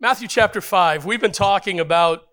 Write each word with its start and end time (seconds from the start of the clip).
Matthew 0.00 0.28
chapter 0.28 0.60
5, 0.60 1.06
we've 1.06 1.20
been 1.20 1.32
talking 1.32 1.80
about 1.80 2.28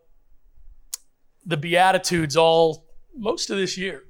the 1.47 1.57
Beatitudes 1.57 2.37
all 2.37 2.85
most 3.17 3.49
of 3.49 3.57
this 3.57 3.75
year. 3.75 4.03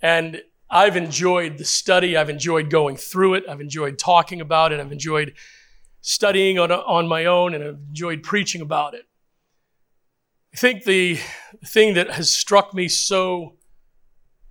And 0.00 0.40
I've 0.70 0.96
enjoyed 0.96 1.58
the 1.58 1.66
study. 1.66 2.16
I've 2.16 2.30
enjoyed 2.30 2.70
going 2.70 2.96
through 2.96 3.34
it. 3.34 3.44
I've 3.46 3.60
enjoyed 3.60 3.98
talking 3.98 4.40
about 4.40 4.72
it. 4.72 4.80
I've 4.80 4.92
enjoyed 4.92 5.34
studying 6.00 6.58
on, 6.58 6.72
on 6.72 7.06
my 7.06 7.26
own 7.26 7.52
and 7.52 7.62
I've 7.62 7.80
enjoyed 7.90 8.22
preaching 8.22 8.62
about 8.62 8.94
it. 8.94 9.02
I 10.54 10.56
think 10.56 10.84
the 10.84 11.18
thing 11.66 11.92
that 11.94 12.12
has 12.12 12.34
struck 12.34 12.72
me 12.72 12.88
so 12.88 13.56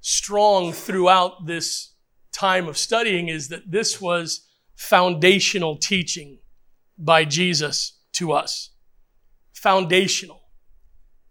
strong 0.02 0.72
throughout 0.72 1.48
this 1.48 1.96
time 2.32 2.68
of 2.68 2.78
studying 2.78 3.28
is 3.28 3.48
that 3.48 3.72
this 3.72 4.00
was 4.00 4.48
foundational 4.76 5.78
teaching 5.78 6.38
by 6.96 7.26
Jesus 7.26 7.96
to 8.20 8.34
us. 8.34 8.70
Foundational. 9.54 10.42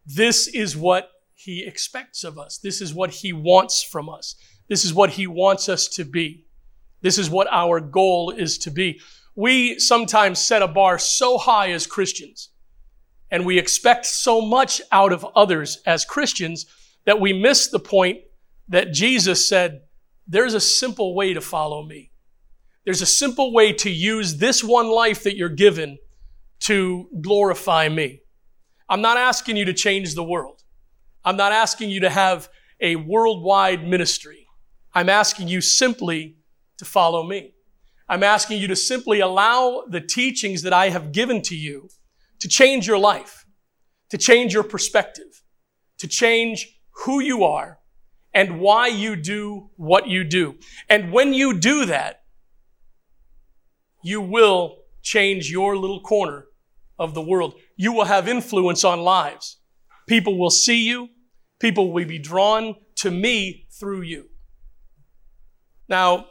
This 0.05 0.49
is 0.49 0.77
what 0.77 1.11
he 1.35 1.65
expects 1.65 2.25
of 2.25 2.39
us. 2.39 2.59
This 2.59 2.81
is 2.81 2.93
what 2.93 3.11
he 3.11 3.33
wants 3.33 3.83
from 3.83 4.09
us. 4.09 4.35
This 4.69 4.85
is 4.85 4.93
what 4.93 5.11
he 5.11 5.27
wants 5.27 5.69
us 5.69 5.87
to 5.89 6.05
be. 6.05 6.47
This 7.01 7.19
is 7.19 7.31
what 7.31 7.47
our 7.51 7.81
goal 7.81 8.31
is 8.31 8.59
to 8.59 8.71
be. 8.71 9.01
We 9.37 9.79
sometimes 9.79 10.41
set 10.41 10.63
a 10.63 10.69
bar 10.69 10.99
so 10.99 11.39
high 11.39 11.71
as 11.71 11.87
Christians, 11.87 12.51
and 13.31 13.47
we 13.47 13.59
expect 13.59 14.05
so 14.07 14.41
much 14.41 14.83
out 14.91 15.13
of 15.13 15.25
others 15.37 15.81
as 15.87 16.05
Christians 16.05 16.67
that 17.05 17.21
we 17.21 17.33
miss 17.33 17.69
the 17.69 17.79
point 17.79 18.19
that 18.69 18.93
Jesus 18.93 19.49
said, 19.49 19.83
There's 20.27 20.55
a 20.55 20.61
simple 20.61 21.15
way 21.15 21.35
to 21.35 21.41
follow 21.41 21.85
me. 21.85 22.11
There's 22.85 23.03
a 23.03 23.07
simple 23.07 23.53
way 23.53 23.73
to 23.75 23.91
use 23.91 24.39
this 24.39 24.65
one 24.65 24.89
life 24.89 25.23
that 25.23 25.37
you're 25.37 25.51
given 25.51 25.99
to 26.61 27.09
glorify 27.21 27.89
me. 27.89 28.23
I'm 28.89 29.01
not 29.01 29.17
asking 29.17 29.57
you 29.57 29.65
to 29.67 29.75
change 29.75 30.15
the 30.15 30.25
world. 30.25 30.63
I'm 31.25 31.37
not 31.37 31.53
asking 31.53 31.91
you 31.91 32.01
to 32.01 32.11
have 32.11 32.49
a 32.81 32.97
worldwide 32.97 33.87
ministry. 33.87 34.47
I'm 34.95 35.09
asking 35.09 35.49
you 35.49 35.61
simply 35.61 36.37
to 36.79 36.85
follow 36.85 37.23
me. 37.23 37.55
I'm 38.09 38.23
asking 38.23 38.61
you 38.61 38.69
to 38.69 38.77
simply 38.77 39.21
allow 39.21 39.85
the 39.89 40.01
teachings 40.01 40.63
that 40.63 40.73
I 40.73 40.89
have 40.89 41.13
given 41.13 41.43
to 41.43 41.57
you 41.57 41.91
to 42.41 42.49
change 42.49 42.87
your 42.87 42.99
life, 42.99 43.45
to 44.11 44.17
change 44.17 44.55
your 44.55 44.63
perspective, 44.63 45.43
to 45.99 46.07
change 46.07 46.81
who 47.05 47.21
you 47.21 47.45
are 47.45 47.79
and 48.33 48.61
why 48.61 48.87
you 48.87 49.17
do 49.17 49.71
what 49.77 50.07
you 50.07 50.25
do. 50.25 50.57
And 50.89 51.13
when 51.13 51.35
you 51.35 51.59
do 51.59 51.85
that, 51.87 52.23
you 54.03 54.21
will 54.21 54.79
change 55.03 55.51
your 55.51 55.77
little 55.77 56.01
corner 56.01 56.47
of 56.99 57.15
the 57.15 57.23
world. 57.23 57.55
You 57.77 57.93
will 57.93 58.05
have 58.05 58.29
influence 58.29 58.85
on 58.85 59.01
lives. 59.01 59.59
People 60.07 60.39
will 60.39 60.51
see 60.51 60.87
you. 60.87 61.09
People 61.61 61.93
will 61.93 62.05
be 62.05 62.19
drawn 62.19 62.77
to 62.97 63.11
me 63.11 63.67
through 63.79 64.03
you. 64.03 64.29
Now, 65.89 66.27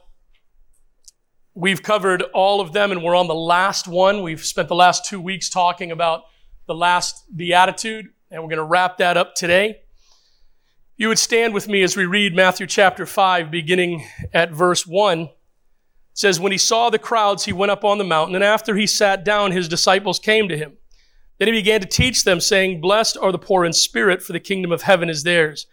we've 1.54 1.82
covered 1.82 2.22
all 2.34 2.62
of 2.62 2.74
them 2.74 2.92
and 2.92 3.04
we're 3.04 3.16
on 3.16 3.28
the 3.28 3.36
last 3.36 3.88
one. 3.88 4.22
We've 4.22 4.44
spent 4.44 4.68
the 4.68 4.76
last 4.76 5.06
two 5.06 5.20
weeks 5.20 5.50
talking 5.50 5.92
about 5.92 6.24
the 6.68 6.76
last 6.76 7.24
beatitude 7.36 8.08
and 8.30 8.42
we're 8.42 8.50
going 8.50 8.58
to 8.58 8.64
wrap 8.64 8.98
that 8.98 9.18
up 9.18 9.36
today. 9.36 9.82
You 10.98 11.10
would 11.10 11.20
stand 11.20 11.54
with 11.54 11.68
me 11.68 11.84
as 11.84 11.96
we 11.96 12.06
read 12.06 12.36
Matthew 12.36 12.66
chapter 12.68 13.06
5, 13.06 13.52
beginning 13.52 14.08
at 14.34 14.52
verse 14.52 14.86
1 14.86 15.30
says, 16.18 16.40
When 16.40 16.52
he 16.52 16.58
saw 16.58 16.90
the 16.90 16.98
crowds, 16.98 17.46
he 17.46 17.54
went 17.54 17.72
up 17.72 17.86
on 17.86 18.00
the 18.00 18.04
mountain, 18.04 18.34
and 18.34 18.44
after 18.44 18.76
he 18.76 18.88
sat 18.88 19.24
down, 19.24 19.52
his 19.52 19.68
disciples 19.68 20.18
came 20.18 20.48
to 20.50 20.58
him. 20.58 20.74
Then 21.38 21.48
he 21.48 21.52
began 21.52 21.80
to 21.80 21.88
teach 21.88 22.24
them, 22.24 22.42
saying, 22.42 22.82
Blessed 22.82 23.18
are 23.22 23.32
the 23.32 23.38
poor 23.38 23.64
in 23.64 23.72
spirit, 23.72 24.24
for 24.24 24.34
the 24.34 24.40
kingdom 24.40 24.72
of 24.72 24.82
heaven 24.82 25.10
is 25.10 25.22
theirs. 25.22 25.68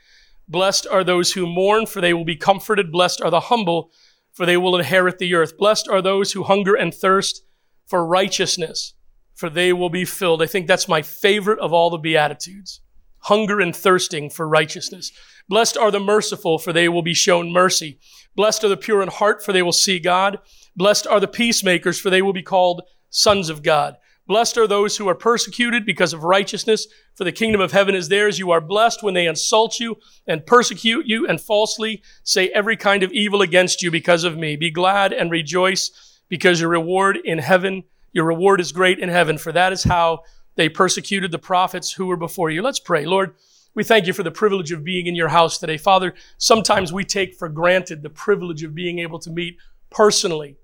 Blessed 0.47 0.87
are 0.87 1.03
those 1.03 1.33
who 1.33 1.47
mourn, 1.47 1.87
for 1.87 2.03
they 2.03 2.12
will 2.12 2.27
be 2.27 2.37
comforted. 2.37 2.93
Blessed 2.93 3.22
are 3.22 3.31
the 3.31 3.41
humble, 3.41 3.91
for 4.34 4.44
they 4.44 4.59
will 4.59 4.77
inherit 4.77 5.19
the 5.19 5.34
earth. 5.34 5.56
Blessed 5.56 5.88
are 5.88 6.03
those 6.03 6.32
who 6.32 6.43
hunger 6.43 6.75
and 6.75 6.93
thirst 6.93 7.43
for 7.87 8.05
righteousness, 8.05 8.93
for 9.34 9.49
they 9.49 9.72
will 9.72 9.88
be 9.88 10.05
filled. 10.05 10.43
I 10.43 10.47
think 10.47 10.66
that's 10.66 10.87
my 10.87 11.00
favorite 11.00 11.59
of 11.61 11.72
all 11.72 11.88
the 11.88 11.97
Beatitudes. 11.97 12.82
Hunger 13.21 13.61
and 13.61 13.75
thirsting 13.75 14.28
for 14.28 14.47
righteousness. 14.47 15.11
Blessed 15.49 15.78
are 15.78 15.91
the 15.91 16.00
merciful, 16.00 16.59
for 16.59 16.75
they 16.75 16.91
will 16.91 17.03
be 17.03 17.15
shown 17.15 17.50
mercy. 17.50 17.99
Blessed 18.37 18.65
are 18.65 18.69
the 18.69 18.77
pure 18.77 19.03
in 19.03 19.09
heart, 19.09 19.45
for 19.45 19.53
they 19.53 19.62
will 19.62 19.72
see 19.72 19.99
God. 19.99 20.39
Blessed 20.77 21.06
are 21.06 21.21
the 21.21 21.28
peacemakers, 21.28 22.00
for 22.00 22.11
they 22.11 22.22
will 22.22 22.33
be 22.33 22.43
called 22.43 22.83
sons 23.11 23.49
of 23.49 23.62
God. 23.62 23.97
Blessed 24.27 24.56
are 24.56 24.67
those 24.67 24.97
who 24.97 25.06
are 25.06 25.15
persecuted 25.15 25.84
because 25.84 26.15
of 26.15 26.25
righteousness, 26.25 26.87
for 27.15 27.25
the 27.25 27.33
kingdom 27.33 27.61
of 27.61 27.73
heaven 27.73 27.94
is 27.94 28.09
theirs. 28.09 28.39
You 28.39 28.50
are 28.53 28.61
blessed 28.61 29.03
when 29.03 29.12
they 29.12 29.27
insult 29.27 29.78
you 29.78 29.97
and 30.27 30.47
persecute 30.47 31.06
you 31.06 31.27
and 31.28 31.39
falsely 31.39 32.03
say 32.23 32.49
every 32.49 32.77
kind 32.77 33.03
of 33.03 33.12
evil 33.12 33.43
against 33.43 33.83
you 33.83 33.91
because 33.91 34.25
of 34.25 34.39
me. 34.39 34.56
Be 34.56 34.71
glad 34.71 35.12
and 35.12 35.31
rejoice 35.31 36.21
because 36.28 36.61
your 36.61 36.71
reward 36.71 37.19
in 37.23 37.39
heaven, 37.39 37.84
your 38.12 38.25
reward 38.25 38.61
is 38.61 38.73
great 38.73 38.99
in 38.99 39.11
heaven, 39.11 39.37
for 39.37 39.53
that 39.53 39.75
is 39.75 39.84
how 39.84 40.21
they 40.56 40.71
persecuted 40.71 41.31
the 41.31 41.39
prophets 41.39 41.93
who 41.93 42.06
were 42.06 42.17
before 42.17 42.49
you. 42.49 42.62
Let's 42.62 42.81
pray. 42.81 43.05
Lord, 43.05 43.34
we 43.75 43.85
thank 43.85 44.07
you 44.07 44.12
for 44.12 44.23
the 44.23 44.31
privilege 44.31 44.71
of 44.73 44.85
being 44.85 45.07
in 45.07 45.15
your 45.15 45.29
house 45.29 45.59
today. 45.59 45.77
Father, 45.77 46.15
sometimes 46.39 46.93
we 46.93 47.05
take 47.05 47.35
for 47.35 47.49
granted 47.49 48.03
the 48.03 48.11
privilege 48.11 48.62
of 48.62 48.75
being 48.75 49.01
able 49.01 49.19
to 49.19 49.31
meet 49.31 49.57
personally, 49.91 50.57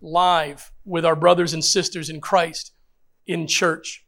live 0.00 0.72
with 0.84 1.04
our 1.04 1.16
brothers 1.16 1.54
and 1.54 1.64
sisters 1.64 2.10
in 2.10 2.20
Christ 2.20 2.72
in 3.26 3.46
church. 3.46 4.04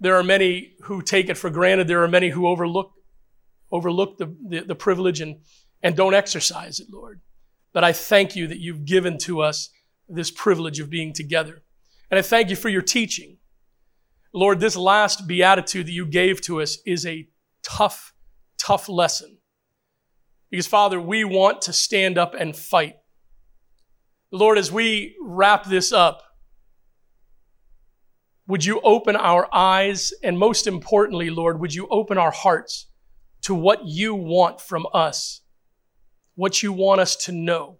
There 0.00 0.16
are 0.16 0.22
many 0.22 0.74
who 0.82 1.02
take 1.02 1.28
it 1.28 1.36
for 1.36 1.50
granted. 1.50 1.88
There 1.88 2.02
are 2.02 2.08
many 2.08 2.30
who 2.30 2.46
overlook, 2.46 2.92
overlook 3.70 4.18
the, 4.18 4.34
the, 4.48 4.60
the 4.60 4.74
privilege 4.74 5.20
and, 5.20 5.36
and 5.82 5.96
don't 5.96 6.14
exercise 6.14 6.80
it, 6.80 6.88
Lord. 6.90 7.20
But 7.72 7.84
I 7.84 7.92
thank 7.92 8.36
you 8.36 8.46
that 8.46 8.58
you've 8.58 8.84
given 8.84 9.18
to 9.18 9.40
us 9.42 9.70
this 10.08 10.30
privilege 10.30 10.80
of 10.80 10.88
being 10.88 11.12
together. 11.12 11.62
And 12.10 12.18
I 12.18 12.22
thank 12.22 12.48
you 12.50 12.56
for 12.56 12.68
your 12.68 12.82
teaching. 12.82 13.38
Lord, 14.32 14.60
this 14.60 14.76
last 14.76 15.26
beatitude 15.26 15.86
that 15.86 15.92
you 15.92 16.06
gave 16.06 16.40
to 16.42 16.60
us 16.60 16.78
is 16.86 17.04
a 17.04 17.28
tough, 17.66 18.14
tough 18.58 18.88
lesson. 18.88 19.38
Because, 20.50 20.66
Father, 20.66 21.00
we 21.00 21.24
want 21.24 21.62
to 21.62 21.72
stand 21.72 22.16
up 22.16 22.34
and 22.34 22.54
fight. 22.54 22.96
Lord, 24.30 24.58
as 24.58 24.70
we 24.70 25.16
wrap 25.20 25.64
this 25.64 25.92
up, 25.92 26.22
would 28.46 28.64
you 28.64 28.80
open 28.82 29.16
our 29.16 29.48
eyes? 29.52 30.12
And 30.22 30.38
most 30.38 30.66
importantly, 30.66 31.30
Lord, 31.30 31.60
would 31.60 31.74
you 31.74 31.88
open 31.88 32.16
our 32.16 32.30
hearts 32.30 32.86
to 33.42 33.54
what 33.54 33.84
you 33.84 34.14
want 34.14 34.60
from 34.60 34.86
us, 34.94 35.40
what 36.36 36.62
you 36.62 36.72
want 36.72 37.00
us 37.00 37.16
to 37.16 37.32
know? 37.32 37.78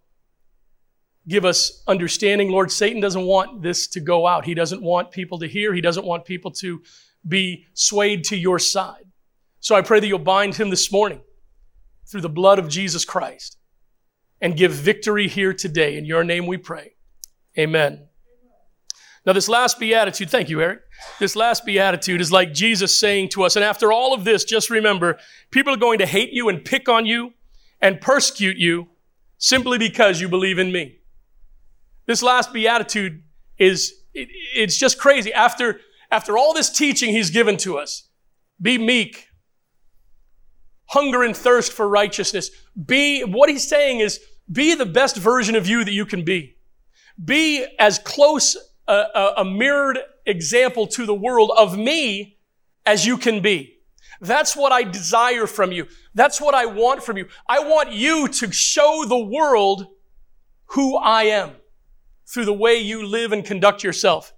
Give 1.29 1.45
us 1.45 1.83
understanding, 1.87 2.51
Lord. 2.51 2.71
Satan 2.71 3.01
doesn't 3.01 3.25
want 3.25 3.63
this 3.63 3.89
to 3.89 4.01
go 4.01 4.27
out. 4.27 4.45
He 4.45 4.55
doesn't 4.55 4.83
want 4.83 5.11
people 5.11 5.39
to 5.41 5.49
hear. 5.49 5.75
He 5.75 5.81
doesn't 5.81 6.07
want 6.07 6.25
people 6.25 6.53
to 6.53 6.83
be 7.27 7.67
swayed 7.75 8.25
to 8.25 8.37
your 8.37 8.59
side. 8.59 9.06
So 9.67 9.75
I 9.75 9.83
pray 9.83 9.99
that 9.99 10.07
you'll 10.07 10.21
bind 10.21 10.55
him 10.55 10.71
this 10.71 10.93
morning 10.93 11.23
through 12.09 12.21
the 12.21 12.29
blood 12.29 12.61
of 12.61 12.69
Jesus 12.69 13.05
Christ 13.05 13.59
and 14.41 14.57
give 14.57 14.71
victory 14.71 15.27
here 15.27 15.53
today. 15.53 15.99
In 15.99 16.05
your 16.05 16.23
name 16.23 16.47
we 16.47 16.57
pray. 16.57 16.95
Amen. 17.59 18.07
Now, 19.27 19.33
this 19.33 19.49
last 19.49 19.81
beatitude, 19.81 20.31
thank 20.31 20.49
you, 20.49 20.63
Eric. 20.63 20.83
This 21.19 21.35
last 21.35 21.67
beatitude 21.67 22.21
is 22.21 22.31
like 22.31 22.55
Jesus 22.55 22.97
saying 22.97 23.31
to 23.31 23.43
us, 23.43 23.57
and 23.57 23.65
after 23.65 23.91
all 23.91 24.15
of 24.15 24.23
this, 24.23 24.45
just 24.45 24.71
remember 24.71 25.19
people 25.51 25.75
are 25.75 25.79
going 25.79 25.99
to 25.99 26.07
hate 26.07 26.31
you 26.31 26.49
and 26.49 26.65
pick 26.65 26.89
on 26.89 27.05
you 27.05 27.33
and 27.81 28.01
persecute 28.01 28.59
you 28.59 28.87
simply 29.37 29.79
because 29.79 30.21
you 30.21 30.29
believe 30.29 30.61
in 30.61 30.71
me. 30.71 31.01
This 32.07 32.23
last 32.23 32.53
beatitude 32.53 33.25
is, 33.59 33.95
it, 34.15 34.29
it's 34.55 34.79
just 34.79 34.97
crazy. 34.97 35.33
After, 35.33 35.81
after 36.09 36.39
all 36.39 36.55
this 36.55 36.71
teaching 36.71 37.11
he's 37.11 37.31
given 37.31 37.57
to 37.57 37.79
us, 37.79 38.09
be 38.63 38.79
meek, 38.79 39.27
hunger 40.89 41.23
and 41.23 41.37
thirst 41.37 41.73
for 41.73 41.89
righteousness. 41.89 42.51
Be, 42.85 43.23
what 43.23 43.49
he's 43.49 43.67
saying 43.69 44.01
is, 44.01 44.21
be 44.51 44.75
the 44.75 44.87
best 44.87 45.17
version 45.17 45.57
of 45.57 45.67
you 45.67 45.85
that 45.85 45.93
you 45.93 46.07
can 46.07 46.25
be. 46.25 46.57
Be 47.23 47.67
as 47.79 47.99
close 47.99 48.57
a, 48.87 48.93
a, 48.93 49.35
a 49.39 49.45
mirrored 49.45 49.99
example 50.25 50.87
to 50.89 51.07
the 51.07 51.15
world 51.15 51.51
of 51.57 51.77
me 51.77 52.39
as 52.85 53.07
you 53.07 53.17
can 53.17 53.41
be. 53.41 53.79
That's 54.21 54.57
what 54.57 54.73
I 54.73 54.83
desire 54.83 55.47
from 55.47 55.73
you. 55.73 55.89
That's 56.15 56.41
what 56.41 56.55
I 56.55 56.67
want 56.67 57.03
from 57.03 57.17
you. 57.17 57.29
I 57.49 57.61
want 57.61 57.93
you 57.93 58.29
to 58.29 58.53
show 58.53 59.05
the 59.07 59.19
world 59.19 59.87
who 60.71 60.97
I 60.97 61.25
am 61.25 61.53
through 62.27 62.47
the 62.47 62.53
way 62.53 62.77
you 62.77 63.07
live 63.07 63.33
and 63.33 63.45
conduct 63.45 63.83
yourself. 63.83 64.33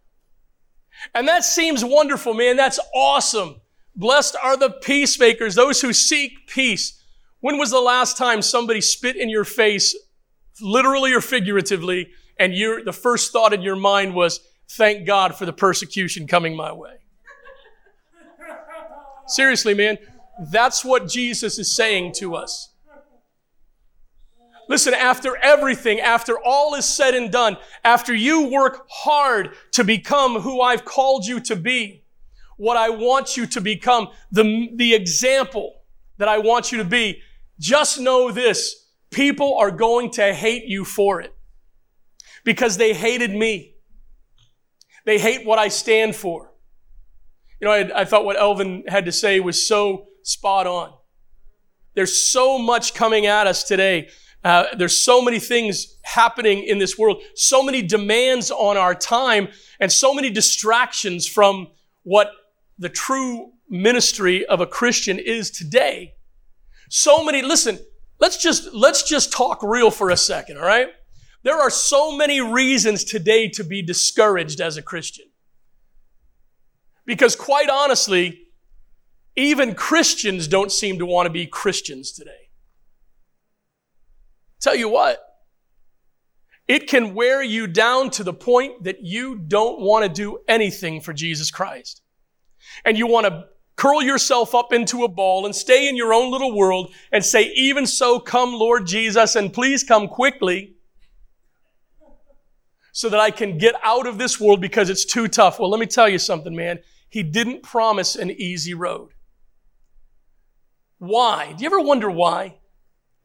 And 1.15 1.29
that 1.29 1.45
seems 1.45 1.85
wonderful, 1.85 2.35
man. 2.35 2.57
That's 2.57 2.81
awesome. 2.95 3.61
Blessed 3.99 4.37
are 4.41 4.57
the 4.57 4.71
peacemakers, 4.71 5.57
those 5.57 5.81
who 5.81 5.93
seek 5.93 6.47
peace. 6.47 7.03
When 7.41 7.59
was 7.59 7.71
the 7.71 7.81
last 7.81 8.17
time 8.17 8.43
somebody 8.43 8.81
spit 8.81 9.17
in 9.17 9.29
your 9.29 9.45
face, 9.45 9.97
literally 10.61 11.13
or 11.13 11.21
figuratively, 11.21 12.11
and 12.39 12.55
your, 12.55 12.85
the 12.85 12.93
first 12.93 13.33
thought 13.33 13.53
in 13.53 13.61
your 13.61 13.75
mind 13.75 14.15
was, 14.15 14.39
thank 14.71 15.05
God 15.05 15.35
for 15.35 15.47
the 15.47 15.53
persecution 15.53 16.29
coming 16.29 16.55
my 16.55 16.73
way. 16.73 16.95
Seriously, 19.27 19.75
man, 19.75 19.99
that's 20.49 20.85
what 20.85 21.09
Jesus 21.09 21.59
is 21.59 21.75
saying 21.75 22.13
to 22.19 22.37
us. 22.37 22.73
Listen, 24.69 24.95
after 24.95 25.37
everything, 25.39 25.99
after 25.99 26.39
all 26.39 26.77
is 26.77 26.85
said 26.85 27.15
and 27.15 27.33
done, 27.33 27.57
after 27.83 28.15
you 28.15 28.49
work 28.49 28.87
hard 28.89 29.57
to 29.73 29.83
become 29.83 30.43
who 30.43 30.61
I've 30.61 30.85
called 30.85 31.27
you 31.27 31.41
to 31.41 31.57
be, 31.57 32.05
what 32.59 32.77
I 32.77 32.91
want 32.91 33.37
you 33.37 33.47
to 33.47 33.61
become, 33.61 34.09
the, 34.31 34.69
the 34.75 34.93
example 34.93 35.75
that 36.19 36.29
I 36.29 36.39
want 36.39 36.71
you 36.71 36.79
to 36.79 36.85
be, 36.85 37.23
just 37.59 37.99
know 37.99 38.31
this. 38.31 38.87
People 39.11 39.57
are 39.57 39.71
going 39.71 40.11
to 40.13 40.35
hate 40.35 40.65
you 40.65 40.85
for 40.85 41.23
it 41.23 41.35
because 42.45 42.77
they 42.77 42.93
hated 42.93 43.31
me. 43.31 43.75
They 45.07 45.19
hate 45.19 45.47
what 45.47 45.59
I 45.59 45.69
stand 45.69 46.15
for. 46.15 46.53
You 47.61 47.67
know, 47.67 47.73
I, 47.73 48.01
I 48.01 48.05
thought 48.05 48.25
what 48.25 48.37
Elvin 48.37 48.85
had 48.87 49.07
to 49.07 49.13
say 49.13 49.41
was 49.41 49.67
so 49.67 50.09
spot 50.23 50.67
on. 50.67 50.93
There's 51.95 52.21
so 52.21 52.59
much 52.59 52.93
coming 52.93 53.27
at 53.27 53.47
us 53.47 53.65
today. 53.65 54.09
Uh, 54.45 54.65
there's 54.77 54.97
so 54.97 55.23
many 55.23 55.39
things 55.39 55.97
happening 56.03 56.63
in 56.63 56.79
this 56.79 56.99
world, 56.99 57.23
so 57.35 57.63
many 57.63 57.83
demands 57.83 58.51
on 58.51 58.77
our 58.77 58.95
time, 58.95 59.49
and 59.81 59.91
so 59.91 60.15
many 60.15 60.31
distractions 60.31 61.27
from 61.27 61.69
what 62.03 62.31
the 62.79 62.89
true 62.89 63.53
ministry 63.69 64.47
of 64.47 64.61
a 64.61 64.67
Christian 64.67 65.19
is 65.19 65.51
today. 65.51 66.15
So 66.89 67.25
many, 67.25 67.43
listen, 67.43 67.79
let's 68.19 68.43
just, 68.43 68.73
let's 68.73 69.03
just 69.03 69.33
talk 69.33 69.63
real 69.63 69.91
for 69.91 70.11
a 70.11 70.17
second, 70.17 70.59
all 70.59 70.65
right? 70.65 70.89
There 71.43 71.57
are 71.57 71.71
so 71.71 72.17
many 72.17 72.41
reasons 72.41 73.05
today 73.05 73.49
to 73.51 73.65
be 73.65 73.83
discouraged 73.83 74.61
as 74.61 74.77
a 74.77 74.83
Christian. 74.83 75.27
Because 77.05 77.37
quite 77.37 77.71
honestly, 77.71 78.49
even 79.37 79.75
Christians 79.75 80.49
don't 80.49 80.73
seem 80.73 80.99
to 80.99 81.07
want 81.07 81.27
to 81.27 81.31
be 81.31 81.47
Christians 81.47 82.13
today. 82.13 82.51
Tell 84.61 84.75
you 84.75 84.89
what, 84.89 85.21
it 86.67 86.89
can 86.89 87.15
wear 87.15 87.43
you 87.43 87.67
down 87.67 88.11
to 88.11 88.25
the 88.25 88.35
point 88.35 88.85
that 88.85 89.03
you 89.03 89.37
don't 89.39 89.81
want 89.81 90.05
to 90.05 90.09
do 90.09 90.41
anything 90.49 91.01
for 91.01 91.13
Jesus 91.13 91.51
Christ. 91.51 92.03
And 92.85 92.99
you 92.99 93.07
want 93.07 93.27
to 93.27 93.47
curl 93.77 94.03
yourself 94.03 94.55
up 94.55 94.73
into 94.73 95.05
a 95.05 95.09
ball 95.09 95.47
and 95.47 95.55
stay 95.55 95.89
in 95.89 95.97
your 95.97 96.13
own 96.13 96.31
little 96.31 96.55
world 96.55 96.93
and 97.13 97.25
say, 97.25 97.53
even 97.55 97.87
so, 97.87 98.19
come 98.19 98.53
Lord 98.53 98.87
Jesus, 98.87 99.37
and 99.37 99.53
please 99.53 99.85
come 99.85 100.09
quickly 100.09 100.75
so 102.93 103.09
that 103.09 103.21
I 103.21 103.31
can 103.31 103.59
get 103.59 103.77
out 103.85 104.09
of 104.09 104.19
this 104.19 104.41
world 104.41 104.61
because 104.61 104.91
it's 104.91 105.05
too 105.05 105.29
tough. 105.29 105.61
Well, 105.61 105.71
let 105.71 105.79
me 105.79 105.87
tell 105.87 106.09
you 106.09 106.19
something, 106.19 106.57
man. 106.57 106.81
He 107.09 107.23
didn't 107.23 107.63
promise 107.63 108.17
an 108.17 108.31
easy 108.33 108.75
road. 108.75 109.11
Why? 110.99 111.55
Do 111.57 111.63
you 111.63 111.67
ever 111.67 111.81
wonder 111.81 112.11
why? 112.11 112.49
Do 112.49 112.55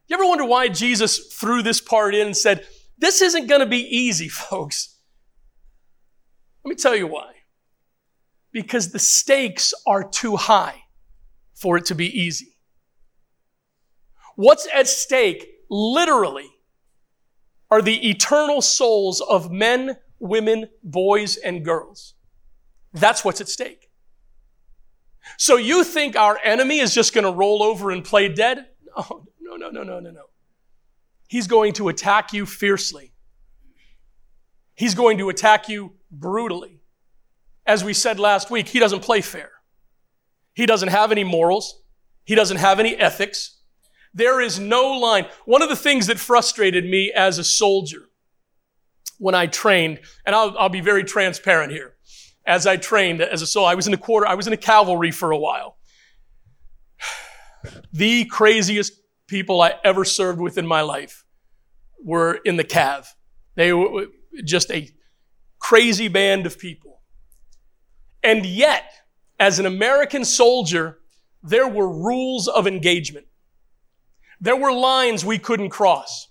you 0.06 0.16
ever 0.16 0.28
wonder 0.28 0.44
why 0.44 0.68
Jesus 0.68 1.32
threw 1.32 1.62
this 1.62 1.80
part 1.80 2.14
in 2.14 2.26
and 2.28 2.36
said, 2.36 2.64
this 2.98 3.20
isn't 3.20 3.48
going 3.48 3.60
to 3.60 3.66
be 3.66 3.80
easy, 3.80 4.28
folks? 4.30 4.96
Let 6.64 6.70
me 6.70 6.76
tell 6.76 6.94
you 6.94 7.08
why. 7.08 7.33
Because 8.54 8.92
the 8.92 8.98
stakes 8.98 9.74
are 9.86 10.08
too 10.08 10.36
high 10.36 10.84
for 11.54 11.76
it 11.76 11.84
to 11.86 11.94
be 11.94 12.06
easy. 12.06 12.56
What's 14.36 14.66
at 14.72 14.88
stake, 14.88 15.46
literally, 15.68 16.48
are 17.70 17.82
the 17.82 18.08
eternal 18.08 18.62
souls 18.62 19.20
of 19.20 19.50
men, 19.50 19.96
women, 20.20 20.68
boys, 20.82 21.36
and 21.36 21.64
girls. 21.64 22.14
That's 22.92 23.24
what's 23.24 23.40
at 23.40 23.48
stake. 23.48 23.90
So 25.36 25.56
you 25.56 25.82
think 25.82 26.14
our 26.14 26.38
enemy 26.44 26.78
is 26.78 26.94
just 26.94 27.12
going 27.12 27.24
to 27.24 27.32
roll 27.32 27.62
over 27.62 27.90
and 27.90 28.04
play 28.04 28.28
dead? 28.28 28.66
No, 28.96 29.26
no, 29.40 29.68
no, 29.70 29.82
no, 29.82 30.00
no, 30.00 30.10
no. 30.10 30.24
He's 31.28 31.46
going 31.48 31.72
to 31.74 31.88
attack 31.88 32.32
you 32.32 32.46
fiercely. 32.46 33.12
He's 34.74 34.94
going 34.94 35.18
to 35.18 35.28
attack 35.28 35.68
you 35.68 35.94
brutally. 36.10 36.80
As 37.66 37.82
we 37.82 37.94
said 37.94 38.18
last 38.18 38.50
week, 38.50 38.68
he 38.68 38.78
doesn't 38.78 39.00
play 39.00 39.20
fair. 39.20 39.50
He 40.54 40.66
doesn't 40.66 40.88
have 40.88 41.10
any 41.10 41.24
morals. 41.24 41.82
He 42.24 42.34
doesn't 42.34 42.58
have 42.58 42.78
any 42.78 42.96
ethics. 42.96 43.60
There 44.12 44.40
is 44.40 44.60
no 44.60 44.92
line. 44.92 45.26
One 45.44 45.62
of 45.62 45.68
the 45.68 45.76
things 45.76 46.06
that 46.06 46.18
frustrated 46.18 46.84
me 46.84 47.12
as 47.12 47.38
a 47.38 47.44
soldier 47.44 48.08
when 49.18 49.34
I 49.34 49.46
trained, 49.46 50.00
and 50.24 50.34
I'll, 50.34 50.56
I'll 50.58 50.68
be 50.68 50.80
very 50.80 51.04
transparent 51.04 51.72
here. 51.72 51.94
As 52.46 52.66
I 52.66 52.76
trained 52.76 53.20
as 53.20 53.42
a 53.42 53.46
soldier, 53.46 53.70
I 53.70 53.74
was 53.74 53.86
in 53.86 53.92
the 53.92 53.98
quarter, 53.98 54.26
I 54.26 54.34
was 54.34 54.46
in 54.46 54.50
the 54.50 54.56
cavalry 54.56 55.10
for 55.10 55.30
a 55.30 55.38
while. 55.38 55.76
The 57.94 58.26
craziest 58.26 58.92
people 59.26 59.62
I 59.62 59.76
ever 59.84 60.04
served 60.04 60.38
with 60.38 60.58
in 60.58 60.66
my 60.66 60.82
life 60.82 61.24
were 62.04 62.34
in 62.44 62.56
the 62.56 62.64
Cav. 62.64 63.06
They 63.54 63.72
were 63.72 64.08
just 64.44 64.70
a 64.70 64.90
crazy 65.58 66.08
band 66.08 66.44
of 66.44 66.58
people. 66.58 67.00
And 68.24 68.46
yet, 68.46 68.90
as 69.38 69.58
an 69.58 69.66
American 69.66 70.24
soldier, 70.24 70.98
there 71.42 71.68
were 71.68 71.88
rules 71.88 72.48
of 72.48 72.66
engagement. 72.66 73.26
There 74.40 74.56
were 74.56 74.72
lines 74.72 75.24
we 75.24 75.38
couldn't 75.38 75.68
cross. 75.68 76.28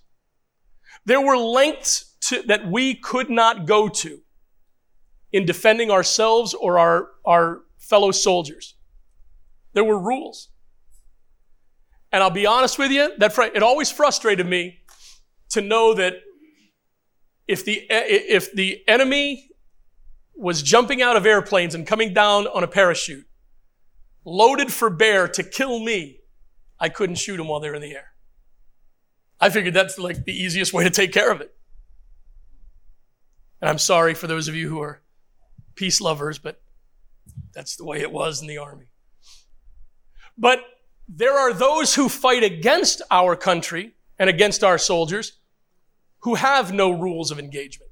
There 1.06 1.20
were 1.20 1.36
lengths 1.36 2.16
to, 2.22 2.42
that 2.48 2.66
we 2.66 2.94
could 2.94 3.30
not 3.30 3.66
go 3.66 3.88
to 3.88 4.20
in 5.32 5.46
defending 5.46 5.90
ourselves 5.90 6.52
or 6.52 6.78
our, 6.78 7.10
our 7.24 7.62
fellow 7.78 8.10
soldiers. 8.10 8.74
There 9.72 9.84
were 9.84 9.98
rules. 9.98 10.48
And 12.10 12.22
I'll 12.22 12.30
be 12.30 12.46
honest 12.46 12.78
with 12.78 12.90
you, 12.90 13.12
that 13.18 13.36
it 13.54 13.62
always 13.62 13.90
frustrated 13.90 14.46
me 14.46 14.80
to 15.50 15.60
know 15.60 15.94
that 15.94 16.14
if 17.46 17.64
the, 17.64 17.86
if 17.90 18.52
the 18.52 18.82
enemy 18.88 19.50
was 20.36 20.62
jumping 20.62 21.02
out 21.02 21.16
of 21.16 21.26
airplanes 21.26 21.74
and 21.74 21.86
coming 21.86 22.12
down 22.12 22.46
on 22.46 22.64
a 22.64 22.68
parachute, 22.68 23.26
loaded 24.24 24.72
for 24.72 24.90
bear 24.90 25.28
to 25.28 25.42
kill 25.42 25.78
me, 25.78 26.18
I 26.78 26.88
couldn't 26.88 27.16
shoot 27.16 27.36
them 27.36 27.48
while 27.48 27.60
they're 27.60 27.74
in 27.74 27.82
the 27.82 27.92
air. 27.92 28.12
I 29.40 29.50
figured 29.50 29.74
that's 29.74 29.98
like 29.98 30.24
the 30.24 30.32
easiest 30.32 30.72
way 30.72 30.84
to 30.84 30.90
take 30.90 31.12
care 31.12 31.30
of 31.30 31.40
it. 31.40 31.54
And 33.60 33.68
I'm 33.68 33.78
sorry 33.78 34.14
for 34.14 34.26
those 34.26 34.48
of 34.48 34.54
you 34.54 34.68
who 34.68 34.80
are 34.80 35.02
peace 35.74 36.00
lovers, 36.00 36.38
but 36.38 36.60
that's 37.52 37.76
the 37.76 37.84
way 37.84 38.00
it 38.00 38.12
was 38.12 38.40
in 38.40 38.46
the 38.46 38.58
army. 38.58 38.86
But 40.36 40.60
there 41.08 41.38
are 41.38 41.52
those 41.52 41.94
who 41.94 42.08
fight 42.08 42.42
against 42.42 43.02
our 43.10 43.36
country 43.36 43.94
and 44.18 44.28
against 44.28 44.64
our 44.64 44.78
soldiers 44.78 45.38
who 46.20 46.36
have 46.36 46.72
no 46.72 46.90
rules 46.90 47.30
of 47.30 47.38
engagement. 47.38 47.83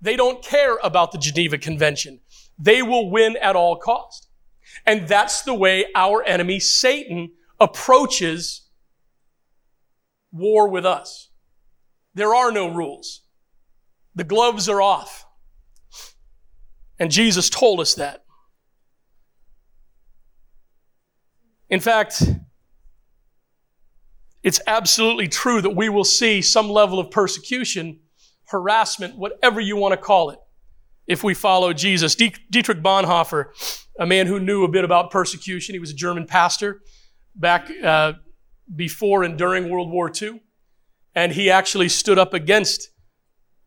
They 0.00 0.16
don't 0.16 0.42
care 0.44 0.78
about 0.82 1.12
the 1.12 1.18
Geneva 1.18 1.58
Convention. 1.58 2.20
They 2.58 2.82
will 2.82 3.10
win 3.10 3.36
at 3.36 3.56
all 3.56 3.76
cost. 3.76 4.28
And 4.84 5.08
that's 5.08 5.42
the 5.42 5.54
way 5.54 5.86
our 5.94 6.22
enemy, 6.24 6.60
Satan, 6.60 7.30
approaches 7.58 8.68
war 10.32 10.68
with 10.68 10.84
us. 10.84 11.30
There 12.14 12.34
are 12.34 12.52
no 12.52 12.72
rules. 12.72 13.22
The 14.14 14.24
gloves 14.24 14.68
are 14.68 14.80
off. 14.80 15.26
And 16.98 17.10
Jesus 17.10 17.50
told 17.50 17.80
us 17.80 17.94
that. 17.94 18.24
In 21.68 21.80
fact, 21.80 22.22
it's 24.42 24.60
absolutely 24.66 25.28
true 25.28 25.60
that 25.60 25.70
we 25.70 25.88
will 25.88 26.04
see 26.04 26.40
some 26.40 26.70
level 26.70 26.98
of 26.98 27.10
persecution, 27.10 27.98
harassment, 28.48 29.16
whatever 29.16 29.60
you 29.60 29.76
want 29.76 29.92
to 29.92 29.96
call 29.96 30.30
it, 30.30 30.38
if 31.06 31.22
we 31.22 31.34
follow 31.34 31.72
Jesus. 31.72 32.14
Dietrich 32.14 32.82
Bonhoeffer, 32.82 33.46
a 33.98 34.06
man 34.06 34.26
who 34.26 34.40
knew 34.40 34.64
a 34.64 34.68
bit 34.68 34.84
about 34.84 35.10
persecution, 35.10 35.74
he 35.74 35.78
was 35.78 35.90
a 35.90 35.94
German 35.94 36.26
pastor 36.26 36.82
back 37.34 37.70
uh, 37.82 38.14
before 38.74 39.22
and 39.22 39.38
during 39.38 39.70
World 39.70 39.90
War 39.90 40.10
II. 40.10 40.42
And 41.14 41.32
he 41.32 41.50
actually 41.50 41.88
stood 41.88 42.18
up 42.18 42.34
against 42.34 42.90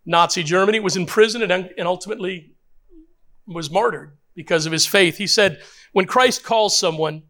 Nazi 0.05 0.43
Germany, 0.43 0.79
was 0.79 0.95
in 0.95 1.05
prison, 1.05 1.41
and, 1.41 1.51
and 1.51 1.87
ultimately 1.87 2.55
was 3.47 3.71
martyred 3.71 4.17
because 4.35 4.65
of 4.65 4.71
his 4.71 4.85
faith. 4.85 5.17
He 5.17 5.27
said, 5.27 5.61
When 5.91 6.05
Christ 6.05 6.43
calls 6.43 6.77
someone, 6.77 7.23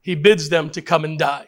he 0.00 0.14
bids 0.14 0.48
them 0.48 0.70
to 0.70 0.82
come 0.82 1.04
and 1.04 1.18
die. 1.18 1.46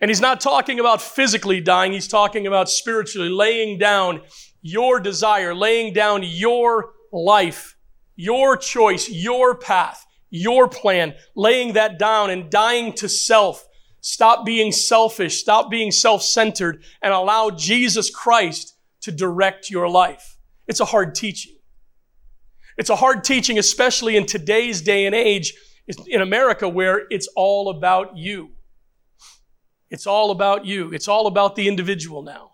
And 0.00 0.10
he's 0.10 0.20
not 0.20 0.40
talking 0.40 0.78
about 0.78 1.00
physically 1.00 1.60
dying, 1.60 1.92
he's 1.92 2.08
talking 2.08 2.46
about 2.46 2.68
spiritually 2.68 3.28
laying 3.28 3.78
down 3.78 4.20
your 4.62 5.00
desire, 5.00 5.54
laying 5.54 5.92
down 5.92 6.22
your 6.22 6.92
life, 7.12 7.76
your 8.16 8.56
choice, 8.56 9.08
your 9.08 9.56
path, 9.56 10.04
your 10.30 10.68
plan, 10.68 11.14
laying 11.34 11.74
that 11.74 11.98
down 11.98 12.30
and 12.30 12.50
dying 12.50 12.92
to 12.94 13.08
self. 13.08 13.66
Stop 14.00 14.44
being 14.44 14.72
selfish, 14.72 15.40
stop 15.40 15.70
being 15.70 15.90
self 15.90 16.22
centered, 16.22 16.82
and 17.02 17.12
allow 17.12 17.50
Jesus 17.50 18.10
Christ 18.10 18.76
to 19.02 19.12
direct 19.12 19.70
your 19.70 19.88
life. 19.88 20.36
It's 20.66 20.80
a 20.80 20.84
hard 20.84 21.14
teaching. 21.14 21.54
It's 22.76 22.90
a 22.90 22.96
hard 22.96 23.24
teaching, 23.24 23.58
especially 23.58 24.16
in 24.16 24.26
today's 24.26 24.82
day 24.82 25.06
and 25.06 25.14
age 25.14 25.54
in 26.08 26.20
America 26.20 26.68
where 26.68 27.06
it's 27.10 27.28
all 27.36 27.70
about 27.70 28.16
you. 28.16 28.50
It's 29.90 30.06
all 30.06 30.30
about 30.30 30.66
you. 30.66 30.92
It's 30.92 31.08
all 31.08 31.26
about 31.26 31.56
the 31.56 31.68
individual 31.68 32.22
now. 32.22 32.52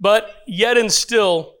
But 0.00 0.30
yet 0.46 0.76
and 0.76 0.92
still, 0.92 1.54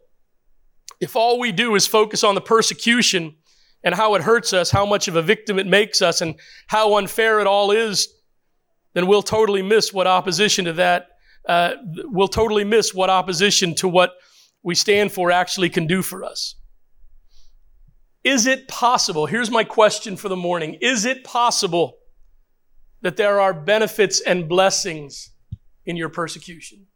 if 1.00 1.16
all 1.16 1.38
we 1.38 1.52
do 1.52 1.74
is 1.74 1.86
focus 1.86 2.22
on 2.22 2.34
the 2.34 2.40
persecution 2.40 3.36
and 3.82 3.94
how 3.94 4.14
it 4.14 4.22
hurts 4.22 4.52
us, 4.52 4.70
how 4.70 4.86
much 4.86 5.08
of 5.08 5.16
a 5.16 5.22
victim 5.22 5.58
it 5.58 5.66
makes 5.66 6.02
us, 6.02 6.20
and 6.20 6.34
how 6.66 6.96
unfair 6.96 7.40
it 7.40 7.46
all 7.46 7.70
is, 7.70 8.08
then 8.94 9.06
we'll 9.06 9.22
totally 9.22 9.62
miss 9.62 9.92
what 9.92 10.06
opposition 10.06 10.64
to 10.64 10.72
that, 10.74 11.08
uh, 11.48 11.74
we'll 12.04 12.28
totally 12.28 12.64
miss 12.64 12.94
what 12.94 13.10
opposition 13.10 13.74
to 13.74 13.88
what 13.88 14.12
we 14.62 14.74
stand 14.74 15.12
for 15.12 15.30
actually 15.30 15.68
can 15.68 15.86
do 15.86 16.00
for 16.00 16.24
us. 16.24 16.54
Is 18.22 18.46
it 18.46 18.66
possible? 18.68 19.26
Here's 19.26 19.50
my 19.50 19.64
question 19.64 20.16
for 20.16 20.30
the 20.30 20.36
morning. 20.36 20.78
Is 20.80 21.04
it 21.04 21.24
possible 21.24 21.98
that 23.04 23.18
there 23.18 23.38
are 23.38 23.52
benefits 23.52 24.20
and 24.22 24.48
blessings 24.48 25.30
in 25.84 25.94
your 25.94 26.08
persecution? 26.08 26.86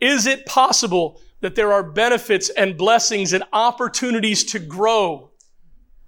Is 0.00 0.26
it 0.26 0.44
possible 0.44 1.22
that 1.40 1.54
there 1.54 1.72
are 1.72 1.84
benefits 1.84 2.50
and 2.50 2.76
blessings 2.76 3.32
and 3.32 3.44
opportunities 3.52 4.42
to 4.46 4.58
grow 4.58 5.30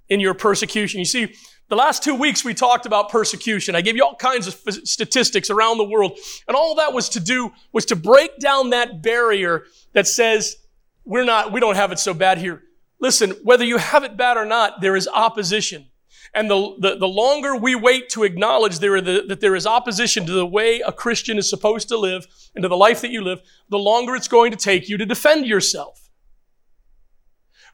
in 0.08 0.18
your 0.18 0.34
persecution? 0.34 0.98
You 0.98 1.04
see, 1.04 1.32
the 1.68 1.76
last 1.76 2.02
two 2.02 2.16
weeks 2.16 2.44
we 2.44 2.52
talked 2.52 2.84
about 2.84 3.10
persecution. 3.10 3.76
I 3.76 3.80
gave 3.80 3.94
you 3.94 4.04
all 4.04 4.16
kinds 4.16 4.48
of 4.48 4.54
statistics 4.84 5.48
around 5.48 5.78
the 5.78 5.84
world. 5.84 6.18
And 6.48 6.56
all 6.56 6.74
that 6.76 6.92
was 6.92 7.08
to 7.10 7.20
do 7.20 7.52
was 7.72 7.84
to 7.86 7.96
break 7.96 8.38
down 8.40 8.70
that 8.70 9.02
barrier 9.02 9.66
that 9.92 10.08
says, 10.08 10.56
we're 11.04 11.24
not, 11.24 11.52
we 11.52 11.60
don't 11.60 11.76
have 11.76 11.92
it 11.92 12.00
so 12.00 12.12
bad 12.12 12.38
here. 12.38 12.64
Listen, 13.00 13.30
whether 13.44 13.64
you 13.64 13.76
have 13.76 14.02
it 14.02 14.16
bad 14.16 14.36
or 14.36 14.44
not, 14.44 14.80
there 14.80 14.96
is 14.96 15.06
opposition. 15.06 15.87
And 16.34 16.50
the, 16.50 16.76
the, 16.78 16.96
the 16.96 17.08
longer 17.08 17.56
we 17.56 17.74
wait 17.74 18.08
to 18.10 18.24
acknowledge 18.24 18.78
there 18.78 19.00
the, 19.00 19.24
that 19.28 19.40
there 19.40 19.54
is 19.54 19.66
opposition 19.66 20.26
to 20.26 20.32
the 20.32 20.46
way 20.46 20.80
a 20.80 20.92
Christian 20.92 21.38
is 21.38 21.48
supposed 21.48 21.88
to 21.88 21.96
live 21.96 22.26
and 22.54 22.62
to 22.62 22.68
the 22.68 22.76
life 22.76 23.00
that 23.00 23.10
you 23.10 23.22
live, 23.22 23.40
the 23.68 23.78
longer 23.78 24.14
it's 24.14 24.28
going 24.28 24.50
to 24.50 24.56
take 24.56 24.88
you 24.88 24.98
to 24.98 25.06
defend 25.06 25.46
yourself. 25.46 26.10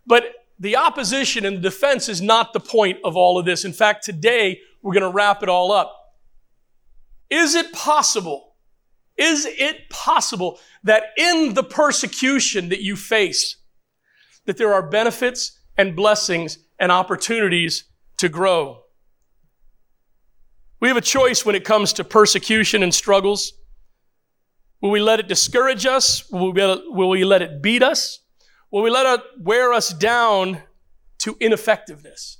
But 0.06 0.24
the 0.58 0.76
opposition 0.76 1.44
and 1.44 1.56
the 1.56 1.62
defense 1.62 2.08
is 2.08 2.22
not 2.22 2.52
the 2.52 2.60
point 2.60 2.98
of 3.04 3.16
all 3.16 3.38
of 3.38 3.44
this. 3.44 3.64
In 3.64 3.72
fact, 3.72 4.04
today 4.04 4.60
we're 4.82 4.94
going 4.94 5.02
to 5.02 5.14
wrap 5.14 5.42
it 5.42 5.48
all 5.48 5.72
up. 5.72 5.92
Is 7.30 7.54
it 7.54 7.72
possible? 7.72 8.54
Is 9.16 9.46
it 9.46 9.88
possible 9.90 10.58
that 10.84 11.04
in 11.16 11.54
the 11.54 11.64
persecution 11.64 12.68
that 12.68 12.82
you 12.82 12.96
face, 12.96 13.56
that 14.46 14.56
there 14.56 14.74
are 14.74 14.88
benefits 14.88 15.58
and 15.76 15.96
blessings 15.96 16.58
and 16.78 16.92
opportunities 16.92 17.84
to 18.18 18.28
grow. 18.28 18.82
We 20.80 20.88
have 20.88 20.96
a 20.96 21.02
choice 21.02 21.44
when 21.44 21.54
it 21.54 21.64
comes 21.64 21.92
to 21.94 22.04
persecution 22.04 22.82
and 22.82 22.94
struggles. 22.94 23.54
Will 24.80 24.90
we 24.90 25.00
let 25.00 25.20
it 25.20 25.28
discourage 25.28 25.86
us? 25.86 26.30
Will 26.30 26.52
we, 27.08 27.24
let 27.24 27.42
it 27.42 27.62
beat 27.62 27.82
us? 27.82 28.20
Will 28.70 28.82
we 28.82 28.90
let 28.90 29.06
it 29.18 29.24
wear 29.40 29.72
us 29.72 29.94
down 29.94 30.62
to 31.18 31.36
ineffectiveness? 31.40 32.38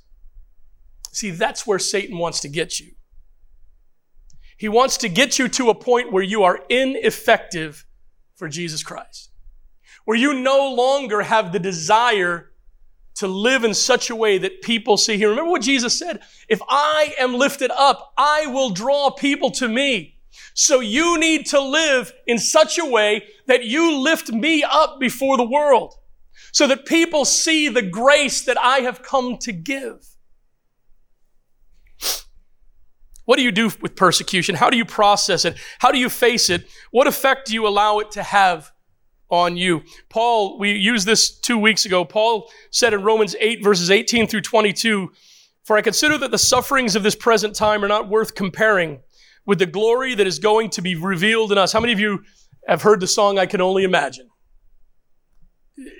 See, 1.11 1.31
that's 1.31 1.65
where 1.65 1.79
Satan 1.79 2.17
wants 2.17 2.41
to 2.41 2.49
get 2.49 2.79
you. 2.79 2.91
He 4.57 4.69
wants 4.69 4.97
to 4.97 5.09
get 5.09 5.39
you 5.39 5.47
to 5.49 5.69
a 5.69 5.75
point 5.75 6.11
where 6.11 6.23
you 6.23 6.43
are 6.43 6.59
ineffective 6.69 7.85
for 8.35 8.47
Jesus 8.47 8.83
Christ 8.83 9.31
where 10.05 10.17
you 10.17 10.33
no 10.33 10.73
longer 10.73 11.23
have 11.23 11.51
the 11.51 11.59
desire 11.59 12.51
to 13.15 13.27
live 13.27 13.63
in 13.63 13.73
such 13.73 14.09
a 14.09 14.15
way 14.15 14.37
that 14.37 14.61
people 14.61 14.97
see 14.97 15.17
him. 15.17 15.29
Remember 15.29 15.51
what 15.51 15.61
Jesus 15.61 15.97
said? 15.97 16.21
If 16.49 16.61
I 16.67 17.15
am 17.19 17.33
lifted 17.33 17.71
up, 17.71 18.13
I 18.17 18.47
will 18.47 18.71
draw 18.71 19.09
people 19.11 19.51
to 19.51 19.67
me. 19.67 20.17
So 20.53 20.81
you 20.81 21.17
need 21.17 21.45
to 21.47 21.61
live 21.61 22.13
in 22.27 22.37
such 22.37 22.77
a 22.77 22.85
way 22.85 23.23
that 23.47 23.63
you 23.63 23.97
lift 23.97 24.31
me 24.31 24.63
up 24.63 24.99
before 24.99 25.37
the 25.37 25.47
world 25.47 25.93
so 26.51 26.67
that 26.67 26.85
people 26.85 27.25
see 27.25 27.69
the 27.69 27.81
grace 27.81 28.43
that 28.43 28.57
I 28.57 28.79
have 28.79 29.01
come 29.01 29.37
to 29.39 29.51
give. 29.51 30.05
What 33.25 33.37
do 33.37 33.43
you 33.43 33.51
do 33.51 33.71
with 33.81 33.95
persecution? 33.95 34.55
How 34.55 34.69
do 34.69 34.77
you 34.77 34.85
process 34.85 35.45
it? 35.45 35.57
How 35.79 35.91
do 35.91 35.97
you 35.97 36.09
face 36.09 36.49
it? 36.49 36.67
What 36.91 37.07
effect 37.07 37.47
do 37.47 37.53
you 37.53 37.67
allow 37.67 37.99
it 37.99 38.11
to 38.11 38.23
have 38.23 38.71
on 39.29 39.57
you. 39.57 39.83
Paul, 40.09 40.59
we 40.59 40.73
used 40.73 41.05
this 41.05 41.31
two 41.31 41.57
weeks 41.57 41.85
ago. 41.85 42.05
Paul 42.05 42.49
said 42.69 42.93
in 42.93 43.03
Romans 43.03 43.35
8, 43.39 43.63
verses 43.63 43.89
18 43.89 44.27
through 44.27 44.41
22, 44.41 45.11
For 45.63 45.77
I 45.77 45.81
consider 45.81 46.17
that 46.19 46.31
the 46.31 46.37
sufferings 46.37 46.95
of 46.95 47.03
this 47.03 47.15
present 47.15 47.55
time 47.55 47.83
are 47.83 47.87
not 47.87 48.09
worth 48.09 48.35
comparing 48.35 49.01
with 49.45 49.59
the 49.59 49.65
glory 49.65 50.15
that 50.15 50.27
is 50.27 50.39
going 50.39 50.69
to 50.71 50.81
be 50.81 50.95
revealed 50.95 51.51
in 51.51 51.57
us. 51.57 51.71
How 51.71 51.79
many 51.79 51.93
of 51.93 51.99
you 51.99 52.23
have 52.67 52.81
heard 52.81 52.99
the 52.99 53.07
song 53.07 53.37
I 53.37 53.45
Can 53.45 53.61
Only 53.61 53.83
Imagine? 53.83 54.29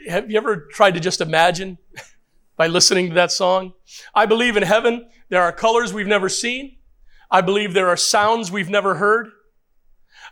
Have 0.07 0.31
you 0.31 0.37
ever 0.37 0.67
tried 0.71 0.93
to 0.93 0.99
just 0.99 1.21
imagine 1.21 1.77
by 2.57 2.67
listening 2.67 3.09
to 3.09 3.15
that 3.15 3.31
song? 3.31 3.73
I 4.13 4.25
believe 4.25 4.57
in 4.57 4.63
heaven 4.63 5.09
there 5.29 5.41
are 5.41 5.51
colors 5.51 5.93
we've 5.93 6.07
never 6.07 6.29
seen. 6.29 6.77
I 7.29 7.41
believe 7.41 7.73
there 7.73 7.89
are 7.89 7.97
sounds 7.97 8.51
we've 8.51 8.69
never 8.69 8.95
heard. 8.95 9.29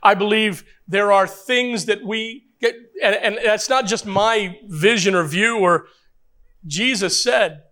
I 0.02 0.14
believe 0.16 0.64
there 0.88 1.12
are 1.12 1.28
things 1.28 1.86
that 1.86 2.04
we 2.04 2.46
and, 2.64 3.16
and 3.16 3.40
that's 3.44 3.70
not 3.70 3.86
just 3.86 4.06
my 4.06 4.60
vision 4.68 5.16
or 5.16 5.24
view, 5.24 5.58
or 5.58 5.88
Jesus 6.66 7.24
said, 7.24 7.64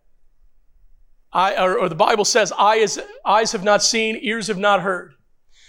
I, 1.33 1.55
or, 1.63 1.79
or 1.79 1.89
the 1.89 1.95
Bible 1.95 2.25
says, 2.25 2.51
eyes, 2.51 2.99
eyes 3.25 3.53
have 3.53 3.63
not 3.63 3.81
seen, 3.81 4.19
ears 4.21 4.47
have 4.47 4.57
not 4.57 4.81
heard. 4.81 5.13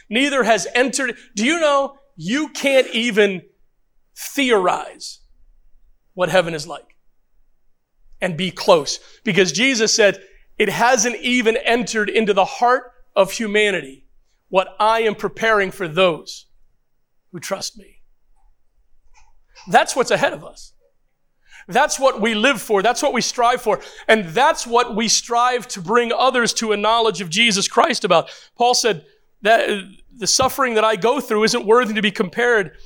Neither 0.09 0.43
has 0.43 0.67
entered. 0.75 1.17
Do 1.37 1.45
you 1.45 1.61
know 1.61 1.97
you 2.17 2.49
can't 2.49 2.89
even 2.89 3.43
theorize 4.17 5.21
what 6.15 6.29
heaven 6.29 6.55
is 6.55 6.67
like 6.67 6.97
and 8.21 8.37
be 8.37 8.51
close? 8.51 8.99
Because 9.25 9.53
Jesus 9.53 9.95
said, 9.95 10.21
it 10.59 10.69
hasn't 10.69 11.17
even 11.17 11.57
entered 11.57 12.11
into 12.11 12.35
the 12.35 12.45
heart 12.45 12.93
of 13.15 13.33
humanity 13.33 14.07
what 14.49 14.75
I 14.79 15.03
am 15.03 15.15
preparing 15.15 15.71
for 15.71 15.89
those 15.89 16.47
who 17.31 17.41
trust 17.41 17.79
me. 17.79 18.02
That's 19.69 19.95
what's 19.95 20.11
ahead 20.11 20.33
of 20.33 20.45
us. 20.45 20.73
That's 21.69 21.99
what 21.99 22.21
we 22.21 22.35
live 22.35 22.61
for. 22.61 22.83
That's 22.83 23.03
what 23.03 23.13
we 23.13 23.21
strive 23.21 23.63
for. 23.63 23.81
And 24.09 24.27
that's 24.27 24.67
what 24.67 24.97
we 24.97 25.09
strive 25.09 25.69
to 25.69 25.81
bring 25.81 26.13
others 26.13 26.53
to 26.55 26.73
a 26.73 26.77
knowledge 26.77 27.21
of 27.21 27.31
Jesus 27.31 27.69
Christ 27.69 28.05
about. 28.05 28.31
Paul 28.57 28.75
said 28.75 29.05
that 29.43 29.69
the 30.17 30.27
suffering 30.27 30.75
that 30.75 30.85
I 30.85 30.97
go 30.97 31.21
through 31.21 31.45
isn't 31.45 31.65
worthy 31.65 31.95
to 31.95 32.03
be 32.03 32.11
compared 32.11 32.77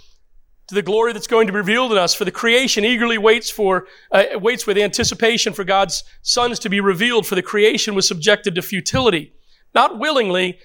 to 0.69 0.75
the 0.75 0.83
glory 0.83 1.13
that's 1.13 1.27
going 1.27 1.47
to 1.47 1.53
be 1.53 1.59
revealed 1.59 1.93
in 1.93 1.99
us. 1.99 2.15
For 2.15 2.25
the 2.25 2.31
creation 2.31 2.85
eagerly 2.85 3.19
waits 3.19 3.51
for, 3.51 3.87
uh, 4.11 4.25
waits 4.35 4.67
with 4.67 4.77
anticipation 4.77 5.53
for 5.53 5.65
God's 5.65 6.05
sons 6.23 6.59
to 6.61 6.69
be 6.69 6.81
revealed. 6.81 7.27
For 7.27 7.35
the 7.35 7.43
creation 7.43 7.95
was 7.95 8.07
subjected 8.07 8.55
to 8.57 8.63
futility, 8.63 9.33
not 9.75 9.99
willingly, 9.99 10.59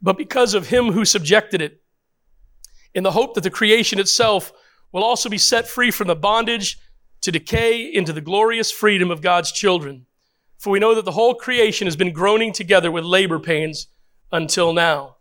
but 0.00 0.16
because 0.16 0.54
of 0.54 0.68
him 0.68 0.92
who 0.92 1.04
subjected 1.04 1.60
it, 1.60 1.82
in 2.94 3.04
the 3.04 3.10
hope 3.10 3.34
that 3.34 3.42
the 3.42 3.50
creation 3.50 3.98
itself 3.98 4.52
will 4.92 5.04
also 5.04 5.28
be 5.28 5.38
set 5.38 5.68
free 5.68 5.90
from 5.90 6.08
the 6.08 6.16
bondage 6.16 6.78
to 7.20 7.32
decay 7.32 7.82
into 7.82 8.12
the 8.12 8.20
glorious 8.20 8.70
freedom 8.70 9.10
of 9.10 9.20
God's 9.20 9.52
children. 9.52 10.06
For 10.58 10.70
we 10.70 10.78
know 10.78 10.94
that 10.94 11.04
the 11.04 11.12
whole 11.12 11.34
creation 11.34 11.86
has 11.86 11.96
been 11.96 12.12
groaning 12.12 12.52
together 12.52 12.90
with 12.90 13.04
labor 13.04 13.38
pains 13.38 13.88
until 14.32 14.72
now. 14.72 15.16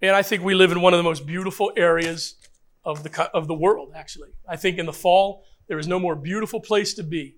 And 0.00 0.14
I 0.14 0.22
think 0.22 0.42
we 0.42 0.54
live 0.54 0.72
in 0.72 0.80
one 0.80 0.92
of 0.92 0.98
the 0.98 1.04
most 1.04 1.26
beautiful 1.26 1.72
areas 1.76 2.36
of 2.84 3.02
the, 3.02 3.30
of 3.32 3.46
the 3.46 3.54
world, 3.54 3.92
actually. 3.94 4.30
I 4.48 4.56
think 4.56 4.78
in 4.78 4.86
the 4.86 4.92
fall, 4.92 5.44
there 5.66 5.78
is 5.78 5.88
no 5.88 5.98
more 5.98 6.14
beautiful 6.14 6.60
place 6.60 6.94
to 6.94 7.02
be 7.02 7.36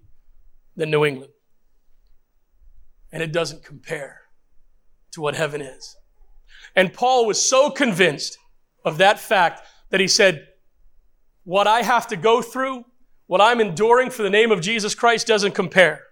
than 0.75 0.91
New 0.91 1.05
England. 1.05 1.33
And 3.13 3.23
it 3.23 3.33
doesn't 3.33 3.63
compare 3.63 4.23
to 5.13 5.21
what 5.21 5.37
heaven 5.37 5.61
is. 5.61 5.97
And 6.75 6.93
Paul 6.93 7.27
was 7.27 7.41
so 7.41 7.71
convinced 7.71 8.37
of 8.85 8.99
that 8.99 9.19
fact 9.19 9.63
that 9.91 10.01
he 10.01 10.09
said, 10.09 10.49
what 11.47 11.69
I 11.69 11.83
have 11.83 12.09
to 12.09 12.17
go 12.17 12.43
through, 12.43 12.85
what 13.29 13.41
I'm 13.41 13.61
enduring 13.61 14.11
for 14.11 14.25
the 14.25 14.31
name 14.31 14.51
of 14.51 14.61
Jesus 14.61 14.97
Christ 14.97 15.29
doesn't 15.29 15.55
compare. 15.55 16.03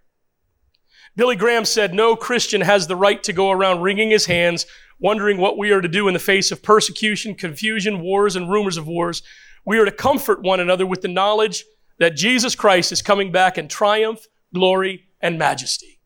Billy 1.16 1.34
Graham 1.34 1.64
said, 1.64 1.92
No 1.92 2.14
Christian 2.14 2.60
has 2.60 2.86
the 2.86 2.94
right 2.94 3.20
to 3.24 3.32
go 3.32 3.50
around 3.50 3.82
wringing 3.82 4.10
his 4.10 4.26
hands, 4.26 4.64
wondering 5.00 5.38
what 5.38 5.58
we 5.58 5.72
are 5.72 5.80
to 5.80 5.88
do 5.88 6.06
in 6.06 6.14
the 6.14 6.20
face 6.20 6.52
of 6.52 6.62
persecution, 6.62 7.34
confusion, 7.34 8.00
wars, 8.00 8.36
and 8.36 8.48
rumors 8.48 8.76
of 8.76 8.86
wars. 8.86 9.24
We 9.66 9.76
are 9.78 9.84
to 9.84 9.90
comfort 9.90 10.40
one 10.42 10.60
another 10.60 10.86
with 10.86 11.02
the 11.02 11.08
knowledge 11.08 11.64
that 11.98 12.14
Jesus 12.14 12.54
Christ 12.54 12.92
is 12.92 13.02
coming 13.02 13.32
back 13.32 13.58
in 13.58 13.66
triumph, 13.66 14.28
glory, 14.54 15.08
and 15.20 15.36
majesty. 15.36 16.00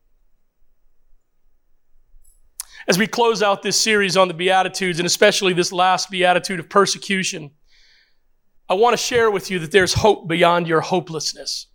As 2.87 2.97
we 2.97 3.05
close 3.05 3.43
out 3.43 3.61
this 3.61 3.79
series 3.79 4.17
on 4.17 4.27
the 4.27 4.33
Beatitudes, 4.33 4.97
and 4.97 5.05
especially 5.05 5.53
this 5.53 5.71
last 5.71 6.09
Beatitude 6.09 6.59
of 6.59 6.67
persecution, 6.67 7.51
I 8.69 8.75
want 8.75 8.93
to 8.93 9.03
share 9.03 9.31
with 9.31 9.49
you 9.49 9.57
that 9.59 9.71
there's 9.71 9.95
hope 9.95 10.27
beyond 10.27 10.67
your 10.67 10.81
hopelessness. 10.81 11.67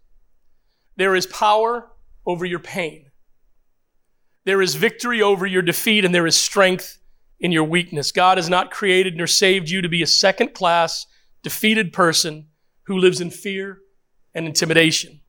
There 0.96 1.16
is 1.16 1.26
power 1.26 1.90
over 2.24 2.44
your 2.44 2.60
pain. 2.60 3.06
There 4.44 4.62
is 4.62 4.76
victory 4.76 5.20
over 5.20 5.44
your 5.44 5.62
defeat, 5.62 6.04
and 6.04 6.14
there 6.14 6.26
is 6.26 6.36
strength 6.36 6.98
in 7.40 7.50
your 7.50 7.64
weakness. 7.64 8.12
God 8.12 8.38
has 8.38 8.48
not 8.48 8.70
created 8.70 9.16
nor 9.16 9.26
saved 9.26 9.70
you 9.70 9.82
to 9.82 9.88
be 9.88 10.02
a 10.02 10.06
second 10.06 10.54
class, 10.54 11.06
defeated 11.42 11.92
person 11.92 12.46
who 12.84 12.96
lives 12.96 13.20
in 13.20 13.30
fear 13.30 13.78
and 14.32 14.46
intimidation. 14.46 15.20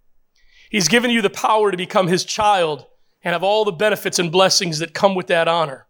He's 0.70 0.88
given 0.88 1.10
you 1.10 1.24
the 1.24 1.32
power 1.32 1.72
to 1.72 1.78
become 1.78 2.08
His 2.08 2.26
child 2.26 2.86
and 3.24 3.34
have 3.34 3.44
all 3.44 3.66
the 3.66 3.72
benefits 3.72 4.20
and 4.20 4.32
blessings 4.32 4.78
that 4.80 4.94
come 4.94 5.16
with 5.16 5.28
that 5.28 5.48
honor. 5.48 5.88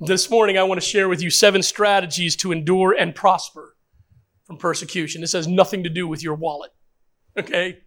This 0.00 0.28
morning, 0.28 0.58
I 0.58 0.64
want 0.64 0.82
to 0.82 0.86
share 0.86 1.08
with 1.08 1.22
you 1.22 1.30
seven 1.30 1.62
strategies 1.62 2.36
to 2.36 2.52
endure 2.52 2.92
and 2.92 3.14
prosper 3.14 3.71
from 4.52 4.58
persecution. 4.58 5.20
This 5.22 5.32
has 5.32 5.48
nothing 5.48 5.82
to 5.84 5.88
do 5.88 6.06
with 6.06 6.22
your 6.22 6.34
wallet, 6.34 6.72
okay? 7.38 7.70
It 7.70 7.82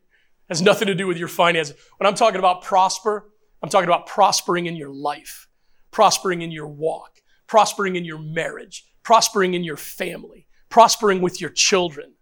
has 0.49 0.61
nothing 0.61 0.87
to 0.87 0.95
do 0.95 1.05
with 1.05 1.17
your 1.17 1.27
finances. 1.27 1.75
When 1.97 2.07
I'm 2.07 2.15
talking 2.15 2.39
about 2.39 2.63
prosper, 2.63 3.31
I'm 3.61 3.69
talking 3.69 3.87
about 3.87 4.07
prospering 4.07 4.65
in 4.65 4.75
your 4.75 4.89
life, 4.89 5.47
prospering 5.91 6.41
in 6.41 6.51
your 6.51 6.67
walk, 6.67 7.21
prospering 7.45 7.95
in 7.95 8.03
your 8.03 8.17
marriage, 8.17 8.83
prospering 9.03 9.53
in 9.53 9.63
your 9.63 9.77
family, 9.77 10.47
prospering 10.69 11.21
with 11.21 11.39
your 11.39 11.51
children, 11.51 12.13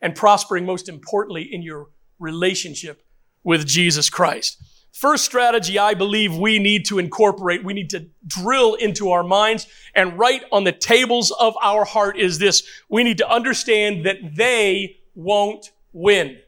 and 0.00 0.16
prospering, 0.16 0.66
most 0.66 0.88
importantly, 0.88 1.42
in 1.42 1.62
your 1.62 1.90
relationship 2.18 3.02
with 3.44 3.66
Jesus 3.66 4.10
Christ. 4.10 4.60
First 4.92 5.24
strategy 5.24 5.78
I 5.78 5.94
believe 5.94 6.36
we 6.36 6.58
need 6.58 6.84
to 6.86 6.98
incorporate, 6.98 7.64
we 7.64 7.72
need 7.72 7.88
to 7.90 8.06
drill 8.26 8.74
into 8.74 9.10
our 9.10 9.24
minds 9.24 9.66
and 9.94 10.18
write 10.18 10.44
on 10.52 10.64
the 10.64 10.72
tables 10.72 11.30
of 11.30 11.56
our 11.62 11.84
heart 11.84 12.18
is 12.18 12.38
this. 12.38 12.62
We 12.90 13.02
need 13.02 13.18
to 13.18 13.28
understand 13.28 14.04
that 14.04 14.18
they 14.36 14.98
won't 15.14 15.72
win. 15.92 16.38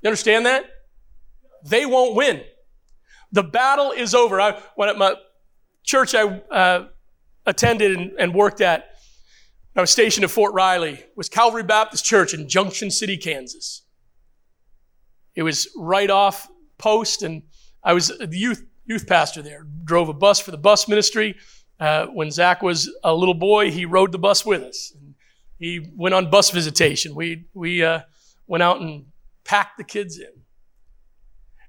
You 0.00 0.08
understand 0.08 0.46
that? 0.46 0.66
They 1.64 1.84
won't 1.84 2.14
win. 2.14 2.42
The 3.32 3.42
battle 3.42 3.90
is 3.90 4.14
over. 4.14 4.40
I, 4.40 4.62
when 4.76 4.88
at 4.88 4.96
my 4.96 5.16
church 5.82 6.14
I 6.14 6.22
uh, 6.22 6.86
attended 7.44 7.98
and, 7.98 8.12
and 8.20 8.32
worked 8.32 8.60
at, 8.60 8.84
I 9.74 9.80
was 9.80 9.90
stationed 9.90 10.22
at 10.22 10.30
Fort 10.30 10.54
Riley, 10.54 11.04
was 11.16 11.28
Calvary 11.28 11.64
Baptist 11.64 12.04
Church 12.04 12.34
in 12.34 12.48
Junction 12.48 12.90
City, 12.92 13.16
Kansas. 13.16 13.82
It 15.38 15.44
was 15.44 15.68
right 15.76 16.10
off 16.10 16.48
post, 16.78 17.22
and 17.22 17.44
I 17.84 17.92
was 17.92 18.08
the 18.08 18.36
youth 18.36 18.60
youth 18.86 19.06
pastor 19.06 19.40
there. 19.40 19.64
Drove 19.84 20.08
a 20.08 20.12
bus 20.12 20.40
for 20.40 20.50
the 20.50 20.58
bus 20.58 20.88
ministry. 20.88 21.36
Uh, 21.78 22.06
when 22.06 22.32
Zach 22.32 22.60
was 22.60 22.92
a 23.04 23.14
little 23.14 23.34
boy, 23.34 23.70
he 23.70 23.84
rode 23.84 24.10
the 24.10 24.18
bus 24.18 24.44
with 24.44 24.62
us. 24.62 24.92
And 24.96 25.14
he 25.56 25.92
went 25.94 26.16
on 26.16 26.28
bus 26.28 26.50
visitation. 26.50 27.14
We 27.14 27.44
we 27.54 27.84
uh, 27.84 28.00
went 28.48 28.64
out 28.64 28.80
and 28.80 29.04
packed 29.44 29.78
the 29.78 29.84
kids 29.84 30.18
in. 30.18 30.42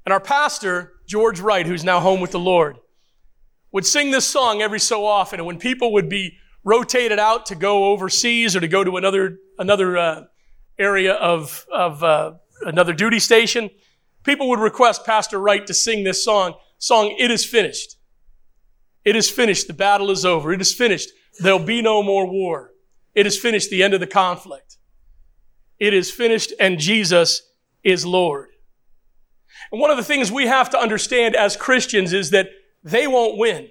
And 0.04 0.14
our 0.14 0.20
pastor, 0.20 0.94
George 1.08 1.40
Wright, 1.40 1.68
who's 1.68 1.84
now 1.84 2.00
home 2.00 2.22
with 2.22 2.32
the 2.32 2.40
Lord, 2.40 2.78
would 3.72 3.86
sing 3.86 4.10
this 4.10 4.26
song 4.26 4.64
every 4.64 4.80
so 4.80 5.06
often. 5.06 5.40
And 5.40 5.46
when 5.46 5.60
people 5.60 5.94
would 5.94 6.10
be 6.10 6.40
rotated 6.64 7.20
out 7.20 7.46
to 7.46 7.56
go 7.56 7.92
overseas 7.92 8.56
or 8.56 8.62
to 8.62 8.68
go 8.68 8.84
to 8.84 8.98
another 8.98 9.38
another 9.60 9.96
uh, 9.96 10.24
area 10.80 11.14
of 11.14 11.68
of 11.72 12.04
uh, 12.04 12.32
another 12.62 12.94
duty 12.94 13.20
station, 13.20 13.70
people 14.24 14.50
would 14.50 14.60
request 14.60 15.06
Pastor 15.06 15.40
Wright 15.40 15.66
to 15.68 15.74
sing 15.74 16.04
this 16.04 16.24
song, 16.24 16.56
song, 16.78 17.16
It 17.20 17.32
is 17.32 17.46
finished. 17.46 17.98
It 19.06 19.16
is 19.16 19.30
finished. 19.30 19.68
The 19.68 19.74
battle 19.74 20.12
is 20.12 20.26
over. 20.26 20.52
It 20.52 20.62
is 20.62 20.74
finished. 20.74 21.10
There'll 21.40 21.60
be 21.60 21.82
no 21.82 22.04
more 22.04 22.30
war. 22.30 22.72
It 23.16 23.26
is 23.26 23.40
finished. 23.40 23.70
The 23.70 23.82
end 23.82 23.94
of 23.94 24.00
the 24.00 24.08
conflict. 24.08 24.78
It 25.80 25.94
is 25.94 26.12
finished 26.12 26.54
and 26.60 26.78
Jesus 26.78 27.42
is 27.84 28.06
Lord. 28.06 28.50
And 29.72 29.80
one 29.80 29.92
of 29.92 29.98
the 29.98 30.04
things 30.04 30.32
we 30.32 30.48
have 30.48 30.70
to 30.72 30.80
understand 30.80 31.36
as 31.36 31.56
Christians 31.56 32.14
is 32.14 32.32
that 32.32 32.50
they 32.84 33.08
won't 33.08 33.38
win. 33.38 33.70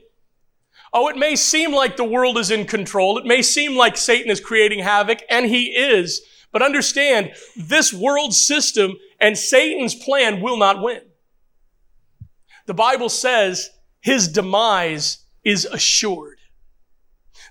Oh, 0.93 1.09
it 1.09 1.17
may 1.17 1.37
seem 1.37 1.73
like 1.73 1.97
the 1.97 2.05
world 2.05 2.39
is 2.39 2.51
in 2.51 2.65
control. 2.65 3.19
It 3.19 3.27
may 3.27 3.43
seem 3.43 3.77
like 3.77 3.97
Satan 3.97 4.31
is 4.31 4.41
creating 4.41 4.81
havoc, 4.81 5.23
and 5.29 5.47
he 5.47 5.67
is. 5.67 6.23
But 6.51 6.63
understand, 6.63 7.33
this 7.57 7.93
world 7.93 8.35
system 8.35 8.97
and 9.21 9.37
Satan's 9.37 9.95
plan 9.95 10.41
will 10.41 10.57
not 10.57 10.83
win. 10.83 11.03
The 12.67 12.75
Bible 12.75 13.09
says 13.09 13.71
his 14.01 14.29
demise 14.29 15.25
is 15.45 15.65
assured. 15.65 16.39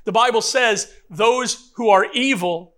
The 0.06 0.12
Bible 0.12 0.42
says 0.42 0.92
those 1.10 1.72
who 1.76 1.90
are 1.90 2.06
evil 2.14 2.76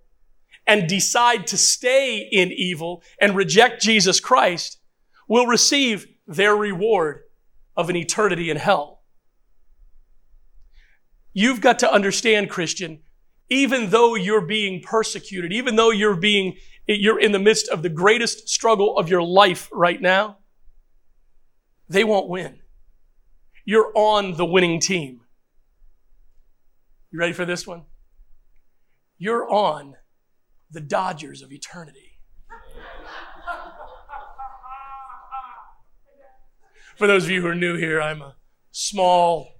and 0.66 0.88
decide 0.88 1.48
to 1.48 1.58
stay 1.58 2.20
in 2.20 2.52
evil 2.52 3.04
and 3.20 3.36
reject 3.36 3.82
Jesus 3.82 4.20
Christ 4.20 4.78
will 5.28 5.46
receive 5.46 6.08
their 6.28 6.56
reward 6.56 7.22
of 7.76 7.90
an 7.90 7.96
eternity 7.96 8.50
in 8.50 8.58
hell. 8.58 9.02
You've 11.34 11.62
got 11.62 11.80
to 11.80 11.92
understand, 11.92 12.50
Christian, 12.50 13.02
even 13.50 13.90
though 13.90 14.16
you're 14.16 14.46
being 14.46 14.82
persecuted, 14.82 15.52
even 15.52 15.76
though 15.76 15.90
you're 15.90 16.16
being, 16.16 16.58
you're 16.88 17.20
in 17.20 17.32
the 17.32 17.40
midst 17.40 17.68
of 17.70 17.82
the 17.82 17.90
greatest 17.90 18.48
struggle 18.48 18.98
of 18.98 19.10
your 19.10 19.24
life 19.24 19.70
right 19.72 20.02
now, 20.02 20.38
they 21.88 22.04
won't 22.04 22.30
win. 22.30 22.60
You're 23.66 23.92
on 23.96 24.38
the 24.38 24.46
winning 24.46 24.80
team. 24.80 25.22
You 27.12 27.20
ready 27.20 27.34
for 27.34 27.46
this 27.46 27.66
one? 27.66 27.86
You're 29.18 29.50
on 29.50 29.96
the 30.72 30.82
Dodgers 30.82 31.42
of 31.42 31.52
eternity. 31.52 32.20
for 36.96 37.08
those 37.08 37.24
of 37.24 37.32
you 37.32 37.42
who 37.42 37.48
are 37.48 37.56
new 37.56 37.78
here, 37.78 38.02
I'm 38.02 38.22
a 38.22 38.36
small 38.72 39.54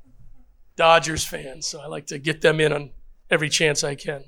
Dodgers 0.76 1.24
fan, 1.24 1.62
so 1.62 1.80
I 1.80 1.88
like 1.88 2.06
to 2.08 2.20
get 2.20 2.42
them 2.42 2.60
in 2.60 2.72
on 2.72 2.92
every 3.30 3.50
chance 3.50 3.84
I 3.84 3.96
can. 3.96 4.24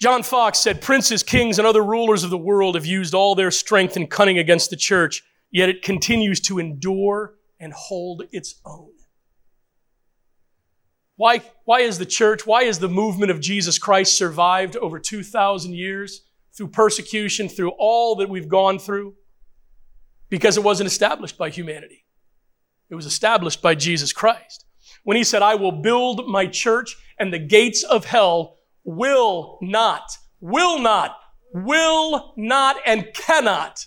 John 0.00 0.22
Foxe 0.22 0.60
said, 0.60 0.80
Princes, 0.80 1.22
kings, 1.22 1.58
and 1.58 1.66
other 1.66 1.82
rulers 1.82 2.22
of 2.22 2.30
the 2.30 2.38
world 2.38 2.76
have 2.76 2.86
used 2.86 3.14
all 3.14 3.34
their 3.34 3.50
strength 3.50 3.96
and 3.96 4.08
cunning 4.08 4.38
against 4.38 4.70
the 4.70 4.76
church, 4.76 5.22
yet 5.50 5.68
it 5.68 5.82
continues 5.82 6.40
to 6.40 6.58
endure 6.58 7.34
and 7.58 7.72
hold 7.72 8.22
its 8.30 8.60
own. 8.64 8.92
Why, 11.16 11.42
why 11.64 11.80
is 11.80 11.98
the 11.98 12.06
church, 12.06 12.46
why 12.46 12.62
is 12.62 12.78
the 12.78 12.88
movement 12.88 13.32
of 13.32 13.40
Jesus 13.40 13.76
Christ 13.76 14.16
survived 14.16 14.76
over 14.76 15.00
2,000 15.00 15.74
years 15.74 16.22
through 16.56 16.68
persecution, 16.68 17.48
through 17.48 17.72
all 17.76 18.14
that 18.16 18.28
we've 18.28 18.48
gone 18.48 18.78
through? 18.78 19.16
Because 20.28 20.56
it 20.56 20.62
wasn't 20.62 20.86
established 20.86 21.36
by 21.36 21.50
humanity. 21.50 22.04
It 22.88 22.94
was 22.94 23.04
established 23.04 23.60
by 23.60 23.74
Jesus 23.74 24.12
Christ. 24.12 24.64
When 25.08 25.16
he 25.16 25.24
said, 25.24 25.40
I 25.40 25.54
will 25.54 25.72
build 25.72 26.28
my 26.28 26.44
church 26.44 26.94
and 27.18 27.32
the 27.32 27.38
gates 27.38 27.82
of 27.82 28.04
hell 28.04 28.58
will 28.84 29.56
not, 29.62 30.02
will 30.38 30.78
not, 30.78 31.16
will 31.54 32.34
not, 32.36 32.76
and 32.84 33.06
cannot 33.14 33.86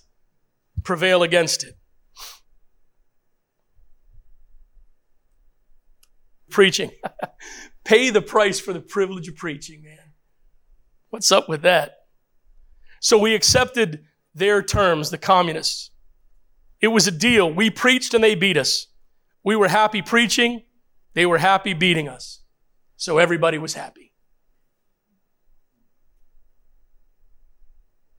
prevail 0.84 1.22
against 1.22 1.64
it. 1.64 1.78
Preaching. 6.50 6.90
Pay 7.84 8.10
the 8.10 8.24
price 8.24 8.60
for 8.60 8.74
the 8.74 8.82
privilege 8.82 9.28
of 9.28 9.36
preaching, 9.36 9.84
man. 9.84 10.14
What's 11.12 11.32
up 11.32 11.48
with 11.48 11.62
that? 11.62 11.98
So 13.00 13.20
we 13.20 13.36
accepted 13.36 14.06
their 14.34 14.64
terms, 14.64 15.12
the 15.12 15.20
communists. 15.20 15.92
It 16.82 16.88
was 16.88 17.06
a 17.06 17.12
deal. 17.12 17.54
We 17.54 17.70
preached 17.70 18.16
and 18.16 18.24
they 18.24 18.34
beat 18.34 18.58
us. 18.58 18.88
We 19.44 19.56
were 19.56 19.68
happy 19.68 20.02
preaching. 20.02 20.64
They 21.14 21.26
were 21.26 21.38
happy 21.38 21.74
beating 21.74 22.08
us. 22.08 22.40
So 22.98 23.18
everybody 23.18 23.58
was 23.58 23.74
happy. 23.74 24.14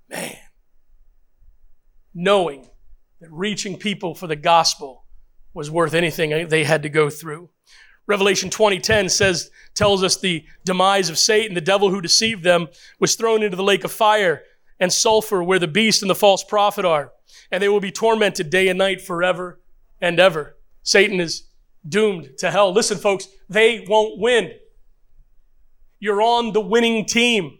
Man. 0.08 0.36
Knowing 2.14 2.68
that 3.20 3.30
reaching 3.30 3.78
people 3.78 4.14
for 4.14 4.26
the 4.26 4.36
gospel 4.36 5.06
was 5.54 5.70
worth 5.70 5.94
anything 5.94 6.48
they 6.48 6.64
had 6.64 6.82
to 6.82 6.88
go 6.88 7.08
through. 7.08 7.48
Revelation 8.06 8.50
20:10 8.50 9.08
says 9.08 9.50
tells 9.74 10.02
us 10.02 10.18
the 10.18 10.44
demise 10.64 11.08
of 11.08 11.18
Satan, 11.18 11.54
the 11.54 11.60
devil 11.60 11.90
who 11.90 12.00
deceived 12.00 12.42
them, 12.42 12.68
was 12.98 13.14
thrown 13.14 13.42
into 13.42 13.56
the 13.56 13.62
lake 13.62 13.84
of 13.84 13.92
fire 13.92 14.42
and 14.80 14.92
sulfur 14.92 15.42
where 15.42 15.60
the 15.60 15.68
beast 15.68 16.02
and 16.02 16.10
the 16.10 16.14
false 16.14 16.42
prophet 16.42 16.84
are, 16.84 17.12
and 17.50 17.62
they 17.62 17.68
will 17.68 17.80
be 17.80 17.92
tormented 17.92 18.50
day 18.50 18.68
and 18.68 18.78
night 18.78 19.00
forever 19.00 19.60
and 20.00 20.18
ever. 20.18 20.58
Satan 20.82 21.20
is 21.20 21.44
doomed 21.88 22.30
to 22.38 22.50
hell. 22.50 22.72
Listen 22.72 22.98
folks, 22.98 23.28
they 23.48 23.84
won't 23.88 24.18
win 24.18 24.52
you're 26.02 26.20
on 26.20 26.52
the 26.52 26.60
winning 26.60 27.04
team. 27.04 27.58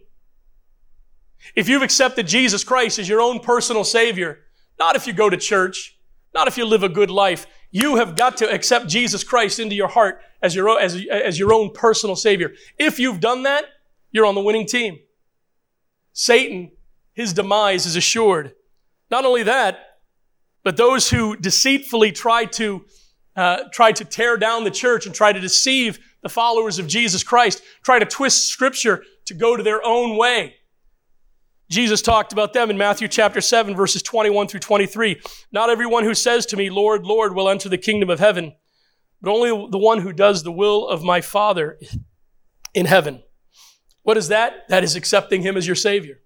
If 1.55 1.69
you've 1.69 1.81
accepted 1.81 2.27
Jesus 2.27 2.61
Christ 2.61 2.99
as 2.99 3.07
your 3.07 3.21
own 3.21 3.39
personal 3.39 3.85
Savior, 3.85 4.39
not 4.77 4.97
if 4.97 5.07
you 5.07 5.13
go 5.13 5.29
to 5.29 5.37
church, 5.37 5.97
not 6.33 6.49
if 6.49 6.57
you 6.57 6.65
live 6.65 6.83
a 6.83 6.89
good 6.89 7.09
life, 7.09 7.47
you 7.71 7.95
have 7.95 8.17
got 8.17 8.35
to 8.37 8.51
accept 8.51 8.89
Jesus 8.89 9.23
Christ 9.23 9.59
into 9.59 9.75
your 9.75 9.87
heart 9.87 10.19
as 10.41 10.53
your, 10.53 10.77
as, 10.77 11.01
as 11.09 11.39
your 11.39 11.53
own 11.53 11.71
personal 11.71 12.17
Savior. 12.17 12.51
If 12.77 12.99
you've 12.99 13.21
done 13.21 13.43
that, 13.43 13.63
you're 14.11 14.25
on 14.25 14.35
the 14.35 14.41
winning 14.41 14.67
team. 14.67 14.99
Satan, 16.11 16.71
his 17.13 17.31
demise 17.31 17.85
is 17.85 17.95
assured. 17.95 18.55
Not 19.09 19.23
only 19.23 19.43
that, 19.43 19.99
but 20.65 20.75
those 20.75 21.09
who 21.11 21.37
deceitfully 21.37 22.11
try 22.11 22.43
to 22.43 22.83
uh, 23.35 23.63
try 23.71 23.91
to 23.91 24.05
tear 24.05 24.37
down 24.37 24.63
the 24.63 24.71
church 24.71 25.05
and 25.05 25.13
try 25.13 25.33
to 25.33 25.39
deceive 25.39 25.99
the 26.21 26.29
followers 26.29 26.79
of 26.79 26.87
Jesus 26.87 27.23
Christ, 27.23 27.61
try 27.83 27.99
to 27.99 28.05
twist 28.05 28.47
scripture 28.47 29.03
to 29.25 29.33
go 29.33 29.57
to 29.57 29.63
their 29.63 29.85
own 29.85 30.17
way. 30.17 30.55
Jesus 31.69 32.01
talked 32.01 32.33
about 32.33 32.53
them 32.53 32.69
in 32.69 32.77
Matthew 32.77 33.07
chapter 33.07 33.41
7, 33.41 33.75
verses 33.75 34.03
21 34.03 34.47
through 34.47 34.59
23. 34.59 35.19
Not 35.51 35.69
everyone 35.69 36.03
who 36.03 36.13
says 36.13 36.45
to 36.47 36.57
me, 36.57 36.69
Lord, 36.69 37.05
Lord, 37.05 37.33
will 37.33 37.49
enter 37.49 37.67
the 37.67 37.77
kingdom 37.77 38.09
of 38.09 38.19
heaven, 38.19 38.53
but 39.21 39.31
only 39.31 39.49
the 39.71 39.77
one 39.77 39.99
who 39.99 40.13
does 40.13 40.43
the 40.43 40.51
will 40.51 40.87
of 40.87 41.03
my 41.03 41.21
Father 41.21 41.79
in 42.73 42.85
heaven. 42.85 43.23
What 44.03 44.17
is 44.17 44.27
that? 44.27 44.67
That 44.69 44.83
is 44.83 44.95
accepting 44.95 45.41
him 45.41 45.57
as 45.57 45.65
your 45.65 45.75
Savior. 45.75 46.19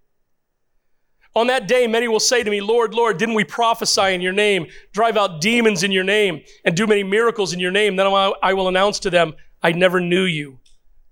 On 1.37 1.45
that 1.47 1.67
day, 1.67 1.85
many 1.85 2.07
will 2.07 2.19
say 2.19 2.41
to 2.41 2.49
me, 2.49 2.61
Lord, 2.61 2.95
Lord, 2.95 3.19
didn't 3.19 3.35
we 3.35 3.43
prophesy 3.43 4.15
in 4.15 4.21
your 4.21 4.33
name, 4.33 4.65
drive 4.91 5.17
out 5.17 5.39
demons 5.39 5.83
in 5.83 5.91
your 5.91 6.03
name, 6.03 6.41
and 6.65 6.75
do 6.75 6.87
many 6.87 7.03
miracles 7.03 7.53
in 7.53 7.59
your 7.59 7.69
name? 7.69 7.95
Then 7.95 8.07
I 8.07 8.53
will 8.53 8.67
announce 8.67 8.97
to 9.01 9.11
them, 9.11 9.35
I 9.61 9.71
never 9.71 10.01
knew 10.01 10.23
you. 10.23 10.57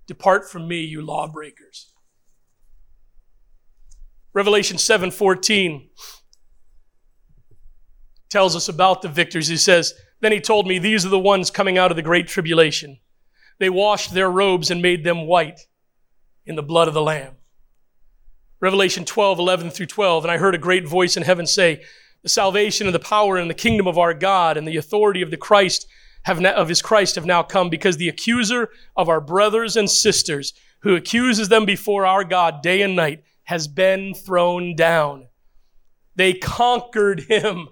Depart 0.08 0.50
from 0.50 0.66
me, 0.66 0.80
you 0.80 1.00
lawbreakers. 1.00 1.92
Revelation 4.32 4.78
7:14 4.78 5.90
tells 8.28 8.56
us 8.56 8.68
about 8.68 9.02
the 9.02 9.08
victors. 9.08 9.46
He 9.46 9.56
says, 9.56 9.94
Then 10.20 10.32
he 10.32 10.40
told 10.40 10.66
me, 10.66 10.80
These 10.80 11.06
are 11.06 11.10
the 11.10 11.20
ones 11.20 11.52
coming 11.52 11.78
out 11.78 11.92
of 11.92 11.96
the 11.96 12.02
great 12.02 12.26
tribulation. 12.26 12.98
They 13.60 13.70
washed 13.70 14.12
their 14.12 14.28
robes 14.28 14.72
and 14.72 14.82
made 14.82 15.04
them 15.04 15.28
white 15.28 15.60
in 16.44 16.56
the 16.56 16.64
blood 16.64 16.88
of 16.88 16.94
the 16.94 17.02
Lamb. 17.02 17.36
Revelation 18.60 19.04
12, 19.04 19.38
11 19.38 19.70
through 19.70 19.86
12. 19.86 20.24
And 20.24 20.30
I 20.30 20.38
heard 20.38 20.54
a 20.54 20.58
great 20.58 20.86
voice 20.86 21.16
in 21.16 21.22
heaven 21.22 21.46
say, 21.46 21.82
The 22.22 22.28
salvation 22.28 22.86
and 22.86 22.94
the 22.94 23.00
power 23.00 23.36
and 23.36 23.50
the 23.50 23.54
kingdom 23.54 23.86
of 23.86 23.98
our 23.98 24.14
God 24.14 24.56
and 24.56 24.66
the 24.66 24.76
authority 24.76 25.22
of 25.22 25.30
the 25.30 25.36
Christ 25.36 25.86
have 26.24 26.44
of 26.44 26.68
his 26.68 26.82
Christ 26.82 27.14
have 27.14 27.24
now 27.24 27.44
come 27.44 27.70
because 27.70 27.98
the 27.98 28.08
accuser 28.08 28.70
of 28.96 29.08
our 29.08 29.20
brothers 29.20 29.76
and 29.76 29.88
sisters 29.88 30.52
who 30.80 30.96
accuses 30.96 31.48
them 31.48 31.64
before 31.64 32.04
our 32.04 32.24
God 32.24 32.62
day 32.62 32.82
and 32.82 32.96
night 32.96 33.22
has 33.44 33.68
been 33.68 34.12
thrown 34.12 34.74
down. 34.74 35.28
They 36.16 36.32
conquered 36.32 37.20
him. 37.20 37.68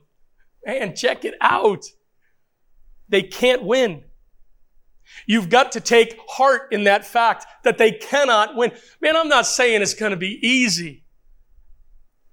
Man, 0.65 0.95
check 0.95 1.25
it 1.25 1.35
out. 1.41 1.85
They 3.09 3.23
can't 3.23 3.65
win. 3.65 4.05
You've 5.27 5.49
got 5.49 5.73
to 5.73 5.81
take 5.81 6.19
heart 6.29 6.73
in 6.73 6.85
that 6.85 7.07
fact 7.07 7.47
that 7.63 7.79
they 7.79 7.93
cannot 7.93 8.57
win. 8.57 8.73
Man, 9.01 9.17
I'm 9.17 9.29
not 9.29 9.47
saying 9.47 9.83
it's 9.83 9.95
going 9.95 10.11
to 10.11 10.17
be 10.17 10.39
easy. 10.47 11.05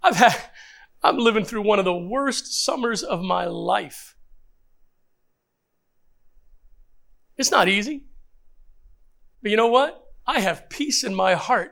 I've 0.03 0.15
had, 0.15 0.35
I'm 1.03 1.17
living 1.17 1.45
through 1.45 1.61
one 1.61 1.79
of 1.79 1.85
the 1.85 1.95
worst 1.95 2.63
summers 2.63 3.03
of 3.03 3.21
my 3.21 3.45
life. 3.45 4.15
It's 7.37 7.51
not 7.51 7.67
easy. 7.67 8.05
But 9.41 9.51
you 9.51 9.57
know 9.57 9.67
what? 9.67 10.03
I 10.27 10.39
have 10.39 10.69
peace 10.69 11.03
in 11.03 11.15
my 11.15 11.33
heart. 11.33 11.71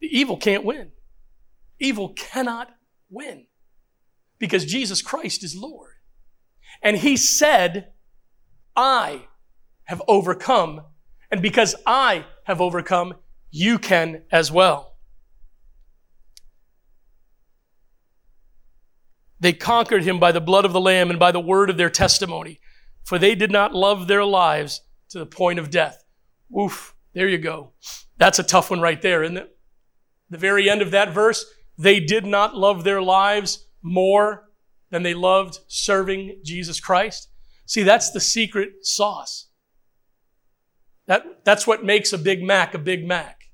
The 0.00 0.08
evil 0.08 0.36
can't 0.36 0.64
win. 0.64 0.92
Evil 1.78 2.10
cannot 2.10 2.70
win 3.08 3.46
because 4.38 4.64
Jesus 4.64 5.00
Christ 5.00 5.42
is 5.42 5.56
Lord. 5.56 5.94
And 6.82 6.98
He 6.98 7.16
said, 7.16 7.92
I 8.74 9.26
have 9.86 10.02
overcome. 10.06 10.82
And 11.30 11.42
because 11.42 11.74
I 11.86 12.26
have 12.44 12.60
overcome, 12.60 13.14
you 13.50 13.78
can 13.78 14.22
as 14.30 14.52
well. 14.52 14.96
They 19.40 19.52
conquered 19.52 20.04
him 20.04 20.18
by 20.18 20.32
the 20.32 20.40
blood 20.40 20.64
of 20.64 20.72
the 20.72 20.80
Lamb 20.80 21.10
and 21.10 21.18
by 21.18 21.32
the 21.32 21.40
word 21.40 21.68
of 21.70 21.76
their 21.76 21.90
testimony, 21.90 22.60
for 23.04 23.18
they 23.18 23.34
did 23.34 23.50
not 23.50 23.74
love 23.74 24.06
their 24.06 24.24
lives 24.24 24.82
to 25.10 25.18
the 25.18 25.26
point 25.26 25.58
of 25.58 25.70
death. 25.70 26.04
Oof, 26.58 26.94
there 27.12 27.28
you 27.28 27.38
go. 27.38 27.72
That's 28.18 28.38
a 28.38 28.44
tough 28.44 28.70
one 28.70 28.80
right 28.80 29.00
there, 29.00 29.22
isn't 29.22 29.36
it? 29.36 29.56
The 30.30 30.38
very 30.38 30.70
end 30.70 30.82
of 30.82 30.90
that 30.92 31.12
verse, 31.12 31.44
they 31.78 32.00
did 32.00 32.24
not 32.24 32.56
love 32.56 32.82
their 32.82 33.02
lives 33.02 33.66
more 33.82 34.48
than 34.90 35.02
they 35.02 35.14
loved 35.14 35.58
serving 35.68 36.40
Jesus 36.42 36.80
Christ. 36.80 37.28
See, 37.66 37.82
that's 37.82 38.10
the 38.10 38.20
secret 38.20 38.86
sauce. 38.86 39.45
That, 41.06 41.44
that's 41.44 41.66
what 41.66 41.84
makes 41.84 42.12
a 42.12 42.18
Big 42.18 42.42
Mac 42.42 42.74
a 42.74 42.78
Big 42.78 43.06
Mac. 43.06 43.48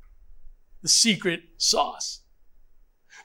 The 0.82 0.88
secret 0.88 1.42
sauce. 1.56 2.20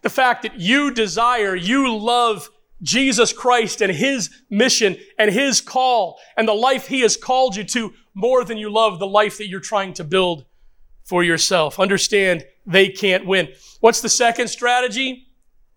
The 0.03 0.09
fact 0.09 0.43
that 0.43 0.59
you 0.59 0.91
desire, 0.91 1.55
you 1.55 1.95
love 1.95 2.49
Jesus 2.81 3.33
Christ 3.33 3.81
and 3.81 3.91
His 3.91 4.29
mission 4.49 4.97
and 5.17 5.31
His 5.31 5.61
call 5.61 6.19
and 6.35 6.47
the 6.47 6.53
life 6.53 6.87
He 6.87 7.01
has 7.01 7.17
called 7.17 7.55
you 7.55 7.63
to 7.65 7.93
more 8.13 8.43
than 8.43 8.57
you 8.57 8.69
love 8.71 8.99
the 8.99 9.07
life 9.07 9.37
that 9.37 9.47
you're 9.47 9.59
trying 9.59 9.93
to 9.93 10.03
build 10.03 10.45
for 11.03 11.23
yourself. 11.23 11.79
Understand 11.79 12.45
they 12.65 12.89
can't 12.89 13.25
win. 13.25 13.49
What's 13.79 14.01
the 14.01 14.09
second 14.09 14.49
strategy? 14.49 15.27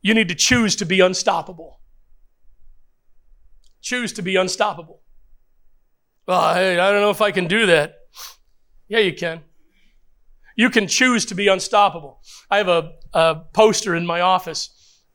You 0.02 0.14
need 0.14 0.28
to 0.28 0.34
choose 0.34 0.76
to 0.76 0.84
be 0.84 1.00
unstoppable. 1.00 1.80
Choose 3.80 4.12
to 4.14 4.22
be 4.22 4.36
unstoppable. 4.36 5.00
Well, 6.26 6.40
I, 6.40 6.72
I 6.72 6.92
don't 6.92 7.00
know 7.00 7.10
if 7.10 7.22
I 7.22 7.30
can 7.30 7.46
do 7.46 7.66
that. 7.66 7.99
Yeah, 8.90 8.98
you 8.98 9.14
can. 9.14 9.42
You 10.57 10.68
can 10.68 10.88
choose 10.88 11.24
to 11.26 11.37
be 11.37 11.46
unstoppable. 11.46 12.20
I 12.50 12.59
have 12.59 12.66
a, 12.66 12.90
a 13.14 13.37
poster 13.55 13.94
in 13.94 14.05
my 14.05 14.20
office 14.20 14.68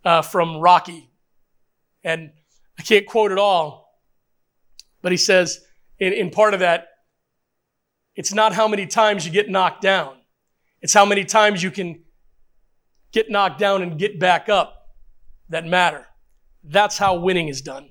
uh, 0.05 0.21
from 0.21 0.57
Rocky, 0.57 1.11
and 2.01 2.31
I 2.79 2.83
can't 2.83 3.05
quote 3.05 3.33
it 3.33 3.37
all, 3.37 3.99
but 5.01 5.11
he 5.11 5.17
says 5.17 5.59
in, 5.99 6.13
in 6.13 6.29
part 6.31 6.53
of 6.53 6.61
that, 6.61 6.87
it's 8.15 8.33
not 8.33 8.53
how 8.53 8.69
many 8.69 8.87
times 8.87 9.25
you 9.25 9.31
get 9.31 9.49
knocked 9.49 9.81
down, 9.81 10.15
it's 10.81 10.93
how 10.93 11.05
many 11.05 11.25
times 11.25 11.61
you 11.61 11.69
can 11.69 12.01
get 13.11 13.29
knocked 13.29 13.59
down 13.59 13.81
and 13.81 13.99
get 13.99 14.21
back 14.21 14.47
up 14.47 14.87
that 15.49 15.65
matter. 15.65 16.05
That's 16.63 16.97
how 16.97 17.15
winning 17.15 17.49
is 17.49 17.61
done. 17.61 17.89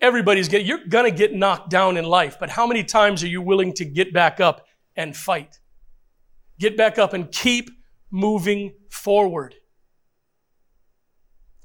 Everybody's 0.00 0.48
getting, 0.48 0.66
you're 0.66 0.86
gonna 0.88 1.10
get 1.10 1.34
knocked 1.34 1.70
down 1.70 1.96
in 1.96 2.04
life, 2.04 2.36
but 2.38 2.50
how 2.50 2.66
many 2.66 2.84
times 2.84 3.22
are 3.24 3.28
you 3.28 3.42
willing 3.42 3.72
to 3.74 3.84
get 3.84 4.12
back 4.12 4.40
up 4.40 4.66
and 4.96 5.16
fight? 5.16 5.58
Get 6.58 6.76
back 6.76 6.98
up 6.98 7.12
and 7.12 7.30
keep 7.30 7.70
moving 8.10 8.74
forward. 8.90 9.54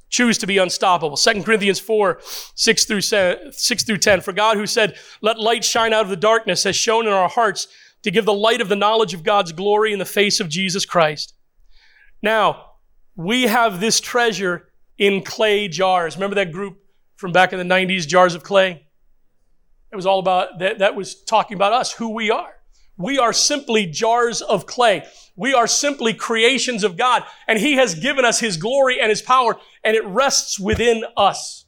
Choose 0.09 0.37
to 0.39 0.47
be 0.47 0.59
unstoppable. 0.59 1.17
2 1.17 1.41
Corinthians 1.41 1.79
4, 1.79 2.21
6 2.53 2.85
through, 2.85 3.01
6 3.01 3.83
through 3.83 3.97
10. 3.97 4.21
For 4.21 4.31
God 4.31 4.57
who 4.57 4.67
said, 4.67 4.95
Let 5.21 5.39
light 5.39 5.63
shine 5.63 5.91
out 5.91 6.03
of 6.03 6.09
the 6.09 6.15
darkness, 6.15 6.63
has 6.65 6.75
shown 6.75 7.07
in 7.07 7.13
our 7.13 7.27
hearts 7.27 7.67
to 8.03 8.11
give 8.11 8.25
the 8.25 8.33
light 8.33 8.61
of 8.61 8.69
the 8.69 8.75
knowledge 8.75 9.15
of 9.15 9.23
God's 9.23 9.51
glory 9.51 9.91
in 9.91 9.97
the 9.97 10.05
face 10.05 10.39
of 10.39 10.49
Jesus 10.49 10.85
Christ. 10.85 11.33
Now, 12.21 12.73
we 13.15 13.43
have 13.43 13.79
this 13.79 13.99
treasure 13.99 14.69
in 14.99 15.23
clay 15.23 15.67
jars. 15.67 16.15
Remember 16.15 16.35
that 16.35 16.51
group 16.51 16.82
from 17.15 17.31
back 17.31 17.53
in 17.53 17.59
the 17.59 17.75
90s, 17.75 18.07
Jars 18.07 18.35
of 18.35 18.43
Clay. 18.43 18.85
It 19.91 19.95
was 19.95 20.05
all 20.05 20.19
about, 20.19 20.59
that, 20.59 20.79
that 20.79 20.95
was 20.95 21.23
talking 21.23 21.55
about 21.55 21.73
us, 21.73 21.93
who 21.93 22.09
we 22.09 22.31
are. 22.31 22.53
We 22.97 23.17
are 23.17 23.33
simply 23.33 23.85
jars 23.85 24.41
of 24.41 24.65
clay. 24.65 25.03
We 25.35 25.53
are 25.53 25.67
simply 25.67 26.13
creations 26.13 26.83
of 26.83 26.95
God, 26.97 27.23
and 27.47 27.59
He 27.59 27.73
has 27.73 27.95
given 27.95 28.25
us 28.25 28.39
His 28.39 28.57
glory 28.57 28.99
and 28.99 29.09
His 29.09 29.21
power, 29.21 29.57
and 29.83 29.95
it 29.95 30.05
rests 30.05 30.59
within 30.59 31.03
us. 31.17 31.65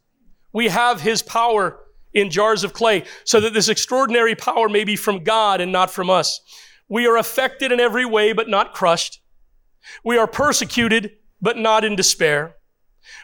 We 0.53 0.69
have 0.69 1.01
His 1.01 1.21
power 1.21 1.79
in 2.13 2.29
jars 2.29 2.63
of 2.63 2.73
clay, 2.73 3.03
so 3.23 3.39
that 3.41 3.53
this 3.53 3.69
extraordinary 3.69 4.35
power 4.35 4.69
may 4.69 4.83
be 4.83 4.95
from 4.95 5.23
God 5.23 5.61
and 5.61 5.71
not 5.71 5.91
from 5.91 6.09
us. 6.09 6.39
We 6.87 7.07
are 7.07 7.17
affected 7.17 7.71
in 7.71 7.79
every 7.79 8.05
way, 8.05 8.33
but 8.33 8.47
not 8.47 8.73
crushed. 8.73 9.19
We 10.03 10.17
are 10.17 10.27
persecuted, 10.27 11.17
but 11.41 11.57
not 11.57 11.83
in 11.83 11.95
despair. 11.95 12.55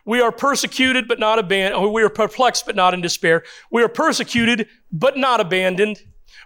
We 0.06 0.22
are 0.22 0.32
persecuted 0.32 1.08
but 1.08 1.20
not 1.20 1.39
abandoned. 1.39 1.84
Oh, 1.84 1.89
we 1.89 2.04
are 2.04 2.10
perplexed 2.10 2.65
but 2.65 2.76
not 2.76 2.94
in 2.94 3.02
despair. 3.02 3.44
We 3.72 3.84
are 3.84 3.89
persecuted 3.89 4.67
but 4.91 5.17
not 5.17 5.39
abandoned. 5.39 6.00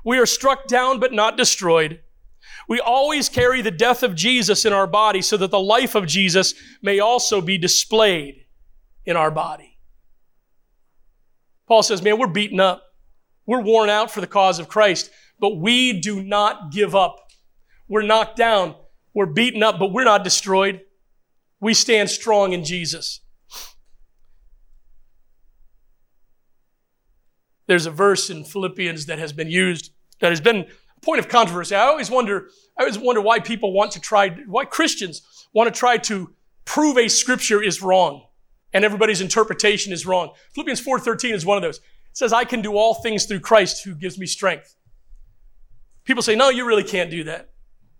We 0.04 0.18
are 0.18 0.26
struck 0.26 0.68
down 0.68 1.00
but 1.00 1.14
not 1.14 1.38
destroyed. 1.38 2.02
We 2.68 2.80
always 2.80 3.30
carry 3.30 3.62
the 3.62 3.72
death 3.72 4.04
of 4.04 4.16
Jesus 4.16 4.66
in 4.66 4.74
our 4.74 4.88
body 4.88 5.22
so 5.22 5.38
that 5.38 5.52
the 5.52 5.60
life 5.60 5.96
of 5.96 6.08
Jesus 6.08 6.54
may 6.82 7.00
also 7.00 7.42
be 7.42 7.58
displayed 7.58 8.46
in 9.06 9.16
our 9.16 9.32
body. 9.32 9.78
Paul 11.68 11.84
says, 11.84 12.02
man, 12.02 12.20
we're 12.20 12.28
beaten 12.28 12.60
up. 12.60 12.84
We're 13.46 13.62
worn 13.62 13.90
out 13.90 14.12
for 14.12 14.22
the 14.22 14.28
cause 14.28 14.60
of 14.60 14.68
Christ, 14.68 15.12
but 15.40 15.58
we 15.58 16.00
do 16.00 16.24
not 16.24 16.72
give 16.72 16.96
up. 16.96 17.18
We're 17.88 18.02
knocked 18.02 18.38
down. 18.38 18.76
We're 19.14 19.28
beaten 19.28 19.64
up, 19.64 19.78
but 19.80 19.92
we're 19.92 20.04
not 20.04 20.24
destroyed. 20.24 20.82
We 21.60 21.74
stand 21.74 22.10
strong 22.10 22.54
in 22.54 22.64
Jesus. 22.64 23.22
There's 27.68 27.86
a 27.86 27.92
verse 27.92 28.30
in 28.30 28.44
Philippians 28.44 29.08
that 29.08 29.20
has 29.20 29.34
been 29.34 29.50
used, 29.50 29.92
that 30.20 30.30
has 30.30 30.42
been 30.42 30.68
a 30.98 31.00
point 31.02 31.20
of 31.20 31.28
controversy. 31.28 31.76
I 31.76 31.88
always 31.88 32.10
wonder, 32.10 32.50
I 32.78 32.84
always 32.84 32.98
wonder 32.98 33.22
why 33.22 33.40
people 33.40 33.74
want 33.74 33.92
to 33.94 34.00
try, 34.00 34.30
why 34.48 34.66
Christians 34.66 35.48
want 35.54 35.74
to 35.74 35.78
try 35.78 35.98
to 35.98 36.34
prove 36.66 36.98
a 36.98 37.08
scripture 37.08 37.62
is 37.62 37.82
wrong 37.82 38.26
and 38.74 38.84
everybody's 38.84 39.22
interpretation 39.22 39.94
is 39.94 40.06
wrong. 40.06 40.34
Philippians 40.54 40.82
4:13 40.82 41.34
is 41.34 41.46
one 41.46 41.58
of 41.58 41.64
those. 41.64 41.78
It 41.78 41.84
says, 42.14 42.34
I 42.34 42.44
can 42.44 42.62
do 42.62 42.76
all 42.76 42.96
things 42.96 43.26
through 43.26 43.40
Christ 43.40 43.84
who 43.84 43.96
gives 43.96 44.18
me 44.18 44.26
strength. 44.26 44.76
People 46.04 46.24
say, 46.24 46.36
no, 46.36 46.50
you 46.50 46.66
really 46.66 46.84
can't 46.84 47.10
do 47.10 47.24
that. 47.26 47.50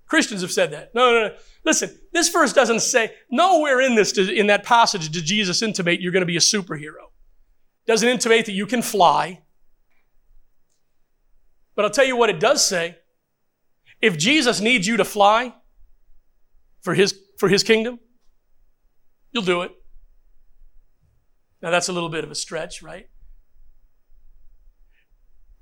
Christians 0.06 0.42
have 0.42 0.52
said 0.52 0.72
that. 0.72 0.94
No, 0.94 1.12
no, 1.12 1.28
no. 1.28 1.36
Listen, 1.64 1.98
this 2.14 2.30
verse 2.30 2.54
doesn't 2.54 2.82
say, 2.82 3.12
nowhere 3.32 3.82
in 3.82 3.96
this, 3.96 4.18
in 4.18 4.48
that 4.48 4.64
passage 4.64 5.10
did 5.10 5.26
Jesus 5.26 5.62
intimate 5.62 6.00
you're 6.00 6.12
going 6.12 6.22
to 6.22 6.28
be 6.28 6.38
a 6.38 6.42
superhero. 6.42 7.10
Doesn't 7.88 8.08
intimate 8.08 8.46
that 8.46 8.52
you 8.52 8.68
can 8.68 8.82
fly. 8.82 9.42
But 11.76 11.86
I'll 11.86 11.92
tell 11.92 12.06
you 12.06 12.16
what 12.16 12.30
it 12.30 12.40
does 12.40 12.66
say. 12.66 12.98
If 14.02 14.18
Jesus 14.18 14.62
needs 14.62 14.88
you 14.88 14.98
to 14.98 15.06
fly 15.06 15.56
for 16.82 16.94
his, 16.94 17.18
for 17.38 17.50
his 17.50 17.64
kingdom, 17.64 18.00
you'll 19.32 19.44
do 19.44 19.62
it. 19.62 19.72
Now 21.62 21.72
that's 21.72 21.90
a 21.90 21.94
little 21.94 22.10
bit 22.10 22.24
of 22.24 22.32
a 22.32 22.36
stretch, 22.36 22.82
right? 22.82 23.08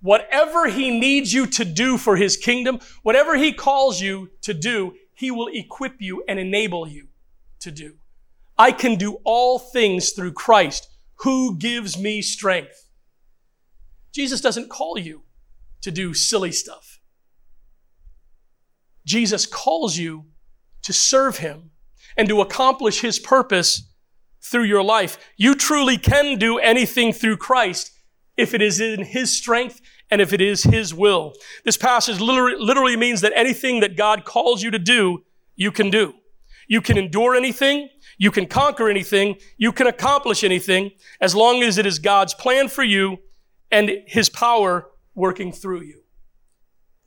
Whatever 0.02 0.68
he 0.68 1.00
needs 1.00 1.32
you 1.32 1.48
to 1.48 1.64
do 1.64 1.98
for 1.98 2.18
his 2.18 2.36
kingdom, 2.36 2.80
whatever 3.04 3.38
he 3.38 3.54
calls 3.54 4.02
you 4.02 4.30
to 4.42 4.54
do, 4.54 4.94
he 5.14 5.32
will 5.32 5.48
equip 5.48 6.02
you 6.02 6.24
and 6.28 6.40
enable 6.40 6.88
you 6.88 7.08
to 7.62 7.72
do. 7.72 7.96
I 8.58 8.72
can 8.72 8.96
do 8.98 9.20
all 9.24 9.58
things 9.58 10.12
through 10.12 10.34
Christ 10.34 10.90
who 11.18 11.58
gives 11.58 11.98
me 11.98 12.22
strength. 12.22 12.90
Jesus 14.12 14.42
doesn't 14.42 14.70
call 14.70 14.98
you 15.00 15.24
to 15.84 15.92
do 15.92 16.14
silly 16.14 16.52
stuff. 16.52 17.00
Jesus 19.06 19.46
calls 19.46 19.98
you 19.98 20.26
to 20.82 20.94
serve 20.94 21.38
him 21.38 21.72
and 22.18 22.28
to 22.28 22.42
accomplish 22.42 23.02
his 23.02 23.20
purpose 23.20 23.90
through 24.42 24.64
your 24.64 24.84
life. 24.84 25.18
You 25.38 25.56
truly 25.56 25.98
can 25.98 26.38
do 26.38 26.58
anything 26.58 27.14
through 27.14 27.38
Christ 27.38 27.92
if 28.38 28.54
it 28.54 28.62
is 28.62 28.80
in 28.80 29.04
his 29.04 29.36
strength 29.36 29.82
and 30.10 30.22
if 30.22 30.34
it 30.34 30.42
is 30.42 30.64
his 30.64 30.94
will. 30.94 31.34
This 31.66 31.78
passage 31.78 32.20
literally, 32.20 32.98
means 32.98 33.22
that 33.22 33.34
anything 33.36 33.80
that 33.80 33.96
God 33.96 34.26
calls 34.26 34.64
you 34.64 34.72
to 34.72 34.80
do, 34.80 35.24
you 35.56 35.72
can 35.72 35.90
do. 35.90 36.14
You 36.68 36.82
can 36.82 36.98
endure 36.98 37.36
anything. 37.36 37.90
You 38.18 38.32
can 38.32 38.46
conquer 38.46 38.90
anything. 38.90 39.36
You 39.58 39.72
can 39.72 39.88
accomplish 39.88 40.44
anything 40.44 40.92
as 41.20 41.36
long 41.36 41.62
as 41.62 41.78
it 41.78 41.86
is 41.86 42.00
God's 42.00 42.34
plan 42.34 42.68
for 42.70 42.84
you 42.84 43.18
and 43.72 43.92
his 44.08 44.30
power 44.30 44.88
working 45.16 45.52
through 45.52 45.82
you. 45.82 46.02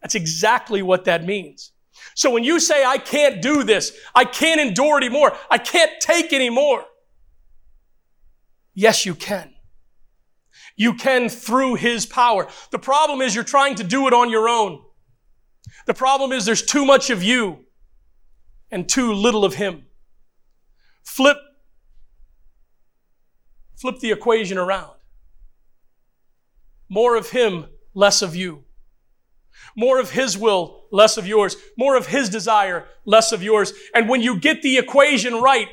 That's 0.03 0.15
exactly 0.15 0.83
what 0.83 1.05
that 1.05 1.25
means. 1.25 1.73
So 2.15 2.31
when 2.31 2.45
you 2.45 2.61
say, 2.61 2.85
I 2.85 2.99
can't 2.99 3.41
do 3.41 3.65
this, 3.65 3.99
I 4.15 4.25
can't 4.25 4.61
endure 4.61 4.99
anymore, 4.99 5.37
I 5.51 5.59
can't 5.59 5.93
take 6.01 6.33
anymore, 6.33 6.85
yes, 8.77 9.05
you 9.05 9.17
can. 9.17 9.53
You 10.77 10.95
can 10.95 11.29
through 11.29 11.75
His 11.75 12.07
power. 12.07 12.47
The 12.71 12.79
problem 12.79 13.21
is 13.21 13.35
you're 13.35 13.43
trying 13.43 13.75
to 13.77 13.85
do 13.85 14.07
it 14.07 14.13
on 14.13 14.31
your 14.31 14.49
own. 14.49 14.83
The 15.87 15.95
problem 15.95 16.31
is 16.31 16.45
there's 16.45 16.65
too 16.65 16.85
much 16.85 17.11
of 17.11 17.23
you 17.23 17.65
and 18.71 18.89
too 18.89 19.13
little 19.13 19.45
of 19.45 19.55
Him. 19.55 19.87
Flip, 21.03 21.39
flip 23.81 23.99
the 24.01 24.13
equation 24.13 24.59
around. 24.59 24.93
More 26.89 27.17
of 27.17 27.31
Him, 27.31 27.67
less 27.97 28.23
of 28.23 28.37
you. 28.37 28.63
More 29.75 29.99
of 29.99 30.11
His 30.11 30.39
will, 30.39 30.85
less 30.93 31.17
of 31.17 31.27
yours. 31.27 31.57
More 31.77 31.97
of 31.97 32.07
His 32.07 32.29
desire, 32.29 32.85
less 33.05 33.33
of 33.33 33.43
yours. 33.43 33.73
And 33.95 34.09
when 34.09 34.23
you 34.23 34.39
get 34.39 34.63
the 34.63 34.79
equation 34.79 35.41
right, 35.41 35.69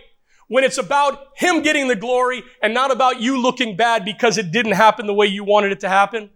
when 0.48 0.64
it's 0.64 0.78
about 0.78 1.28
Him 1.36 1.62
getting 1.62 1.88
the 1.88 1.96
glory 1.96 2.42
and 2.64 2.74
not 2.74 2.92
about 2.92 3.22
you 3.22 3.40
looking 3.40 3.76
bad 3.76 4.06
because 4.06 4.38
it 4.38 4.52
didn't 4.52 4.72
happen 4.72 5.06
the 5.06 5.14
way 5.14 5.28
you 5.28 5.44
wanted 5.44 5.72
it 5.72 5.82
to 5.82 5.90
happen, 5.90 6.32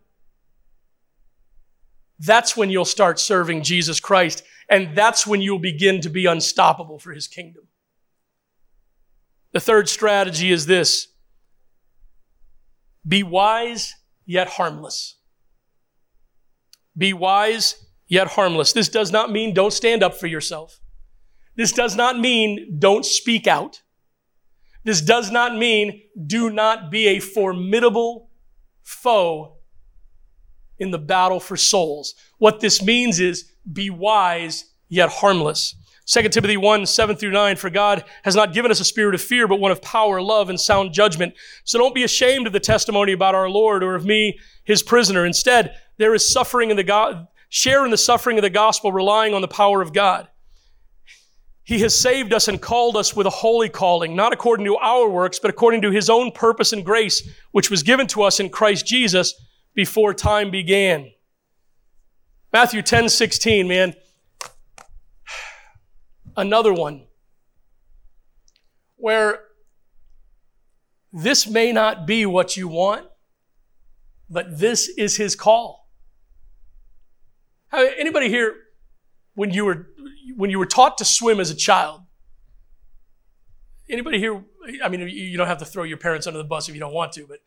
that's 2.20 2.56
when 2.58 2.70
you'll 2.70 2.86
start 2.86 3.20
serving 3.20 3.64
Jesus 3.64 4.00
Christ. 4.00 4.44
And 4.70 4.96
that's 4.96 5.26
when 5.26 5.42
you'll 5.42 5.60
begin 5.60 6.02
to 6.02 6.10
be 6.10 6.26
unstoppable 6.26 7.00
for 7.00 7.14
His 7.14 7.28
kingdom. 7.28 7.64
The 9.54 9.62
third 9.62 9.88
strategy 9.88 10.52
is 10.52 10.66
this 10.66 11.08
be 13.08 13.24
wise 13.24 13.96
yet 14.26 14.50
harmless. 14.50 15.17
Be 16.98 17.14
wise 17.14 17.86
yet 18.08 18.28
harmless. 18.28 18.74
This 18.74 18.90
does 18.90 19.12
not 19.12 19.32
mean 19.32 19.54
don't 19.54 19.74
stand 19.74 20.04
up 20.04 20.16
for 20.16 20.28
yourself. 20.28 20.80
This 21.56 21.72
does 21.72 21.96
not 21.96 22.20
mean 22.20 22.78
don't 22.80 23.06
speak 23.06 23.48
out. 23.48 23.82
This 24.84 25.02
does 25.02 25.32
not 25.32 25.56
mean 25.56 26.02
do 26.26 26.50
not 26.50 26.90
be 26.90 27.08
a 27.08 27.20
formidable 27.20 28.30
foe 28.84 29.58
in 30.80 30.92
the 30.92 30.98
battle 30.98 31.40
for 31.40 31.58
souls. 31.58 32.16
What 32.38 32.62
this 32.62 32.82
means 32.82 33.20
is 33.20 33.52
be 33.72 33.90
wise 33.90 34.66
yet 34.88 35.10
harmless. 35.10 35.76
2 36.08 36.30
Timothy 36.30 36.56
1, 36.56 36.86
7 36.86 37.16
through 37.18 37.32
9, 37.32 37.58
for 37.58 37.70
God 37.70 38.06
has 38.24 38.34
not 38.34 38.54
given 38.54 38.72
us 38.72 38.80
a 38.80 38.86
spirit 38.86 39.14
of 39.14 39.22
fear, 39.22 39.46
but 39.46 39.60
one 39.60 39.74
of 39.74 39.82
power, 39.82 40.22
love, 40.22 40.50
and 40.50 40.60
sound 40.60 40.94
judgment. 40.94 41.34
So 41.66 41.78
don't 41.78 41.94
be 41.94 42.06
ashamed 42.06 42.48
of 42.48 42.54
the 42.54 42.62
testimony 42.62 43.12
about 43.12 43.36
our 43.36 43.50
Lord 43.50 43.84
or 43.84 43.94
of 43.94 44.06
me, 44.06 44.40
his 44.64 44.82
prisoner. 44.82 45.26
Instead, 45.26 45.76
there 45.98 46.14
is 46.14 46.26
suffering 46.26 46.72
in 46.72 46.78
the 46.78 46.84
God, 46.84 47.28
share 47.50 47.84
in 47.84 47.92
the 47.92 47.98
suffering 47.98 48.38
of 48.38 48.42
the 48.42 48.50
gospel, 48.50 48.94
relying 48.94 49.34
on 49.34 49.42
the 49.42 49.50
power 49.50 49.82
of 49.82 49.92
God. 49.92 50.30
He 51.66 51.80
has 51.80 51.94
saved 51.94 52.32
us 52.32 52.48
and 52.48 52.62
called 52.62 52.96
us 52.96 53.14
with 53.14 53.28
a 53.28 53.32
holy 53.32 53.68
calling, 53.68 54.16
not 54.16 54.32
according 54.32 54.66
to 54.68 54.78
our 54.78 55.10
works, 55.10 55.40
but 55.40 55.50
according 55.50 55.82
to 55.82 55.92
his 55.92 56.10
own 56.10 56.32
purpose 56.32 56.72
and 56.72 56.86
grace, 56.86 57.30
which 57.52 57.70
was 57.70 57.84
given 57.84 58.08
to 58.08 58.24
us 58.24 58.40
in 58.40 58.48
Christ 58.48 58.88
Jesus 58.88 59.34
before 59.74 60.14
time 60.14 60.52
began. 60.52 61.12
Matthew 62.54 62.82
10, 62.82 63.10
16, 63.10 63.68
man. 63.68 63.94
Another 66.38 66.72
one 66.72 67.08
where 68.96 69.40
this 71.12 71.48
may 71.48 71.72
not 71.72 72.06
be 72.06 72.28
what 72.28 72.56
you 72.56 72.68
want, 72.68 73.08
but 74.30 74.60
this 74.60 74.88
is 74.88 75.18
his 75.18 75.36
call. 75.36 75.90
Anybody 77.74 78.30
here, 78.30 78.54
when 79.34 79.52
you 79.52 79.66
were 79.66 79.88
when 80.36 80.52
you 80.52 80.60
were 80.60 80.66
taught 80.68 81.00
to 81.00 81.06
swim 81.06 81.40
as 81.40 81.50
a 81.50 81.56
child, 81.56 82.02
anybody 83.90 84.20
here, 84.20 84.44
I 84.84 84.90
mean, 84.90 85.08
you 85.10 85.38
don't 85.38 85.48
have 85.48 85.58
to 85.60 85.66
throw 85.66 85.84
your 85.84 85.98
parents 85.98 86.28
under 86.28 86.38
the 86.38 86.44
bus 86.44 86.70
if 86.70 86.76
you 86.76 86.80
don't 86.80 86.94
want 86.94 87.14
to, 87.14 87.26
but 87.26 87.40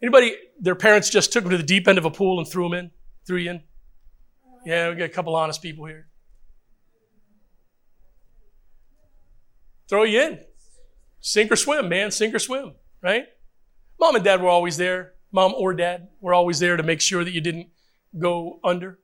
anybody, 0.00 0.36
their 0.60 0.76
parents 0.76 1.10
just 1.10 1.32
took 1.32 1.42
them 1.42 1.50
to 1.50 1.56
the 1.56 1.64
deep 1.64 1.88
end 1.88 1.98
of 1.98 2.04
a 2.04 2.10
pool 2.10 2.38
and 2.38 2.46
threw 2.46 2.68
them 2.68 2.74
in, 2.74 2.90
threw 3.26 3.38
you 3.38 3.50
in? 3.50 3.62
Yeah, 4.64 4.90
we 4.90 4.94
got 4.94 5.04
a 5.04 5.08
couple 5.08 5.34
honest 5.34 5.62
people 5.62 5.86
here. 5.86 6.09
Throw 9.90 10.04
you 10.04 10.20
in. 10.20 10.38
Sink 11.20 11.50
or 11.50 11.56
swim, 11.56 11.88
man. 11.88 12.12
Sink 12.12 12.32
or 12.32 12.38
swim, 12.38 12.74
right? 13.02 13.24
Mom 13.98 14.14
and 14.14 14.24
dad 14.24 14.40
were 14.40 14.48
always 14.48 14.76
there. 14.76 15.14
Mom 15.32 15.52
or 15.54 15.74
dad 15.74 16.08
were 16.20 16.32
always 16.32 16.60
there 16.60 16.76
to 16.76 16.82
make 16.84 17.00
sure 17.00 17.24
that 17.24 17.32
you 17.32 17.40
didn't 17.40 17.68
go 18.16 18.60
under. 18.62 19.00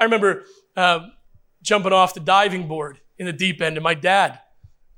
I 0.00 0.04
remember 0.04 0.44
uh, 0.76 1.00
jumping 1.62 1.92
off 1.92 2.14
the 2.14 2.20
diving 2.20 2.68
board 2.68 3.00
in 3.18 3.26
the 3.26 3.34
deep 3.34 3.60
end, 3.60 3.76
and 3.76 3.84
my 3.84 3.94
dad 3.94 4.40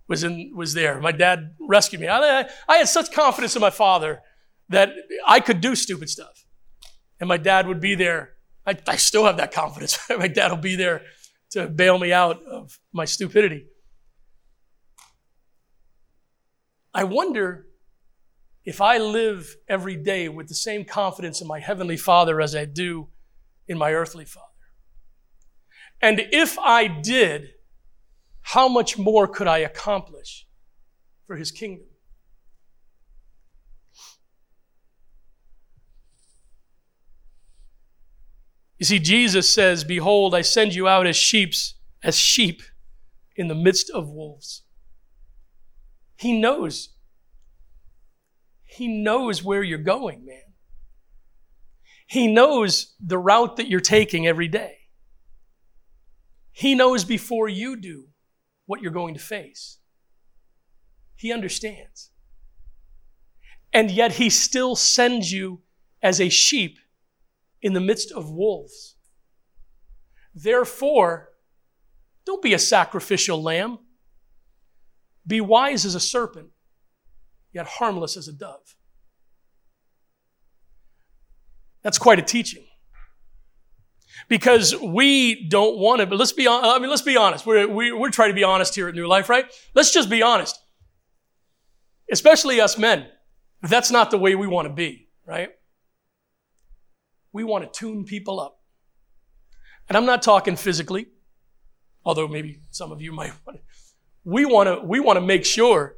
was 0.09 0.23
in 0.23 0.53
was 0.55 0.75
there. 0.75 1.01
My 1.01 1.13
dad 1.13 1.57
rescued 1.61 2.01
me. 2.01 2.09
I, 2.09 2.49
I 2.69 2.77
had 2.77 2.89
such 2.89 3.13
confidence 3.13 3.57
in 3.57 3.61
my 3.61 3.71
father 3.71 4.21
that 4.69 4.91
I 5.27 5.41
could 5.41 5.61
do 5.61 5.75
stupid 5.75 6.09
stuff, 6.09 6.47
and 7.19 7.29
my 7.29 7.37
dad 7.37 7.67
would 7.67 7.81
be 7.81 7.97
there. 7.97 8.35
I, 8.65 8.77
I 8.87 8.97
still 8.97 9.25
have 9.25 9.39
that 9.39 9.53
confidence. 9.53 9.99
my 10.19 10.29
dad 10.29 10.51
will 10.51 10.59
be 10.59 10.77
there 10.77 11.03
to 11.51 11.67
bail 11.67 11.99
me 11.99 12.13
out 12.13 12.43
of 12.45 12.79
my 12.93 13.05
stupidity. 13.05 13.67
I 16.93 17.05
wonder 17.05 17.67
if 18.65 18.81
I 18.81 18.99
live 18.99 19.57
every 19.69 19.97
day 19.97 20.29
with 20.29 20.49
the 20.49 20.55
same 20.55 20.85
confidence 20.85 21.41
in 21.41 21.47
my 21.47 21.61
heavenly 21.61 21.97
Father 21.97 22.41
as 22.41 22.55
I 22.55 22.65
do 22.65 23.09
in 23.67 23.79
my 23.79 23.93
earthly 23.93 24.25
Father. 24.25 24.47
And 26.03 26.21
if 26.33 26.59
I 26.59 26.87
did, 26.87 27.51
how 28.43 28.69
much 28.69 28.99
more 28.99 29.29
could 29.29 29.47
I 29.47 29.59
accomplish 29.59 30.47
for 31.27 31.37
his 31.37 31.51
kingdom? 31.51 31.87
You 38.79 38.87
see, 38.87 38.99
Jesus 38.99 39.55
says, 39.55 39.85
Behold, 39.85 40.35
I 40.35 40.41
send 40.41 40.75
you 40.75 40.89
out 40.89 41.07
as 41.07 41.15
sheeps, 41.15 41.75
as 42.03 42.17
sheep 42.17 42.63
in 43.37 43.49
the 43.49 43.55
midst 43.55 43.91
of 43.91 44.09
wolves. 44.09 44.63
He 46.21 46.39
knows. 46.39 46.91
He 48.67 48.89
knows 48.89 49.43
where 49.43 49.63
you're 49.63 49.79
going, 49.79 50.27
man. 50.27 50.53
He 52.07 52.27
knows 52.27 52.95
the 53.01 53.17
route 53.17 53.57
that 53.57 53.69
you're 53.69 53.81
taking 53.81 54.27
every 54.27 54.47
day. 54.47 54.81
He 56.53 56.75
knows 56.75 57.05
before 57.05 57.49
you 57.49 57.75
do 57.75 58.09
what 58.67 58.83
you're 58.83 58.93
going 58.93 59.15
to 59.15 59.21
face. 59.21 59.79
He 61.17 61.33
understands. 61.33 62.11
And 63.73 63.91
yet 63.91 64.13
he 64.13 64.29
still 64.29 64.77
sends 64.77 65.33
you 65.33 65.63
as 66.03 66.21
a 66.21 66.29
sheep 66.29 66.79
in 67.63 67.73
the 67.73 67.81
midst 67.81 68.13
of 68.13 68.31
wolves. 68.31 68.97
Therefore, 70.35 71.31
don't 72.27 72.43
be 72.43 72.53
a 72.53 72.59
sacrificial 72.59 73.43
lamb. 73.43 73.79
Be 75.27 75.41
wise 75.41 75.85
as 75.85 75.95
a 75.95 76.01
serpent, 76.01 76.49
yet 77.53 77.67
harmless 77.67 78.17
as 78.17 78.29
a 78.29 78.33
dove. 78.33 78.77
That's 81.83 81.99
quite 81.99 82.19
a 82.19 82.23
teaching. 82.23 82.65
Because 84.29 84.77
we 84.77 85.49
don't 85.49 85.79
want 85.79 86.01
to, 86.01 86.07
but 86.07 86.19
let's 86.19 86.33
be, 86.33 86.47
I 86.47 86.79
mean, 86.79 86.91
let's 86.91 87.03
be 87.03 87.17
honest. 87.17 87.47
We're, 87.47 87.67
we, 87.67 87.93
we're 87.93 88.11
trying 88.11 88.31
to 88.31 88.35
be 88.35 88.45
honest 88.45 88.75
here 88.75 88.89
at 88.89 88.95
New 88.95 89.07
Life, 89.07 89.29
right? 89.29 89.47
Let's 89.75 89.93
just 89.93 90.11
be 90.11 90.23
honest. 90.23 90.59
Especially 92.11 92.61
us 92.61 92.77
men. 92.77 93.07
That's 93.63 93.91
not 93.91 94.11
the 94.11 94.19
way 94.19 94.35
we 94.35 94.47
want 94.47 94.69
to 94.69 94.75
be, 94.75 95.09
right? 95.27 95.51
We 97.33 97.45
want 97.45 97.65
to 97.65 97.79
tune 97.79 98.05
people 98.05 98.41
up. 98.41 98.61
And 99.89 99.97
I'm 99.97 100.07
not 100.07 100.23
talking 100.23 100.57
physically, 100.57 101.07
although 102.05 102.29
maybe 102.29 102.61
some 102.71 102.93
of 102.93 103.01
you 103.01 103.13
might 103.13 103.33
want 103.47 103.59
to. 103.59 103.65
We 104.25 104.45
want 104.45 104.69
to, 104.69 104.87
we 104.87 105.01
want 105.01 105.17
to 105.17 105.25
make 105.25 105.45
sure, 105.45 105.97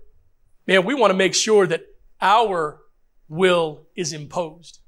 man, 0.66 0.84
we 0.84 0.94
want 0.94 1.10
to 1.10 1.16
make 1.16 1.34
sure 1.34 1.66
that 1.66 1.82
our 2.20 2.80
will 3.28 3.86
is 3.96 4.12
imposed. 4.12 4.80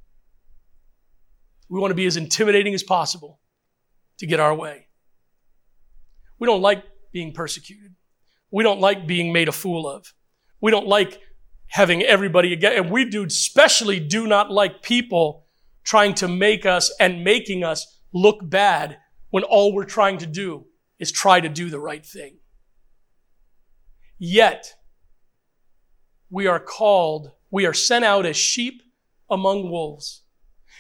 We 1.69 1.81
want 1.81 1.91
to 1.91 1.97
be 1.97 2.07
as 2.07 2.17
intimidating 2.17 2.75
as 2.75 2.83
possible 2.83 3.41
to 4.19 4.27
get 4.27 4.39
our 4.39 4.55
way. 4.55 4.87
We 6.39 6.47
don't 6.47 6.63
like 6.63 6.85
being 7.13 7.33
persecuted. 7.33 7.95
We 8.51 8.63
don't 8.63 8.81
like 8.81 9.07
being 9.07 9.33
made 9.33 9.49
a 9.49 9.53
fool 9.53 9.89
of. 9.89 10.13
We 10.61 10.71
don't 10.71 10.87
like 10.87 11.21
having 11.69 12.03
everybody 12.03 12.53
again. 12.53 12.75
And 12.75 12.91
we 12.91 13.05
do 13.07 13.25
especially 13.25 13.99
do 13.99 14.27
not 14.27 14.51
like 14.51 14.83
people 14.83 15.47
trying 15.83 16.15
to 16.15 16.29
make 16.29 16.65
us 16.65 16.95
and 17.01 17.25
making 17.25 17.65
us 17.65 18.01
look 18.13 18.39
bad 18.43 18.99
when 19.31 19.43
all 19.43 19.75
we're 19.75 19.85
trying 19.85 20.19
to 20.19 20.27
do 20.27 20.67
is 20.99 21.11
try 21.11 21.41
to 21.41 21.49
do 21.49 21.69
the 21.69 21.81
right 21.81 22.05
thing. 22.05 22.39
Yet, 24.19 24.75
we 26.31 26.47
are 26.47 26.61
called, 26.61 27.33
we 27.51 27.67
are 27.67 27.75
sent 27.75 28.05
out 28.05 28.27
as 28.27 28.37
sheep 28.37 28.83
among 29.31 29.71
wolves 29.71 30.23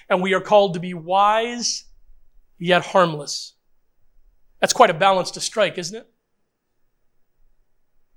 and 0.08 0.22
we 0.22 0.34
are 0.34 0.40
called 0.40 0.74
to 0.74 0.80
be 0.80 0.94
wise 0.94 1.84
yet 2.58 2.86
harmless. 2.86 3.54
That's 4.60 4.72
quite 4.72 4.90
a 4.90 4.94
balance 4.94 5.30
to 5.32 5.40
strike, 5.40 5.78
isn't 5.78 5.96
it? 5.96 6.10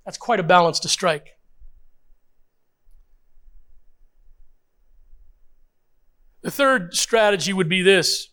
That's 0.05 0.17
quite 0.17 0.39
a 0.39 0.43
balance 0.43 0.79
to 0.81 0.87
strike. 0.87 1.37
The 6.41 6.51
third 6.51 6.95
strategy 6.95 7.51
would 7.51 7.67
be 7.67 7.81
this. 7.81 8.29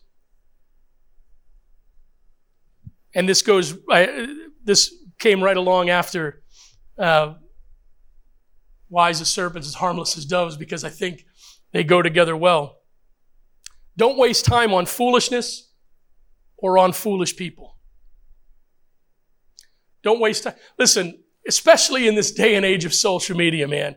And 3.13 3.27
this 3.27 3.41
goes, 3.41 3.77
I, 3.89 4.27
this 4.63 4.93
came 5.19 5.43
right 5.43 5.57
along 5.57 5.89
after 5.89 6.41
uh, 6.97 7.35
wise 8.89 9.21
as 9.21 9.29
serpents, 9.29 9.67
as 9.67 9.75
harmless 9.75 10.17
as 10.17 10.25
doves, 10.25 10.57
because 10.57 10.83
I 10.83 10.89
think 10.89 11.25
they 11.71 11.83
go 11.83 12.01
together 12.01 12.35
well. 12.35 12.77
Don't 13.97 14.17
waste 14.17 14.45
time 14.45 14.73
on 14.73 14.85
foolishness 14.85 15.71
or 16.57 16.77
on 16.77 16.93
foolish 16.93 17.35
people. 17.35 17.77
Don't 20.03 20.19
waste 20.19 20.43
time. 20.43 20.55
Listen, 20.77 21.23
especially 21.47 22.07
in 22.07 22.15
this 22.15 22.31
day 22.31 22.55
and 22.55 22.65
age 22.65 22.85
of 22.85 22.93
social 22.93 23.35
media, 23.35 23.67
man, 23.67 23.95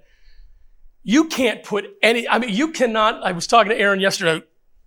you 1.03 1.25
can't 1.25 1.63
put 1.63 1.87
any, 2.03 2.29
I 2.29 2.39
mean, 2.39 2.51
you 2.51 2.73
cannot, 2.73 3.23
I 3.23 3.33
was 3.33 3.47
talking 3.47 3.71
to 3.71 3.79
Erin 3.79 4.01
yesterday, 4.01 4.45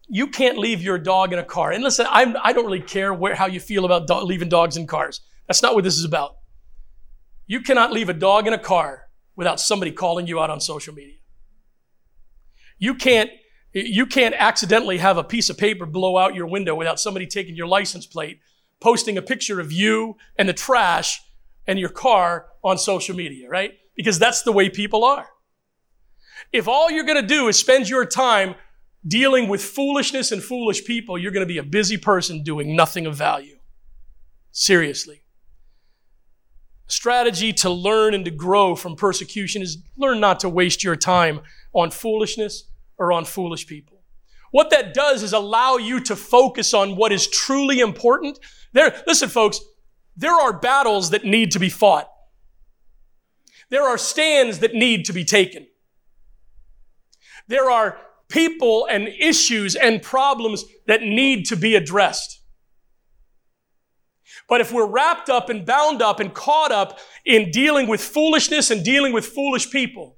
you 0.08 0.28
can't 0.28 0.58
leave 0.58 0.82
your 0.82 0.98
dog 0.98 1.32
in 1.32 1.40
a 1.40 1.44
car. 1.44 1.72
And 1.72 1.84
listen, 1.84 2.06
I'm, 2.10 2.36
I 2.44 2.54
do 2.54 2.60
not 2.62 2.66
really 2.66 2.82
care 2.82 3.14
where, 3.14 3.34
how 3.34 3.46
you 3.48 3.60
feel 3.60 3.86
about 3.86 4.08
do- 4.08 4.26
leaving 4.26 4.50
dogs 4.50 4.78
in 4.78 4.86
cars. 4.88 5.22
That's 5.48 5.62
not 5.62 5.74
what 5.74 5.84
this 5.84 5.98
is 5.98 6.04
about. 6.04 6.36
You 7.52 7.60
cannot 7.60 7.92
leave 7.92 8.08
a 8.08 8.14
dog 8.14 8.48
in 8.48 8.54
a 8.54 8.58
car 8.58 9.10
without 9.36 9.60
somebody 9.60 9.92
calling 9.92 10.26
you 10.26 10.40
out 10.40 10.50
on 10.50 10.62
social 10.62 10.94
media. 10.94 11.18
You 12.80 12.96
can't 12.96 13.30
you 13.74 14.06
can't 14.06 14.34
accidentally 14.38 15.00
have 15.00 15.18
a 15.18 15.24
piece 15.26 15.50
of 15.50 15.58
paper 15.58 15.86
blow 15.86 16.18
out 16.18 16.34
your 16.34 16.48
window 16.48 16.76
without 16.76 16.98
somebody 16.98 17.28
taking 17.28 17.58
your 17.58 17.68
license 17.68 18.06
plate, 18.06 18.40
posting 18.80 19.18
a 19.18 19.22
picture 19.22 19.60
of 19.60 19.70
you 19.70 20.16
and 20.38 20.48
the 20.48 20.54
trash 20.54 21.20
and 21.68 21.78
your 21.78 21.90
car 21.90 22.46
on 22.64 22.78
social 22.78 23.18
media, 23.18 23.50
right? 23.50 23.74
Because 23.98 24.18
that's 24.18 24.44
the 24.44 24.54
way 24.54 24.70
people 24.70 25.04
are. 25.04 25.28
If 26.54 26.70
all 26.70 26.90
you're 26.90 27.04
going 27.04 27.22
to 27.22 27.36
do 27.36 27.50
is 27.50 27.60
spend 27.60 27.90
your 27.90 28.06
time 28.06 28.56
dealing 29.06 29.50
with 29.50 29.62
foolishness 29.62 30.32
and 30.32 30.42
foolish 30.42 30.86
people, 30.86 31.18
you're 31.18 31.34
going 31.34 31.46
to 31.46 31.54
be 31.54 31.58
a 31.58 31.64
busy 31.64 31.98
person 31.98 32.44
doing 32.44 32.78
nothing 32.78 33.06
of 33.06 33.18
value. 33.18 33.58
Seriously. 34.54 35.21
Strategy 36.92 37.54
to 37.54 37.70
learn 37.70 38.14
and 38.14 38.26
to 38.26 38.32
grow 38.32 38.76
from 38.76 38.98
persecution 38.98 39.62
is 39.62 39.78
learn 39.96 40.20
not 40.20 40.42
to 40.42 40.50
waste 40.50 40.84
your 40.84 40.98
time 40.98 41.40
on 41.72 41.90
foolishness 41.90 42.66
or 42.98 43.14
on 43.14 43.24
foolish 43.24 43.66
people. 43.66 44.02
What 44.52 44.72
that 44.72 44.94
does 44.94 45.24
is 45.24 45.32
allow 45.32 45.78
you 45.78 46.02
to 46.02 46.18
focus 46.18 46.74
on 46.74 46.98
what 46.98 47.14
is 47.14 47.30
truly 47.30 47.80
important. 47.80 48.40
There, 48.74 49.02
listen, 49.08 49.30
folks, 49.30 49.62
there 50.18 50.34
are 50.34 50.52
battles 50.52 51.12
that 51.12 51.24
need 51.24 51.52
to 51.52 51.60
be 51.60 51.70
fought. 51.70 52.12
There 53.70 53.84
are 53.84 53.98
stands 53.98 54.60
that 54.60 54.74
need 54.74 55.06
to 55.06 55.14
be 55.14 55.24
taken. 55.24 55.68
There 57.48 57.72
are 57.72 58.00
people 58.28 58.86
and 58.86 59.08
issues 59.08 59.78
and 59.78 60.02
problems 60.02 60.66
that 60.88 61.04
need 61.04 61.46
to 61.46 61.56
be 61.56 61.76
addressed. 61.76 62.41
But 64.52 64.60
if 64.60 64.74
we're 64.74 64.86
wrapped 64.86 65.30
up 65.30 65.50
and 65.50 65.66
bound 65.66 66.02
up 66.02 66.20
and 66.20 66.34
caught 66.34 66.74
up 66.74 67.00
in 67.24 67.52
dealing 67.52 67.88
with 67.88 68.02
foolishness 68.02 68.70
and 68.70 68.84
dealing 68.84 69.14
with 69.14 69.26
foolish 69.26 69.72
people, 69.72 70.18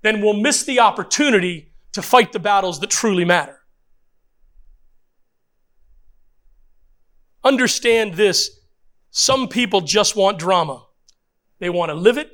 then 0.00 0.22
we'll 0.22 0.32
miss 0.32 0.64
the 0.64 0.80
opportunity 0.80 1.74
to 1.92 2.00
fight 2.00 2.32
the 2.32 2.38
battles 2.38 2.80
that 2.80 2.88
truly 2.88 3.26
matter. 3.26 3.58
Understand 7.44 8.14
this. 8.14 8.60
Some 9.10 9.46
people 9.46 9.82
just 9.82 10.16
want 10.16 10.38
drama. 10.38 10.86
They 11.58 11.68
want 11.68 11.90
to 11.90 11.94
live 11.94 12.16
it 12.16 12.30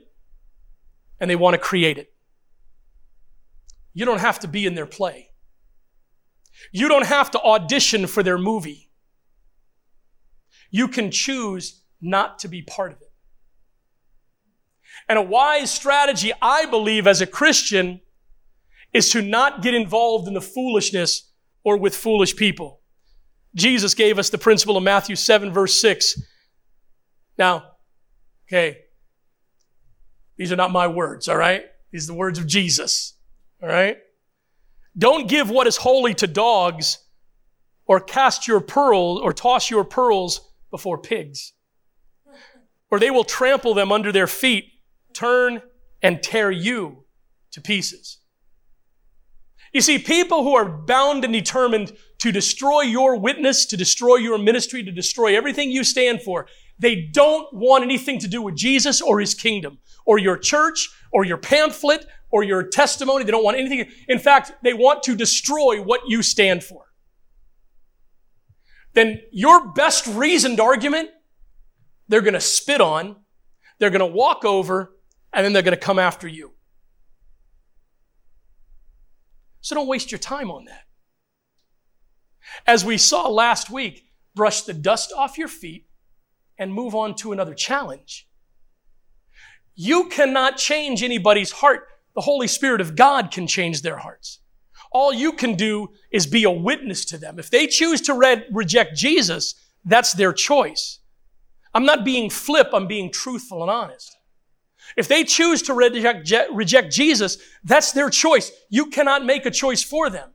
and 1.19 1.29
they 1.29 1.35
want 1.35 1.55
to 1.55 1.59
create 1.59 1.99
it. 1.99 2.15
You 3.95 4.05
don't 4.05 4.21
have 4.21 4.39
to 4.39 4.47
be 4.47 4.65
in 4.65 4.77
their 4.77 4.87
play. 4.87 5.31
You 6.71 6.87
don't 6.87 7.07
have 7.07 7.33
to 7.33 7.41
audition 7.41 8.07
for 8.07 8.23
their 8.23 8.39
movie. 8.39 8.86
You 10.77 10.89
can 10.89 11.11
choose 11.11 11.81
not 12.03 12.39
to 12.41 12.49
be 12.49 12.61
part 12.61 12.93
of 12.93 13.01
it. 13.01 13.11
And 15.09 15.19
a 15.19 15.23
wise 15.23 15.71
strategy, 15.71 16.33
I 16.43 16.67
believe, 16.67 17.07
as 17.07 17.23
a 17.23 17.27
Christian, 17.27 18.03
is 18.93 19.09
to 19.12 19.23
not 19.23 19.62
get 19.62 19.73
involved 19.73 20.29
in 20.29 20.35
the 20.35 20.43
foolishness 20.43 21.33
or 21.65 21.79
with 21.79 21.97
foolish 21.97 22.37
people. 22.37 22.81
Jesus 23.55 23.95
gave 23.95 24.19
us 24.19 24.29
the 24.29 24.37
principle 24.37 24.77
of 24.77 24.83
Matthew 24.83 25.17
7, 25.17 25.51
verse 25.51 25.81
6. 25.81 26.21
Now, 27.39 27.71
okay, 28.47 28.81
these 30.37 30.53
are 30.53 30.57
not 30.57 30.73
my 30.73 30.89
words, 30.89 31.27
all 31.27 31.39
right? 31.39 31.65
These 31.91 32.05
are 32.05 32.12
the 32.12 32.19
words 32.19 32.39
of 32.39 32.47
Jesus, 32.47 33.15
all 33.62 33.71
right? 33.71 33.97
Don't 34.99 35.27
give 35.27 35.49
what 35.49 35.67
is 35.67 35.79
holy 35.79 36.12
to 36.12 36.27
dogs 36.27 36.99
or 37.87 37.99
cast 37.99 38.47
your 38.47 38.61
pearls 38.61 39.22
or 39.22 39.33
toss 39.33 39.70
your 39.70 39.83
pearls 39.83 40.43
before 40.71 40.99
pigs, 40.99 41.53
or 42.91 42.99
they 42.99 43.11
will 43.11 43.25
trample 43.25 43.75
them 43.75 43.93
under 43.93 44.12
their 44.12 44.27
feet, 44.27 44.64
turn 45.12 45.62
and 46.03 46.23
tear 46.23 46.51
you 46.51 47.05
to 47.53 47.61
pieces. 47.61 48.19
You 49.73 49.81
see, 49.81 49.99
people 49.99 50.43
who 50.43 50.55
are 50.55 50.69
bound 50.69 51.25
and 51.25 51.33
determined 51.33 51.93
to 52.19 52.33
destroy 52.33 52.83
your 52.83 53.19
witness, 53.19 53.67
to 53.67 53.77
destroy 53.77 54.17
your 54.17 54.39
ministry, 54.39 54.83
to 54.83 54.93
destroy 54.93 55.37
everything 55.37 55.71
you 55.71 55.85
stand 55.85 56.23
for, 56.23 56.47
they 56.79 57.09
don't 57.12 57.53
want 57.53 57.85
anything 57.85 58.19
to 58.21 58.29
do 58.29 58.43
with 58.43 58.57
Jesus 58.57 59.01
or 59.01 59.21
his 59.21 59.35
kingdom 59.35 59.79
or 60.05 60.19
your 60.19 60.37
church 60.37 60.89
or 61.12 61.25
your 61.25 61.37
pamphlet 61.37 62.07
or 62.31 62.43
your 62.43 62.62
testimony. 62.62 63.25
They 63.25 63.31
don't 63.31 63.45
want 63.45 63.59
anything. 63.59 63.91
In 64.09 64.19
fact, 64.19 64.53
they 64.62 64.75
want 64.75 65.03
to 65.05 65.14
destroy 65.14 65.83
what 65.83 66.03
you 66.07 66.23
stand 66.23 66.62
for. 66.62 66.85
Then 68.97 69.20
your 69.30 69.74
best 69.74 70.07
reasoned 70.07 70.59
argument, 70.59 71.11
they're 72.09 72.22
going 72.22 72.32
to 72.32 72.40
spit 72.40 72.80
on, 72.80 73.16
they're 73.78 73.90
going 73.90 74.01
to 74.01 74.07
walk 74.07 74.47
over, 74.47 74.97
and 75.34 75.44
then 75.44 75.53
they're 75.53 75.61
going 75.61 75.76
to 75.76 75.80
come 75.80 75.99
after 75.99 76.26
you. 76.26 76.53
So 79.61 79.74
don't 79.74 79.86
waste 79.86 80.11
your 80.11 80.18
time 80.18 80.51
on 80.51 80.64
that. 80.64 80.84
As 82.66 82.86
we 82.86 82.97
saw 82.97 83.28
last 83.28 83.68
week, 83.68 84.07
brush 84.34 84.62
the 84.62 84.72
dust 84.72 85.12
off 85.14 85.36
your 85.36 85.49
feet 85.49 85.86
and 86.59 86.72
move 86.72 86.94
on 86.94 87.14
to 87.16 87.32
another 87.32 87.53
challenge. 87.53 88.26
You 89.74 90.09
cannot 90.09 90.57
change 90.57 91.03
anybody's 91.03 91.53
heart. 91.53 91.86
The 92.14 92.22
Holy 92.22 92.49
Spirit 92.49 92.80
of 92.80 92.97
God 92.97 93.30
can 93.30 93.47
change 93.47 93.82
their 93.82 93.99
hearts. 93.99 94.40
All 94.97 95.12
you 95.12 95.34
can 95.34 95.57
do 95.57 95.90
is 96.11 96.26
be 96.26 96.44
a 96.44 96.51
witness 96.51 97.05
to 97.05 97.18
them. 97.18 97.38
If 97.38 97.51
they 97.51 97.66
choose 97.66 98.01
to 98.01 98.14
re- 98.14 98.47
reject 98.51 98.97
Jesus, 98.97 99.55
that's 99.84 100.14
their 100.14 100.32
choice. 100.32 101.01
I'm 101.74 101.84
not 101.84 102.03
being 102.03 102.30
flip, 102.30 102.70
I'm 102.72 102.86
being 102.86 103.12
truthful 103.12 103.61
and 103.61 103.70
honest. 103.70 104.16
If 104.97 105.07
they 105.07 105.22
choose 105.22 105.61
to 105.64 105.74
reject, 105.74 106.32
reject 106.51 106.90
Jesus, 106.94 107.36
that's 107.62 107.92
their 107.92 108.09
choice. 108.09 108.51
You 108.70 108.86
cannot 108.86 109.26
make 109.26 109.44
a 109.44 109.51
choice 109.51 109.82
for 109.82 110.09
them. 110.09 110.30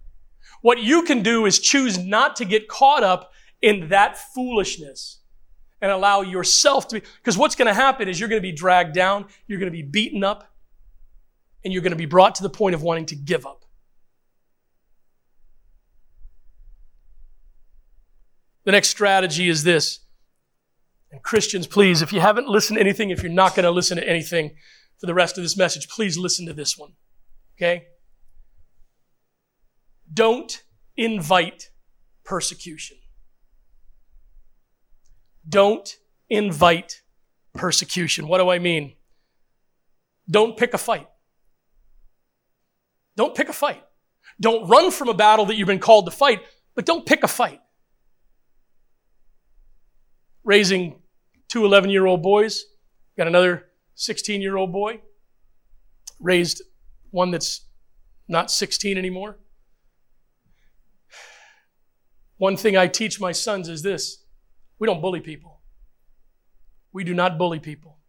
What 0.62 0.78
you 0.80 1.01
can 1.05 1.24
do 1.24 1.47
is 1.47 1.57
choose 1.57 1.97
not 1.97 2.36
to 2.36 2.45
get 2.45 2.68
caught 2.68 3.03
up 3.03 3.32
in 3.64 3.89
that 3.89 4.16
foolishness 4.36 5.22
and 5.82 5.91
allow 5.91 6.22
yourself 6.22 6.88
to 6.89 6.99
be, 6.99 7.07
because 7.18 7.36
what's 7.36 7.55
going 7.55 7.68
to 7.68 7.74
happen 7.74 8.07
is 8.07 8.20
you're 8.20 8.30
going 8.30 8.43
to 8.43 8.47
be 8.47 8.51
dragged 8.51 8.93
down, 8.93 9.26
you're 9.47 9.57
going 9.57 9.72
to 9.72 9.76
be 9.76 9.82
beaten 9.82 10.24
up, 10.24 10.53
and 11.64 11.74
you're 11.74 11.82
going 11.82 11.97
to 11.97 11.97
be 11.97 12.05
brought 12.05 12.36
to 12.36 12.43
the 12.43 12.49
point 12.49 12.76
of 12.76 12.84
wanting 12.84 13.07
to 13.07 13.16
give 13.16 13.47
up. 13.47 13.61
The 18.64 18.72
next 18.72 18.89
strategy 18.89 19.49
is 19.49 19.64
this. 19.64 19.99
And 21.12 21.22
Christians, 21.22 21.68
please, 21.68 22.01
if 22.01 22.14
you 22.14 22.22
haven't 22.22 22.47
listened 22.47 22.78
to 22.78 22.82
anything, 22.82 23.09
if 23.09 23.22
you're 23.22 23.32
not 23.32 23.55
going 23.55 23.64
to 23.64 23.72
listen 23.72 23.97
to 23.97 24.07
anything 24.07 24.55
for 24.99 25.07
the 25.07 25.14
rest 25.14 25.38
of 25.38 25.43
this 25.43 25.57
message, 25.57 25.89
please 25.89 26.18
listen 26.18 26.45
to 26.45 26.53
this 26.53 26.78
one. 26.78 26.93
Okay? 27.57 27.88
Don't 30.14 30.64
invite 30.95 31.70
persecution. 32.24 32.97
Don't 35.47 35.97
invite 36.30 37.01
persecution. 37.53 38.28
What 38.28 38.38
do 38.38 38.49
I 38.49 38.59
mean? 38.59 38.93
Don't 40.30 40.55
pick 40.55 40.74
a 40.74 40.78
fight. 40.78 41.07
Don't 43.18 43.36
pick 43.36 43.49
a 43.49 43.53
fight. 43.53 43.84
Don't 44.39 44.70
run 44.70 44.91
from 44.91 45.09
a 45.09 45.14
battle 45.14 45.45
that 45.47 45.55
you've 45.55 45.68
been 45.68 45.80
called 45.80 46.05
to 46.05 46.12
fight, 46.12 46.41
but 46.76 46.86
don't 46.86 47.05
pick 47.05 47.24
a 47.24 47.28
fight. 47.28 47.59
Raising 50.44 51.02
two 51.48 51.66
11 51.66 51.89
year 51.89 52.06
old 52.06 52.24
boys, 52.24 52.66
got 53.18 53.28
another 53.28 53.68
16 53.96 54.42
year 54.42 54.58
old 54.58 54.72
boy, 54.72 55.02
raised 56.20 56.62
one 57.12 57.32
that's 57.32 57.66
not 58.28 58.50
16 58.50 58.98
anymore. 58.98 59.38
One 62.38 62.58
thing 62.58 62.76
I 62.76 62.88
teach 62.88 63.20
my 63.20 63.34
sons 63.34 63.70
is 63.70 63.84
this 63.84 64.24
we 64.80 64.88
don't 64.88 65.02
bully 65.02 65.22
people. 65.22 65.62
We 66.92 67.04
do 67.04 67.14
not 67.14 67.38
bully 67.38 67.60
people. 67.60 68.00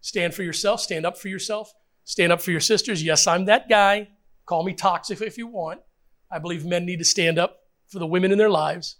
Stand 0.00 0.34
for 0.34 0.42
yourself, 0.42 0.80
stand 0.80 1.06
up 1.06 1.16
for 1.16 1.28
yourself, 1.28 1.72
stand 2.04 2.32
up 2.32 2.40
for 2.40 2.50
your 2.50 2.60
sisters. 2.60 3.04
Yes, 3.04 3.26
I'm 3.26 3.44
that 3.44 3.68
guy. 3.68 4.08
Call 4.46 4.64
me 4.64 4.74
toxic 4.74 5.20
if 5.20 5.38
you 5.38 5.46
want. 5.46 5.80
I 6.32 6.38
believe 6.38 6.64
men 6.64 6.84
need 6.84 6.98
to 6.98 7.04
stand 7.04 7.38
up 7.38 7.60
for 7.86 7.98
the 7.98 8.06
women 8.06 8.32
in 8.32 8.38
their 8.38 8.50
lives. 8.50 8.96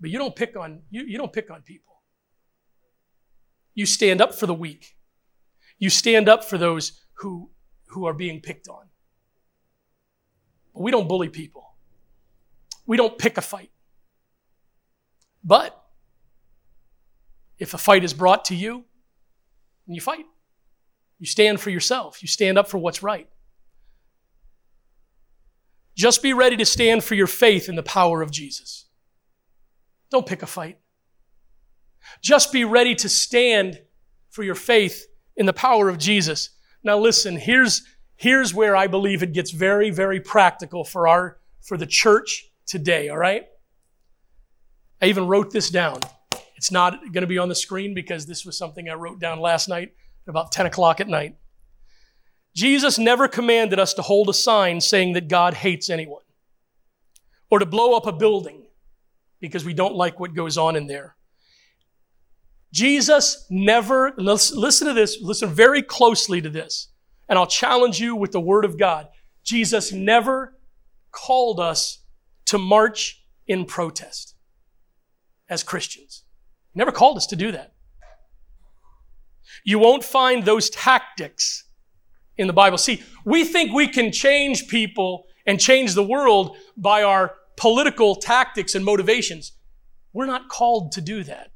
But 0.00 0.10
you 0.10 0.18
don't 0.18 0.36
pick 0.36 0.56
on 0.56 0.82
you, 0.90 1.04
you 1.04 1.18
don't 1.18 1.32
pick 1.32 1.50
on 1.50 1.62
people. 1.62 1.94
You 3.74 3.86
stand 3.86 4.20
up 4.20 4.34
for 4.34 4.46
the 4.46 4.54
weak. 4.54 4.96
You 5.78 5.90
stand 5.90 6.28
up 6.28 6.44
for 6.44 6.56
those 6.56 7.00
who, 7.14 7.50
who 7.88 8.06
are 8.06 8.14
being 8.14 8.40
picked 8.40 8.68
on. 8.68 8.86
But 10.72 10.82
we 10.82 10.90
don't 10.90 11.08
bully 11.08 11.28
people. 11.28 11.74
We 12.86 12.96
don't 12.96 13.18
pick 13.18 13.36
a 13.36 13.42
fight. 13.42 13.70
But 15.44 15.78
if 17.58 17.74
a 17.74 17.78
fight 17.78 18.04
is 18.04 18.14
brought 18.14 18.46
to 18.46 18.54
you, 18.54 18.84
and 19.86 19.94
you 19.94 20.00
fight. 20.00 20.26
You 21.18 21.26
stand 21.26 21.60
for 21.60 21.70
yourself. 21.70 22.22
You 22.22 22.28
stand 22.28 22.58
up 22.58 22.68
for 22.68 22.78
what's 22.78 23.02
right. 23.02 23.28
Just 25.94 26.22
be 26.22 26.32
ready 26.32 26.56
to 26.56 26.64
stand 26.66 27.04
for 27.04 27.14
your 27.14 27.26
faith 27.26 27.68
in 27.68 27.76
the 27.76 27.82
power 27.82 28.20
of 28.20 28.30
Jesus. 28.30 28.85
Don't 30.10 30.26
pick 30.26 30.42
a 30.42 30.46
fight. 30.46 30.78
Just 32.22 32.52
be 32.52 32.64
ready 32.64 32.94
to 32.96 33.08
stand 33.08 33.80
for 34.30 34.42
your 34.42 34.54
faith 34.54 35.06
in 35.36 35.46
the 35.46 35.52
power 35.52 35.88
of 35.88 35.98
Jesus. 35.98 36.50
Now 36.82 36.98
listen, 36.98 37.36
here's, 37.36 37.82
here's 38.16 38.54
where 38.54 38.76
I 38.76 38.86
believe 38.86 39.22
it 39.22 39.32
gets 39.32 39.50
very, 39.50 39.90
very 39.90 40.20
practical 40.20 40.84
for 40.84 41.08
our, 41.08 41.38
for 41.62 41.76
the 41.76 41.86
church 41.86 42.50
today, 42.66 43.08
all 43.08 43.18
right? 43.18 43.44
I 45.00 45.06
even 45.06 45.26
wrote 45.26 45.50
this 45.50 45.70
down. 45.70 46.00
It's 46.56 46.70
not 46.70 47.00
going 47.12 47.22
to 47.22 47.26
be 47.26 47.38
on 47.38 47.48
the 47.48 47.54
screen 47.54 47.94
because 47.94 48.26
this 48.26 48.44
was 48.44 48.56
something 48.56 48.88
I 48.88 48.94
wrote 48.94 49.20
down 49.20 49.40
last 49.40 49.68
night 49.68 49.92
at 50.26 50.30
about 50.30 50.52
10 50.52 50.66
o'clock 50.66 51.00
at 51.00 51.08
night. 51.08 51.36
Jesus 52.54 52.98
never 52.98 53.28
commanded 53.28 53.78
us 53.78 53.92
to 53.94 54.02
hold 54.02 54.30
a 54.30 54.34
sign 54.34 54.80
saying 54.80 55.12
that 55.12 55.28
God 55.28 55.52
hates 55.54 55.90
anyone 55.90 56.22
or 57.50 57.58
to 57.58 57.66
blow 57.66 57.94
up 57.94 58.06
a 58.06 58.12
building 58.12 58.65
because 59.40 59.64
we 59.64 59.74
don't 59.74 59.94
like 59.94 60.18
what 60.18 60.34
goes 60.34 60.56
on 60.58 60.76
in 60.76 60.86
there. 60.86 61.16
Jesus 62.72 63.46
never, 63.48 64.12
listen 64.18 64.86
to 64.86 64.92
this, 64.92 65.18
listen 65.22 65.48
very 65.48 65.82
closely 65.82 66.40
to 66.40 66.50
this, 66.50 66.88
and 67.28 67.38
I'll 67.38 67.46
challenge 67.46 68.00
you 68.00 68.14
with 68.14 68.32
the 68.32 68.40
Word 68.40 68.64
of 68.64 68.78
God. 68.78 69.08
Jesus 69.44 69.92
never 69.92 70.58
called 71.12 71.60
us 71.60 72.02
to 72.46 72.58
march 72.58 73.24
in 73.46 73.64
protest 73.64 74.34
as 75.48 75.62
Christians. 75.62 76.24
He 76.72 76.78
never 76.78 76.92
called 76.92 77.16
us 77.16 77.26
to 77.28 77.36
do 77.36 77.52
that. 77.52 77.72
You 79.64 79.78
won't 79.78 80.04
find 80.04 80.44
those 80.44 80.68
tactics 80.70 81.64
in 82.36 82.46
the 82.46 82.52
Bible. 82.52 82.76
See, 82.76 83.02
we 83.24 83.44
think 83.44 83.72
we 83.72 83.88
can 83.88 84.12
change 84.12 84.68
people 84.68 85.24
and 85.46 85.58
change 85.58 85.94
the 85.94 86.04
world 86.04 86.56
by 86.76 87.02
our 87.04 87.34
political 87.56 88.16
tactics 88.16 88.74
and 88.74 88.84
motivations. 88.84 89.52
We're 90.12 90.26
not 90.26 90.48
called 90.48 90.92
to 90.92 91.00
do 91.00 91.24
that. 91.24 91.50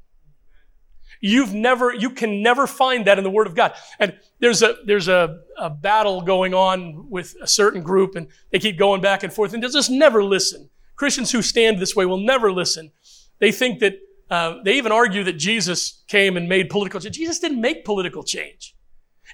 You've 1.23 1.53
never, 1.53 1.93
you 1.93 2.09
can 2.09 2.41
never 2.41 2.65
find 2.65 3.05
that 3.05 3.19
in 3.19 3.23
the 3.23 3.29
Word 3.29 3.45
of 3.45 3.53
God. 3.53 3.73
And 3.99 4.17
there's 4.39 4.63
a, 4.63 4.75
there's 4.85 5.07
a, 5.07 5.41
a 5.57 5.69
battle 5.69 6.21
going 6.21 6.55
on 6.55 7.09
with 7.09 7.35
a 7.41 7.47
certain 7.47 7.83
group 7.83 8.15
and 8.15 8.27
they 8.51 8.57
keep 8.57 8.77
going 8.77 9.01
back 9.01 9.21
and 9.21 9.31
forth 9.31 9.53
and 9.53 9.61
they 9.61 9.67
just 9.67 9.91
never 9.91 10.23
listen. 10.23 10.69
Christians 10.95 11.31
who 11.31 11.43
stand 11.43 11.79
this 11.79 11.95
way 11.95 12.05
will 12.05 12.17
never 12.17 12.51
listen. 12.51 12.91
They 13.39 13.51
think 13.51 13.79
that, 13.79 13.99
uh, 14.31 14.63
they 14.63 14.73
even 14.77 14.91
argue 14.91 15.23
that 15.25 15.33
Jesus 15.33 16.03
came 16.07 16.37
and 16.37 16.49
made 16.49 16.69
political 16.69 16.99
change. 16.99 17.15
Jesus 17.15 17.39
didn't 17.39 17.61
make 17.61 17.85
political 17.85 18.23
change. 18.23 18.75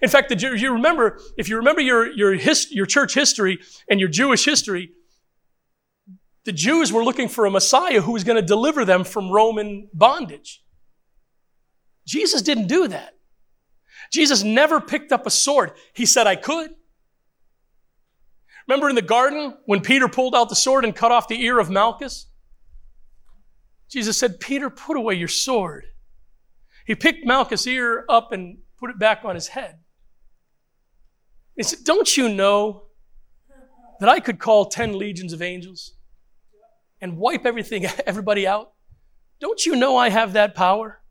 In 0.02 0.10
fact, 0.10 0.30
the, 0.30 0.58
you 0.58 0.74
remember, 0.74 1.20
if 1.38 1.48
you 1.48 1.56
remember 1.58 1.82
your, 1.82 2.12
your, 2.12 2.34
his, 2.34 2.72
your 2.72 2.86
church 2.86 3.14
history 3.14 3.60
and 3.90 4.00
your 4.00 4.10
Jewish 4.10 4.44
history, 4.44 4.92
the 6.48 6.54
Jews 6.54 6.94
were 6.94 7.04
looking 7.04 7.28
for 7.28 7.46
a 7.46 7.52
Messiah 7.52 8.00
who 8.00 8.14
was 8.14 8.24
going 8.24 8.38
to 8.38 8.42
deliver 8.42 8.86
them 8.86 9.04
from 9.04 9.30
Roman 9.30 9.90
bondage. 9.94 10.64
Jesus 12.06 12.42
didn't 12.42 12.68
do 12.68 12.88
that. 12.88 13.16
Jesus 14.14 14.44
never 14.44 14.80
picked 14.80 15.12
up 15.12 15.28
a 15.28 15.30
sword. 15.30 15.74
He 15.94 16.06
said, 16.06 16.26
I 16.26 16.38
could. 16.38 16.70
Remember 18.66 18.88
in 18.88 18.96
the 18.96 19.02
garden 19.02 19.58
when 19.66 19.82
Peter 19.82 20.08
pulled 20.08 20.34
out 20.34 20.48
the 20.48 20.56
sword 20.56 20.86
and 20.86 20.96
cut 20.96 21.12
off 21.12 21.28
the 21.28 21.44
ear 21.44 21.60
of 21.60 21.70
Malchus? 21.70 22.28
Jesus 23.90 24.18
said, 24.18 24.40
Peter, 24.40 24.70
put 24.70 24.96
away 24.96 25.16
your 25.16 25.28
sword. 25.28 25.88
He 26.86 26.96
picked 26.96 27.26
Malchus' 27.26 27.68
ear 27.68 28.06
up 28.08 28.32
and 28.32 28.60
put 28.80 28.90
it 28.90 28.98
back 28.98 29.26
on 29.26 29.36
his 29.36 29.50
head. 29.50 29.80
He 31.58 31.64
said, 31.64 31.80
Don't 31.84 32.16
you 32.16 32.30
know 32.30 32.84
that 34.00 34.08
I 34.08 34.22
could 34.22 34.40
call 34.40 34.68
10 34.68 34.98
legions 34.98 35.34
of 35.34 35.42
angels 35.42 35.97
and 37.02 37.18
wipe 37.18 37.46
everything, 37.46 37.86
everybody 38.06 38.48
out? 38.48 38.74
Don't 39.40 39.66
you 39.66 39.76
know 39.76 39.98
I 39.98 40.10
have 40.10 40.34
that 40.34 40.56
power? 40.56 41.02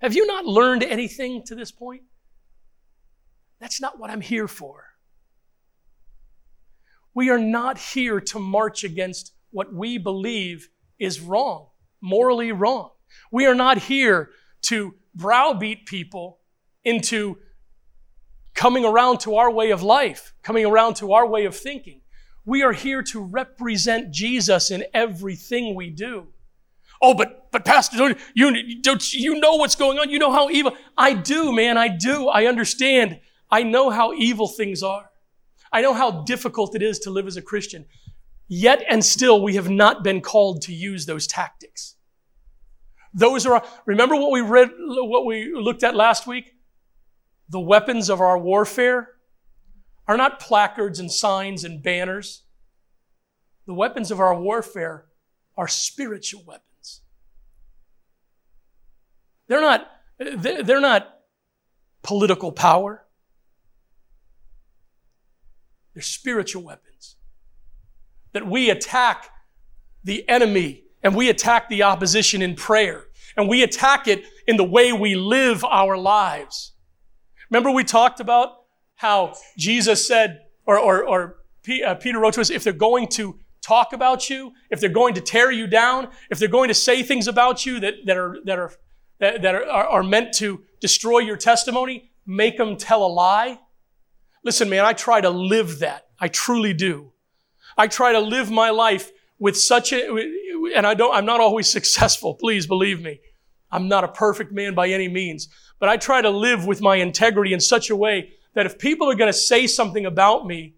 Have 0.00 0.14
you 0.14 0.26
not 0.26 0.44
learned 0.44 0.82
anything 0.82 1.42
to 1.46 1.54
this 1.54 1.70
point? 1.70 2.02
That's 3.60 3.80
not 3.80 3.98
what 3.98 4.10
I'm 4.10 4.20
here 4.20 4.48
for. 4.48 4.84
We 7.14 7.30
are 7.30 7.38
not 7.38 7.78
here 7.78 8.20
to 8.20 8.38
march 8.38 8.84
against 8.84 9.32
what 9.50 9.72
we 9.72 9.98
believe 9.98 10.68
is 10.98 11.20
wrong, 11.20 11.68
morally 12.00 12.50
wrong. 12.52 12.90
We 13.30 13.46
are 13.46 13.54
not 13.54 13.78
here 13.78 14.30
to 14.62 14.94
browbeat 15.14 15.86
people 15.86 16.40
into 16.82 17.38
coming 18.54 18.84
around 18.84 19.20
to 19.20 19.36
our 19.36 19.50
way 19.50 19.70
of 19.70 19.82
life, 19.82 20.34
coming 20.42 20.66
around 20.66 20.94
to 20.96 21.12
our 21.12 21.26
way 21.26 21.44
of 21.44 21.56
thinking. 21.56 22.00
We 22.44 22.62
are 22.62 22.72
here 22.72 23.02
to 23.04 23.20
represent 23.20 24.12
Jesus 24.12 24.70
in 24.70 24.84
everything 24.92 25.74
we 25.74 25.90
do. 25.90 26.28
Oh, 27.00 27.14
but 27.14 27.50
but 27.50 27.64
Pastor, 27.64 27.96
don't 27.96 28.18
you 28.34 28.80
don't 28.80 29.12
you 29.12 29.40
know 29.40 29.56
what's 29.56 29.76
going 29.76 29.98
on? 29.98 30.10
You 30.10 30.18
know 30.18 30.32
how 30.32 30.50
evil. 30.50 30.76
I 30.96 31.14
do, 31.14 31.52
man. 31.52 31.76
I 31.76 31.88
do. 31.88 32.28
I 32.28 32.46
understand. 32.46 33.20
I 33.50 33.62
know 33.62 33.90
how 33.90 34.12
evil 34.14 34.48
things 34.48 34.82
are. 34.82 35.10
I 35.72 35.80
know 35.80 35.92
how 35.92 36.22
difficult 36.22 36.74
it 36.74 36.82
is 36.82 36.98
to 37.00 37.10
live 37.10 37.26
as 37.26 37.36
a 37.36 37.42
Christian. 37.42 37.86
Yet 38.48 38.84
and 38.88 39.04
still, 39.04 39.42
we 39.42 39.54
have 39.54 39.70
not 39.70 40.04
been 40.04 40.20
called 40.20 40.62
to 40.62 40.72
use 40.72 41.06
those 41.06 41.26
tactics. 41.26 41.96
Those 43.12 43.46
are, 43.46 43.64
remember 43.86 44.16
what 44.16 44.32
we 44.32 44.40
read, 44.40 44.70
what 44.76 45.24
we 45.24 45.52
looked 45.54 45.82
at 45.82 45.94
last 45.94 46.26
week? 46.26 46.52
The 47.48 47.60
weapons 47.60 48.10
of 48.10 48.20
our 48.20 48.38
warfare 48.38 49.10
are 50.06 50.16
not 50.16 50.40
placards 50.40 50.98
and 50.98 51.10
signs 51.10 51.64
and 51.64 51.82
banners. 51.82 52.42
The 53.66 53.74
weapons 53.74 54.10
of 54.10 54.20
our 54.20 54.38
warfare 54.38 55.06
are 55.56 55.68
spiritual 55.68 56.42
weapons. 56.46 57.00
They're 59.46 59.60
not, 59.60 59.86
they're 60.18 60.80
not 60.80 61.20
political 62.02 62.52
power. 62.52 63.04
They're 65.94 66.02
spiritual 66.02 66.62
weapons. 66.62 67.16
That 68.32 68.46
we 68.46 68.68
attack 68.70 69.30
the 70.02 70.28
enemy 70.28 70.84
and 71.02 71.14
we 71.14 71.28
attack 71.28 71.68
the 71.68 71.84
opposition 71.84 72.42
in 72.42 72.56
prayer 72.56 73.04
and 73.36 73.48
we 73.48 73.62
attack 73.62 74.08
it 74.08 74.24
in 74.46 74.56
the 74.56 74.64
way 74.64 74.92
we 74.92 75.14
live 75.14 75.64
our 75.64 75.96
lives. 75.96 76.72
Remember 77.50 77.70
we 77.70 77.84
talked 77.84 78.20
about 78.20 78.63
how 79.04 79.34
Jesus 79.58 80.08
said, 80.08 80.46
or, 80.64 80.78
or, 80.78 81.06
or 81.06 81.36
uh, 81.86 81.94
Peter 81.96 82.18
wrote 82.18 82.32
to 82.32 82.40
us, 82.40 82.48
if 82.48 82.64
they're 82.64 82.72
going 82.72 83.06
to 83.06 83.38
talk 83.60 83.92
about 83.92 84.30
you, 84.30 84.52
if 84.70 84.80
they're 84.80 84.88
going 84.88 85.12
to 85.12 85.20
tear 85.20 85.50
you 85.50 85.66
down, 85.66 86.08
if 86.30 86.38
they're 86.38 86.48
going 86.48 86.68
to 86.68 86.74
say 86.74 87.02
things 87.02 87.28
about 87.28 87.66
you 87.66 87.80
that, 87.80 87.94
that 88.06 88.16
are, 88.16 88.38
that 88.46 88.58
are, 88.58 88.72
that, 89.20 89.42
that 89.42 89.54
are, 89.54 89.64
are 89.64 90.02
meant 90.02 90.32
to 90.34 90.62
destroy 90.80 91.18
your 91.18 91.36
testimony, 91.36 92.12
make 92.24 92.56
them 92.56 92.78
tell 92.78 93.04
a 93.04 93.12
lie. 93.24 93.58
Listen, 94.42 94.70
man, 94.70 94.86
I 94.86 94.94
try 94.94 95.20
to 95.20 95.28
live 95.28 95.80
that. 95.80 96.06
I 96.18 96.28
truly 96.28 96.72
do. 96.72 97.12
I 97.76 97.88
try 97.88 98.12
to 98.12 98.20
live 98.20 98.50
my 98.50 98.70
life 98.70 99.12
with 99.38 99.58
such 99.58 99.92
a, 99.92 99.98
and 100.74 100.86
I 100.86 100.94
don't, 100.94 101.14
I'm 101.14 101.26
not 101.26 101.40
always 101.40 101.68
successful. 101.78 102.36
Please 102.36 102.66
believe 102.66 103.02
me. 103.02 103.20
I'm 103.70 103.86
not 103.86 104.02
a 104.04 104.08
perfect 104.08 104.50
man 104.50 104.74
by 104.74 104.88
any 104.88 105.08
means, 105.08 105.48
but 105.78 105.90
I 105.90 105.98
try 105.98 106.22
to 106.22 106.30
live 106.30 106.66
with 106.66 106.80
my 106.80 106.96
integrity 106.96 107.52
in 107.52 107.60
such 107.60 107.90
a 107.90 107.96
way 107.96 108.32
that 108.54 108.66
if 108.66 108.78
people 108.78 109.10
are 109.10 109.14
going 109.14 109.32
to 109.32 109.38
say 109.38 109.66
something 109.66 110.06
about 110.06 110.46
me, 110.46 110.74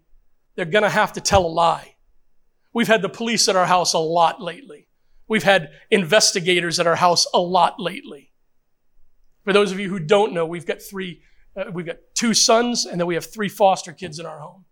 they're 0.55 0.65
going 0.65 0.83
to 0.83 0.89
have 0.89 1.13
to 1.13 1.21
tell 1.21 1.45
a 1.45 1.47
lie. 1.47 1.95
We've 2.73 2.87
had 2.87 3.01
the 3.01 3.09
police 3.09 3.47
at 3.47 3.55
our 3.55 3.65
house 3.65 3.93
a 3.93 3.99
lot 3.99 4.41
lately. 4.41 4.87
We've 5.27 5.43
had 5.43 5.71
investigators 5.91 6.79
at 6.79 6.87
our 6.87 6.95
house 6.95 7.27
a 7.33 7.39
lot 7.39 7.79
lately. 7.79 8.31
For 9.43 9.53
those 9.53 9.71
of 9.71 9.79
you 9.79 9.89
who 9.89 9.99
don't 9.99 10.33
know, 10.33 10.45
we've 10.45 10.65
got 10.65 10.81
three, 10.81 11.21
uh, 11.55 11.65
we've 11.71 11.85
got 11.85 11.97
two 12.13 12.33
sons, 12.33 12.85
and 12.85 12.99
then 12.99 13.07
we 13.07 13.15
have 13.15 13.25
three 13.25 13.49
foster 13.49 13.93
kids 13.93 14.19
in 14.19 14.25
our 14.25 14.39
home. 14.39 14.65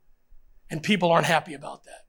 And 0.70 0.82
people 0.82 1.12
aren't 1.12 1.28
happy 1.28 1.54
about 1.54 1.84
that. 1.86 2.06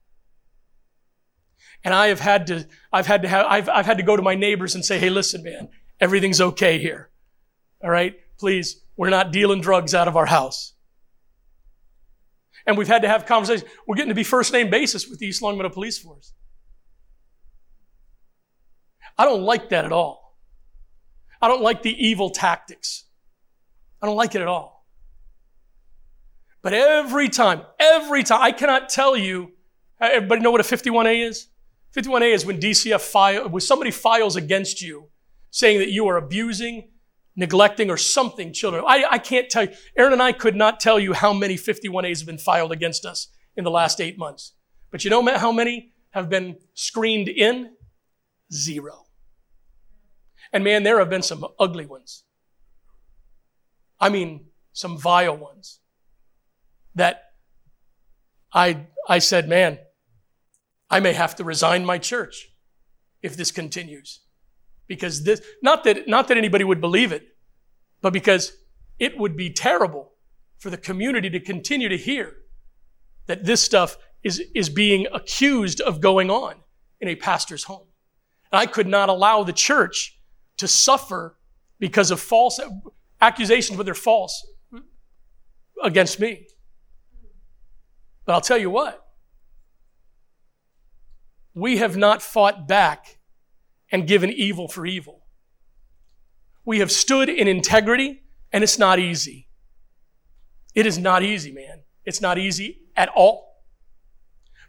And 1.84 1.92
I 1.94 2.08
have 2.08 2.20
had 2.20 2.46
to, 2.48 2.66
I've 2.92 3.06
had 3.06 3.22
to 3.22 3.28
have, 3.28 3.46
I've, 3.46 3.68
I've 3.68 3.86
had 3.86 3.98
to 3.98 4.02
go 4.02 4.16
to 4.16 4.22
my 4.22 4.34
neighbors 4.34 4.74
and 4.74 4.84
say, 4.84 4.98
hey, 4.98 5.10
listen, 5.10 5.42
man, 5.42 5.68
everything's 6.00 6.40
okay 6.40 6.78
here. 6.78 7.10
All 7.82 7.90
right? 7.90 8.16
Please, 8.38 8.82
we're 8.96 9.10
not 9.10 9.30
dealing 9.30 9.60
drugs 9.60 9.94
out 9.94 10.08
of 10.08 10.16
our 10.16 10.26
house. 10.26 10.72
And 12.66 12.76
we've 12.76 12.88
had 12.88 13.02
to 13.02 13.08
have 13.08 13.26
conversations. 13.26 13.68
We're 13.86 13.96
getting 13.96 14.10
to 14.10 14.14
be 14.14 14.24
first 14.24 14.52
name 14.52 14.70
basis 14.70 15.08
with 15.08 15.18
the 15.18 15.26
East 15.26 15.42
Longmeadow 15.42 15.68
Police 15.68 15.98
Force. 15.98 16.32
I 19.18 19.24
don't 19.24 19.42
like 19.42 19.70
that 19.70 19.84
at 19.84 19.92
all. 19.92 20.36
I 21.40 21.48
don't 21.48 21.62
like 21.62 21.82
the 21.82 21.94
evil 22.04 22.30
tactics. 22.30 23.04
I 24.02 24.06
don't 24.06 24.16
like 24.16 24.34
it 24.34 24.42
at 24.42 24.48
all. 24.48 24.86
But 26.62 26.72
every 26.74 27.28
time, 27.28 27.62
every 27.78 28.24
time, 28.24 28.42
I 28.42 28.50
cannot 28.50 28.88
tell 28.88 29.16
you, 29.16 29.52
everybody 30.00 30.40
know 30.42 30.50
what 30.50 30.60
a 30.60 30.64
51A 30.64 31.28
is? 31.28 31.48
51A 31.96 32.34
is 32.34 32.44
when 32.44 32.58
DCF 32.60 33.00
file, 33.00 33.48
when 33.48 33.60
somebody 33.60 33.90
files 33.90 34.36
against 34.36 34.82
you 34.82 35.08
saying 35.50 35.78
that 35.78 35.90
you 35.90 36.08
are 36.08 36.16
abusing, 36.16 36.90
neglecting, 37.36 37.90
or 37.90 37.96
something 37.96 38.52
children. 38.52 38.82
I, 38.86 39.04
I 39.12 39.18
can't 39.18 39.48
tell 39.48 39.64
you. 39.64 39.70
Erin 39.96 40.14
and 40.14 40.22
I 40.22 40.32
could 40.32 40.56
not 40.56 40.80
tell 40.80 40.98
you 40.98 41.12
how 41.12 41.32
many 41.32 41.54
51As 41.54 42.18
have 42.18 42.26
been 42.26 42.38
filed 42.38 42.72
against 42.72 43.04
us 43.04 43.28
in 43.56 43.64
the 43.64 43.70
last 43.70 44.00
eight 44.00 44.18
months. 44.18 44.54
But 44.90 45.04
you 45.04 45.10
know 45.10 45.22
how 45.36 45.52
many 45.52 45.92
have 46.10 46.28
been 46.28 46.56
screened 46.74 47.28
in? 47.28 47.72
Zero. 48.52 49.06
And 50.52 50.64
man, 50.64 50.82
there 50.82 50.98
have 50.98 51.10
been 51.10 51.22
some 51.22 51.44
ugly 51.58 51.86
ones. 51.86 52.24
I 54.00 54.08
mean, 54.08 54.46
some 54.72 54.96
vile 54.96 55.36
ones 55.36 55.80
that 56.94 57.22
I, 58.52 58.86
I 59.08 59.18
said, 59.18 59.48
man, 59.48 59.78
I 60.88 61.00
may 61.00 61.12
have 61.12 61.36
to 61.36 61.44
resign 61.44 61.84
my 61.84 61.98
church 61.98 62.48
if 63.22 63.36
this 63.36 63.50
continues. 63.50 64.20
Because 64.86 65.24
this, 65.24 65.42
not 65.62 65.84
that, 65.84 66.08
not 66.08 66.28
that 66.28 66.36
anybody 66.36 66.64
would 66.64 66.80
believe 66.80 67.12
it, 67.12 67.36
but 68.00 68.12
because 68.12 68.52
it 68.98 69.18
would 69.18 69.36
be 69.36 69.50
terrible 69.50 70.12
for 70.58 70.70
the 70.70 70.76
community 70.76 71.28
to 71.30 71.40
continue 71.40 71.88
to 71.88 71.96
hear 71.96 72.36
that 73.26 73.44
this 73.44 73.60
stuff 73.60 73.98
is, 74.22 74.42
is 74.54 74.68
being 74.68 75.06
accused 75.12 75.80
of 75.80 76.00
going 76.00 76.30
on 76.30 76.54
in 77.00 77.08
a 77.08 77.16
pastor's 77.16 77.64
home. 77.64 77.86
And 78.52 78.60
I 78.60 78.66
could 78.66 78.86
not 78.86 79.08
allow 79.08 79.42
the 79.42 79.52
church 79.52 80.18
to 80.58 80.68
suffer 80.68 81.36
because 81.78 82.10
of 82.10 82.20
false 82.20 82.60
accusations, 83.20 83.76
but 83.76 83.84
they're 83.84 83.94
false 83.94 84.46
against 85.82 86.18
me. 86.20 86.46
But 88.24 88.34
I'll 88.34 88.40
tell 88.40 88.58
you 88.58 88.70
what, 88.70 89.06
we 91.54 91.78
have 91.78 91.96
not 91.96 92.22
fought 92.22 92.66
back 92.66 93.15
and 93.90 94.06
given 94.06 94.30
evil 94.30 94.68
for 94.68 94.86
evil. 94.86 95.26
We 96.64 96.80
have 96.80 96.90
stood 96.90 97.28
in 97.28 97.46
integrity, 97.46 98.22
and 98.52 98.64
it's 98.64 98.78
not 98.78 98.98
easy. 98.98 99.48
It 100.74 100.86
is 100.86 100.98
not 100.98 101.22
easy, 101.22 101.52
man. 101.52 101.82
It's 102.04 102.20
not 102.20 102.38
easy 102.38 102.80
at 102.96 103.08
all. 103.10 103.62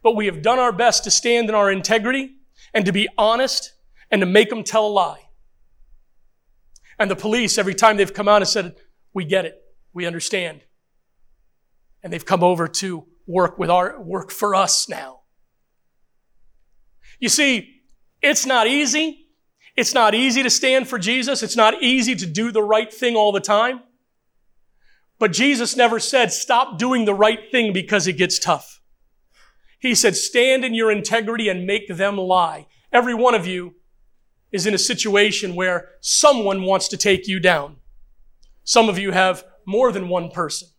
But 0.04 0.16
we 0.16 0.28
have 0.28 0.42
done 0.42 0.60
our 0.60 0.72
best 0.72 1.04
to 1.06 1.12
stand 1.12 1.50
in 1.50 1.56
our 1.56 1.72
integrity 1.72 2.36
and 2.74 2.86
to 2.86 2.92
be 2.92 3.08
honest 3.18 3.74
and 4.12 4.22
to 4.22 4.26
make 4.26 4.50
them 4.50 4.64
tell 4.64 4.86
a 4.86 4.90
lie. 4.90 5.30
And 7.00 7.12
the 7.12 7.16
police, 7.16 7.58
every 7.58 7.76
time 7.76 7.98
they've 7.98 8.14
come 8.14 8.28
out 8.28 8.42
and 8.42 8.48
said, 8.48 8.76
We 9.14 9.26
get 9.26 9.46
it, 9.46 9.62
we 9.94 10.06
understand. 10.06 10.62
And 12.04 12.14
they've 12.14 12.26
come 12.26 12.44
over 12.44 12.68
to 12.68 13.06
work 13.26 13.58
with 13.58 13.70
our 13.70 14.02
work 14.02 14.32
for 14.32 14.56
us 14.56 14.88
now. 14.88 15.22
You 17.20 17.30
see, 17.30 17.77
it's 18.28 18.46
not 18.46 18.68
easy. 18.68 19.28
It's 19.76 19.94
not 19.94 20.16
easy 20.16 20.44
to 20.44 20.50
stand 20.50 20.88
for 20.88 20.98
Jesus. 20.98 21.44
It's 21.44 21.56
not 21.56 21.82
easy 21.82 22.16
to 22.16 22.26
do 22.26 22.52
the 22.52 22.64
right 22.64 22.92
thing 22.92 23.16
all 23.16 23.32
the 23.32 23.40
time. 23.40 23.82
But 25.20 25.34
Jesus 25.34 25.76
never 25.76 26.00
said, 26.00 26.32
stop 26.32 26.78
doing 26.78 27.06
the 27.06 27.14
right 27.14 27.40
thing 27.52 27.74
because 27.74 28.08
it 28.08 28.14
gets 28.14 28.40
tough. 28.40 28.82
He 29.80 29.94
said, 29.96 30.16
stand 30.16 30.66
in 30.66 30.74
your 30.74 30.92
integrity 30.92 31.50
and 31.50 31.66
make 31.66 31.88
them 31.88 32.18
lie. 32.18 32.68
Every 32.92 33.14
one 33.14 33.36
of 33.36 33.46
you 33.46 33.76
is 34.52 34.66
in 34.66 34.74
a 34.74 34.80
situation 34.80 35.56
where 35.56 35.90
someone 36.02 36.64
wants 36.64 36.88
to 36.90 36.98
take 36.98 37.28
you 37.28 37.40
down. 37.40 37.78
Some 38.64 38.90
of 38.90 38.98
you 38.98 39.12
have 39.12 39.44
more 39.66 39.92
than 39.92 40.10
one 40.10 40.32
person. 40.32 40.70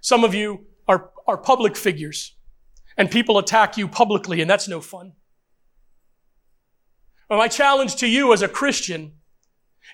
Some 0.00 0.24
of 0.24 0.34
you 0.34 0.66
are, 0.88 1.10
are 1.26 1.36
public 1.36 1.76
figures 1.76 2.34
and 2.96 3.10
people 3.10 3.38
attack 3.38 3.76
you 3.76 3.88
publicly 3.88 4.40
and 4.40 4.48
that's 4.48 4.68
no 4.68 4.80
fun. 4.80 5.12
My 7.28 7.48
challenge 7.48 7.96
to 7.96 8.06
you 8.06 8.32
as 8.32 8.42
a 8.42 8.48
Christian 8.48 9.12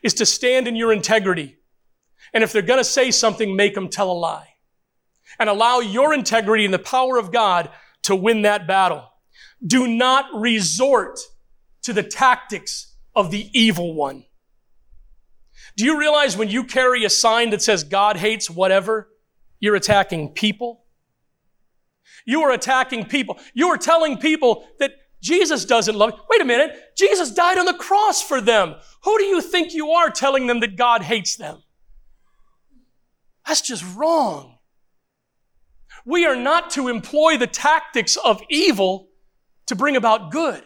is 0.03 0.15
to 0.15 0.27
stand 0.27 0.69
in 0.69 0.77
your 0.77 0.93
integrity. 0.93 1.59
And 2.35 2.45
if 2.45 2.53
they're 2.53 2.63
going 2.63 2.81
to 2.81 2.85
say 2.85 3.11
something, 3.11 3.57
make 3.57 3.75
them 3.75 3.89
tell 3.89 4.11
a 4.11 4.13
lie. 4.13 4.49
And 5.39 5.49
allow 5.49 5.81
your 5.81 6.13
integrity 6.13 6.65
and 6.65 6.75
the 6.75 6.79
power 6.79 7.17
of 7.17 7.33
God 7.33 7.71
to 8.03 8.15
win 8.15 8.43
that 8.43 8.67
battle. 8.67 9.09
Do 9.65 9.87
not 9.87 10.27
resort 10.35 11.21
to 11.83 11.93
the 11.93 12.03
tactics 12.03 12.95
of 13.15 13.31
the 13.31 13.49
evil 13.53 13.95
one. 13.95 14.25
Do 15.77 15.85
you 15.85 15.99
realize 15.99 16.37
when 16.37 16.51
you 16.51 16.65
carry 16.65 17.05
a 17.05 17.11
sign 17.11 17.51
that 17.51 17.63
says 17.63 17.83
God 17.83 18.17
hates 18.17 18.51
whatever, 18.51 19.09
you're 19.59 19.77
attacking 19.77 20.31
people? 20.31 20.85
You 22.27 22.43
are 22.43 22.53
attacking 22.53 23.07
people. 23.07 23.39
You 23.55 23.69
are 23.69 23.79
telling 23.79 24.19
people 24.19 24.67
that 24.79 24.93
Jesus 25.23 25.65
doesn't 25.65 25.95
love. 25.95 26.15
Wait 26.29 26.43
a 26.43 26.45
minute. 26.45 26.77
Jesus 26.97 27.31
died 27.31 27.57
on 27.57 27.65
the 27.65 27.75
cross 27.75 28.21
for 28.21 28.41
them. 28.41 28.75
Who 29.05 29.19
do 29.19 29.25
you 29.25 29.41
think 29.41 29.73
you 29.73 29.91
are 29.91 30.11
telling 30.11 30.49
them 30.49 30.61
that 30.61 30.77
God 30.77 31.03
hates 31.03 31.37
them? 31.37 31.63
That's 33.47 33.61
just 33.61 33.85
wrong. 33.97 34.59
We 36.05 36.27
are 36.27 36.37
not 36.37 36.71
to 36.71 36.89
employ 36.89 37.37
the 37.37 37.47
tactics 37.47 38.17
of 38.17 38.43
evil 38.51 39.09
to 39.67 39.77
bring 39.77 39.95
about 39.95 40.33
good. 40.33 40.65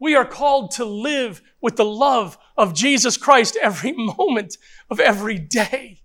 We 0.00 0.14
are 0.14 0.24
called 0.24 0.70
to 0.72 0.84
live 0.84 1.42
with 1.60 1.74
the 1.74 1.84
love 1.84 2.38
of 2.56 2.72
Jesus 2.72 3.16
Christ 3.16 3.58
every 3.60 3.92
moment 4.18 4.56
of 4.88 5.00
every 5.00 5.40
day, 5.40 6.02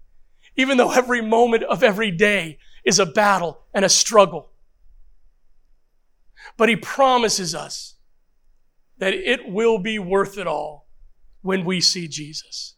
even 0.56 0.78
though 0.78 0.92
every 0.92 1.22
moment 1.22 1.64
of 1.64 1.84
every 1.84 2.10
day 2.10 2.58
is 2.84 2.98
a 2.98 3.06
battle 3.06 3.60
and 3.72 3.86
a 3.86 3.90
struggle. 3.90 4.53
But 6.58 6.70
he 6.70 6.76
promises 6.76 7.56
us 7.56 7.96
that 8.98 9.14
it 9.14 9.50
will 9.50 9.80
be 9.80 9.98
worth 10.00 10.38
it 10.38 10.48
all 10.48 10.88
when 11.42 11.66
we 11.66 11.82
see 11.82 12.08
Jesus. 12.08 12.76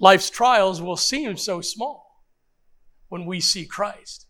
Life's 0.00 0.30
trials 0.30 0.80
will 0.80 0.96
seem 0.96 1.36
so 1.36 1.60
small 1.60 2.24
when 3.08 3.26
we 3.26 3.40
see 3.40 3.64
Christ. 3.64 4.26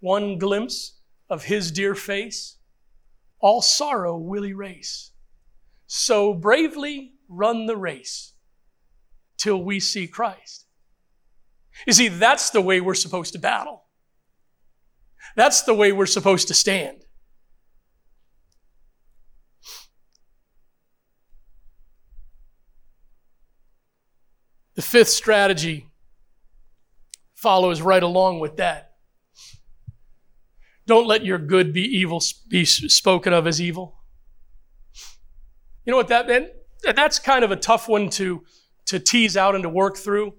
One 0.00 0.38
glimpse 0.38 1.00
of 1.28 1.44
his 1.44 1.70
dear 1.70 1.94
face, 1.94 2.58
all 3.40 3.62
sorrow 3.62 4.16
will 4.16 4.44
erase. 4.44 5.12
So 5.86 6.34
bravely 6.34 7.14
run 7.28 7.66
the 7.66 7.76
race 7.76 8.34
till 9.36 9.62
we 9.62 9.80
see 9.80 10.06
Christ. 10.06 10.66
You 11.86 11.92
see, 11.92 12.08
that's 12.08 12.50
the 12.50 12.60
way 12.60 12.80
we're 12.80 12.94
supposed 12.94 13.32
to 13.32 13.38
battle. 13.38 13.84
That's 15.36 15.62
the 15.62 15.74
way 15.74 15.92
we're 15.92 16.06
supposed 16.06 16.48
to 16.48 16.54
stand. 16.54 17.04
The 24.76 24.82
fifth 24.82 25.08
strategy 25.08 25.90
follows 27.34 27.80
right 27.80 28.02
along 28.02 28.40
with 28.40 28.56
that. 28.56 28.92
Don't 30.86 31.06
let 31.06 31.24
your 31.24 31.38
good 31.38 31.72
be 31.72 31.82
evil 31.82 32.22
be 32.48 32.64
spoken 32.64 33.32
of 33.32 33.46
as 33.46 33.60
evil. 33.60 33.96
You 35.84 35.92
know 35.92 35.96
what 35.96 36.08
that 36.08 36.26
meant? 36.26 36.48
That's 36.82 37.18
kind 37.18 37.44
of 37.44 37.50
a 37.50 37.56
tough 37.56 37.88
one 37.88 38.10
to, 38.10 38.44
to 38.86 38.98
tease 38.98 39.36
out 39.36 39.54
and 39.54 39.62
to 39.62 39.68
work 39.68 39.96
through. 39.96 40.34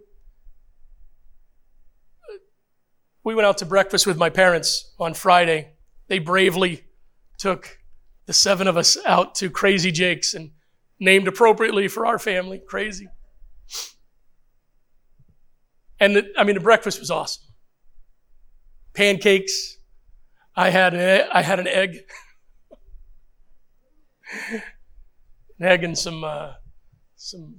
We 3.24 3.36
went 3.36 3.46
out 3.46 3.60
to 3.60 3.66
breakfast 3.66 4.08
with 4.08 4.18
my 4.18 4.30
parents 4.30 4.94
on 5.00 5.14
Friday. 5.14 5.74
They 6.08 6.20
bravely 6.20 6.84
took 7.38 7.80
the 8.26 8.34
seven 8.34 8.68
of 8.68 8.78
us 8.78 8.98
out 9.06 9.36
to 9.36 9.50
Crazy 9.50 9.92
Jake's 9.92 10.34
and 10.34 10.52
named 11.00 11.28
appropriately 11.28 11.88
for 11.88 12.06
our 12.06 12.20
family, 12.20 12.62
Crazy. 12.68 13.08
And 16.02 16.16
the, 16.16 16.34
I 16.36 16.44
mean, 16.44 16.56
the 16.56 16.62
breakfast 16.62 17.00
was 17.00 17.12
awesome. 17.12 17.44
Pancakes. 18.94 19.78
I 20.56 20.72
had 20.72 20.96
I 20.96 21.42
had 21.44 21.60
an 21.60 21.68
egg. 21.68 22.00
an 24.52 24.62
egg 25.60 25.84
and 25.84 25.98
some, 25.98 26.24
uh, 26.24 26.54
some 27.16 27.58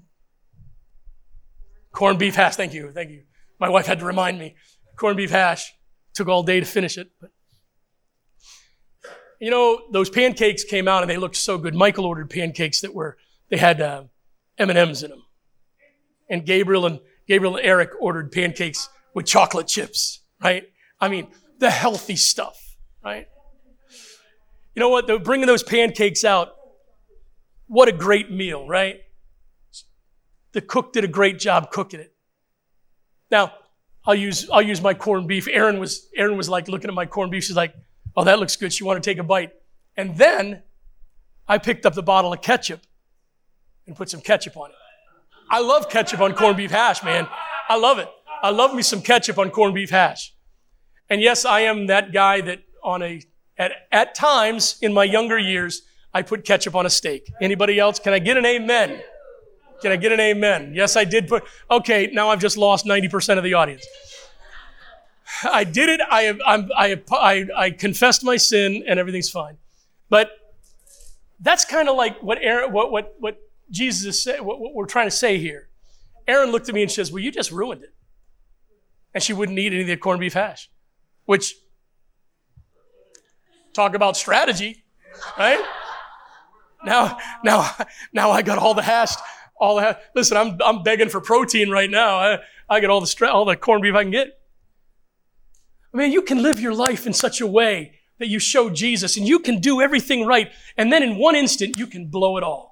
corned 1.92 2.18
beef 2.18 2.34
hash. 2.34 2.56
Thank 2.56 2.74
you. 2.74 2.90
Thank 2.90 3.10
you. 3.10 3.22
My 3.60 3.68
wife 3.68 3.86
had 3.86 4.00
to 4.00 4.04
remind 4.04 4.40
me. 4.40 4.56
Corned 4.96 5.16
beef 5.16 5.30
hash. 5.30 5.72
Took 6.12 6.28
all 6.28 6.42
day 6.42 6.58
to 6.58 6.66
finish 6.66 6.98
it. 6.98 7.12
But 7.20 7.30
you 9.40 9.50
know, 9.50 9.82
those 9.92 10.10
pancakes 10.10 10.64
came 10.64 10.88
out 10.88 11.02
and 11.02 11.10
they 11.10 11.16
looked 11.16 11.36
so 11.36 11.58
good. 11.58 11.74
Michael 11.74 12.06
ordered 12.06 12.28
pancakes 12.28 12.80
that 12.80 12.92
were, 12.94 13.18
they 13.50 13.56
had 13.56 13.80
uh, 13.80 14.04
M&Ms 14.58 15.02
in 15.04 15.10
them. 15.10 15.22
And 16.28 16.44
Gabriel 16.44 16.86
and 16.86 17.00
Gabriel 17.32 17.56
and 17.56 17.64
Eric 17.64 17.92
ordered 17.98 18.30
pancakes 18.30 18.90
with 19.14 19.24
chocolate 19.24 19.66
chips, 19.66 20.20
right? 20.44 20.64
I 21.00 21.08
mean, 21.08 21.28
the 21.60 21.70
healthy 21.70 22.14
stuff, 22.14 22.76
right? 23.02 23.26
You 24.74 24.80
know 24.80 24.90
what? 24.90 25.06
They're 25.06 25.18
bringing 25.18 25.46
those 25.46 25.62
pancakes 25.62 26.24
out. 26.24 26.52
What 27.68 27.88
a 27.88 27.92
great 27.92 28.30
meal, 28.30 28.68
right? 28.68 29.00
The 30.52 30.60
cook 30.60 30.92
did 30.92 31.04
a 31.04 31.08
great 31.08 31.38
job 31.38 31.70
cooking 31.70 32.00
it. 32.00 32.12
Now, 33.30 33.54
I'll 34.04 34.14
use, 34.14 34.50
I'll 34.50 34.60
use 34.60 34.82
my 34.82 34.92
corned 34.92 35.26
beef. 35.26 35.48
Erin 35.48 35.80
was, 35.80 36.10
Erin 36.14 36.36
was 36.36 36.50
like 36.50 36.68
looking 36.68 36.88
at 36.90 36.94
my 36.94 37.06
corned 37.06 37.30
beef. 37.30 37.44
She's 37.44 37.56
like, 37.56 37.74
oh, 38.14 38.24
that 38.24 38.40
looks 38.40 38.56
good. 38.56 38.74
She 38.74 38.84
wanted 38.84 39.02
to 39.04 39.10
take 39.10 39.16
a 39.16 39.22
bite. 39.22 39.52
And 39.96 40.18
then 40.18 40.64
I 41.48 41.56
picked 41.56 41.86
up 41.86 41.94
the 41.94 42.02
bottle 42.02 42.34
of 42.34 42.42
ketchup 42.42 42.82
and 43.86 43.96
put 43.96 44.10
some 44.10 44.20
ketchup 44.20 44.58
on 44.58 44.68
it. 44.68 44.76
I 45.50 45.60
love 45.60 45.88
ketchup 45.88 46.20
on 46.20 46.34
corned 46.34 46.56
beef 46.56 46.70
hash, 46.70 47.02
man. 47.02 47.28
I 47.68 47.76
love 47.76 47.98
it. 47.98 48.08
I 48.42 48.50
love 48.50 48.74
me 48.74 48.82
some 48.82 49.02
ketchup 49.02 49.38
on 49.38 49.50
corned 49.50 49.74
beef 49.74 49.90
hash. 49.90 50.34
And 51.08 51.20
yes, 51.20 51.44
I 51.44 51.60
am 51.60 51.86
that 51.86 52.12
guy 52.12 52.40
that 52.40 52.62
on 52.82 53.02
a, 53.02 53.22
at, 53.58 53.72
at 53.92 54.14
times 54.14 54.76
in 54.82 54.92
my 54.92 55.04
younger 55.04 55.38
years, 55.38 55.82
I 56.14 56.22
put 56.22 56.44
ketchup 56.44 56.74
on 56.74 56.86
a 56.86 56.90
steak. 56.90 57.30
Anybody 57.40 57.78
else? 57.78 57.98
Can 57.98 58.12
I 58.12 58.18
get 58.18 58.36
an 58.36 58.44
amen? 58.44 59.00
Can 59.80 59.92
I 59.92 59.96
get 59.96 60.12
an 60.12 60.20
amen? 60.20 60.72
Yes, 60.74 60.96
I 60.96 61.04
did 61.04 61.28
put, 61.28 61.44
okay, 61.70 62.08
now 62.12 62.28
I've 62.28 62.40
just 62.40 62.56
lost 62.56 62.86
90% 62.86 63.38
of 63.38 63.44
the 63.44 63.54
audience. 63.54 63.86
I 65.44 65.64
did 65.64 65.88
it. 65.88 66.00
I, 66.08 66.38
I, 66.46 67.00
I, 67.10 67.46
I 67.56 67.70
confessed 67.70 68.24
my 68.24 68.36
sin 68.36 68.84
and 68.86 68.98
everything's 68.98 69.30
fine. 69.30 69.56
But 70.08 70.30
that's 71.40 71.64
kind 71.64 71.88
of 71.88 71.96
like 71.96 72.22
what 72.22 72.38
Erin, 72.40 72.72
what, 72.72 72.92
what, 72.92 73.14
what 73.18 73.38
Jesus 73.72 74.04
is 74.04 74.22
saying, 74.22 74.44
what, 74.44 74.60
what 74.60 74.74
we're 74.74 74.86
trying 74.86 75.08
to 75.08 75.16
say 75.16 75.38
here. 75.38 75.70
Erin 76.28 76.52
looked 76.52 76.68
at 76.68 76.74
me 76.74 76.82
and 76.82 76.90
says, 76.90 77.10
Well, 77.10 77.22
you 77.22 77.32
just 77.32 77.50
ruined 77.50 77.82
it. 77.82 77.92
And 79.14 79.22
she 79.22 79.32
wouldn't 79.32 79.58
eat 79.58 79.72
any 79.72 79.82
of 79.82 79.86
the 79.88 79.96
corned 79.96 80.20
beef 80.20 80.34
hash, 80.34 80.70
which, 81.24 81.54
talk 83.72 83.94
about 83.94 84.16
strategy, 84.16 84.84
right? 85.38 85.62
Now, 86.84 87.18
now, 87.44 87.70
now 88.12 88.30
I 88.30 88.42
got 88.42 88.58
all 88.58 88.74
the 88.74 88.82
hash, 88.82 89.14
all 89.58 89.76
the. 89.76 89.98
Listen, 90.14 90.36
I'm, 90.36 90.58
I'm 90.64 90.82
begging 90.82 91.08
for 91.08 91.20
protein 91.20 91.70
right 91.70 91.90
now. 91.90 92.16
I, 92.16 92.38
I 92.68 92.80
get 92.80 92.90
all 92.90 93.00
the, 93.00 93.06
stra- 93.06 93.30
all 93.30 93.44
the 93.44 93.56
corned 93.56 93.82
beef 93.82 93.94
I 93.94 94.02
can 94.02 94.12
get. 94.12 94.38
I 95.92 95.96
mean, 95.96 96.12
you 96.12 96.22
can 96.22 96.42
live 96.42 96.58
your 96.58 96.74
life 96.74 97.06
in 97.06 97.12
such 97.12 97.40
a 97.40 97.46
way 97.46 97.98
that 98.18 98.28
you 98.28 98.38
show 98.38 98.70
Jesus 98.70 99.16
and 99.16 99.28
you 99.28 99.38
can 99.38 99.58
do 99.58 99.80
everything 99.80 100.26
right. 100.26 100.50
And 100.76 100.92
then 100.92 101.02
in 101.02 101.16
one 101.16 101.34
instant, 101.34 101.78
you 101.78 101.86
can 101.86 102.06
blow 102.06 102.36
it 102.38 102.42
all 102.42 102.71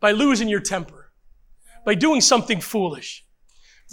by 0.00 0.12
losing 0.12 0.48
your 0.48 0.60
temper, 0.60 1.12
by 1.84 1.94
doing 1.94 2.20
something 2.20 2.60
foolish. 2.60 3.24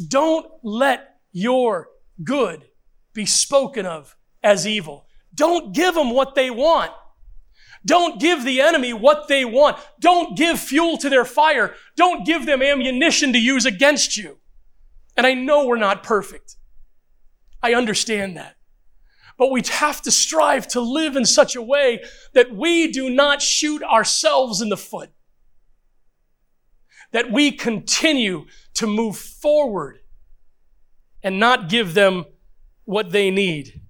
Don't 0.08 0.47
let 0.64 1.18
your 1.32 1.89
good 2.24 2.66
be 3.14 3.26
spoken 3.26 3.86
of 3.86 4.16
as 4.43 4.66
evil. 4.66 5.05
Don't 5.34 5.74
give 5.74 5.95
them 5.95 6.12
what 6.12 6.36
they 6.36 6.49
want. 6.49 6.91
Don't 7.86 8.20
give 8.20 8.43
the 8.43 8.62
enemy 8.62 8.93
what 8.93 9.28
they 9.28 9.45
want. 9.45 9.78
Don't 9.99 10.38
give 10.38 10.60
fuel 10.60 10.97
to 10.97 11.10
their 11.10 11.26
fire. 11.26 11.76
Don't 11.95 12.26
give 12.26 12.45
them 12.45 12.62
ammunition 12.62 13.34
to 13.34 13.39
use 13.39 13.66
against 13.66 14.18
you. 14.18 14.38
And 15.16 15.26
I 15.26 15.34
know 15.34 15.66
we're 15.66 15.78
not 15.78 16.03
perfect. 16.03 16.58
I 17.62 17.74
understand 17.74 18.38
that. 18.38 18.55
But 19.38 19.51
we 19.51 19.62
have 19.70 20.01
to 20.01 20.12
strive 20.12 20.68
to 20.70 20.82
live 20.82 21.16
in 21.16 21.26
such 21.26 21.55
a 21.55 21.62
way 21.62 22.03
that 22.34 22.53
we 22.53 22.91
do 22.91 23.10
not 23.10 23.41
shoot 23.41 23.84
ourselves 23.84 24.62
in 24.62 24.70
the 24.70 24.78
foot 24.78 25.12
that 27.12 27.32
we 27.32 27.51
continue 27.51 28.45
to 28.76 28.88
move 28.88 29.18
forward 29.18 29.99
and 31.24 31.39
not 31.39 31.70
give 31.70 31.93
them 31.93 32.26
what 32.86 33.12
they 33.12 33.32
need. 33.32 33.82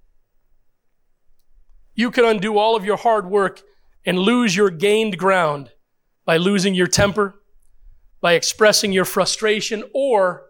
You 1.94 2.10
can 2.10 2.24
undo 2.24 2.58
all 2.58 2.76
of 2.76 2.84
your 2.84 2.96
hard 2.96 3.28
work 3.28 3.62
and 4.06 4.18
lose 4.18 4.56
your 4.56 4.70
gained 4.70 5.18
ground 5.18 5.70
by 6.24 6.36
losing 6.36 6.74
your 6.74 6.86
temper, 6.86 7.42
by 8.20 8.34
expressing 8.34 8.92
your 8.92 9.04
frustration, 9.04 9.82
or, 9.94 10.46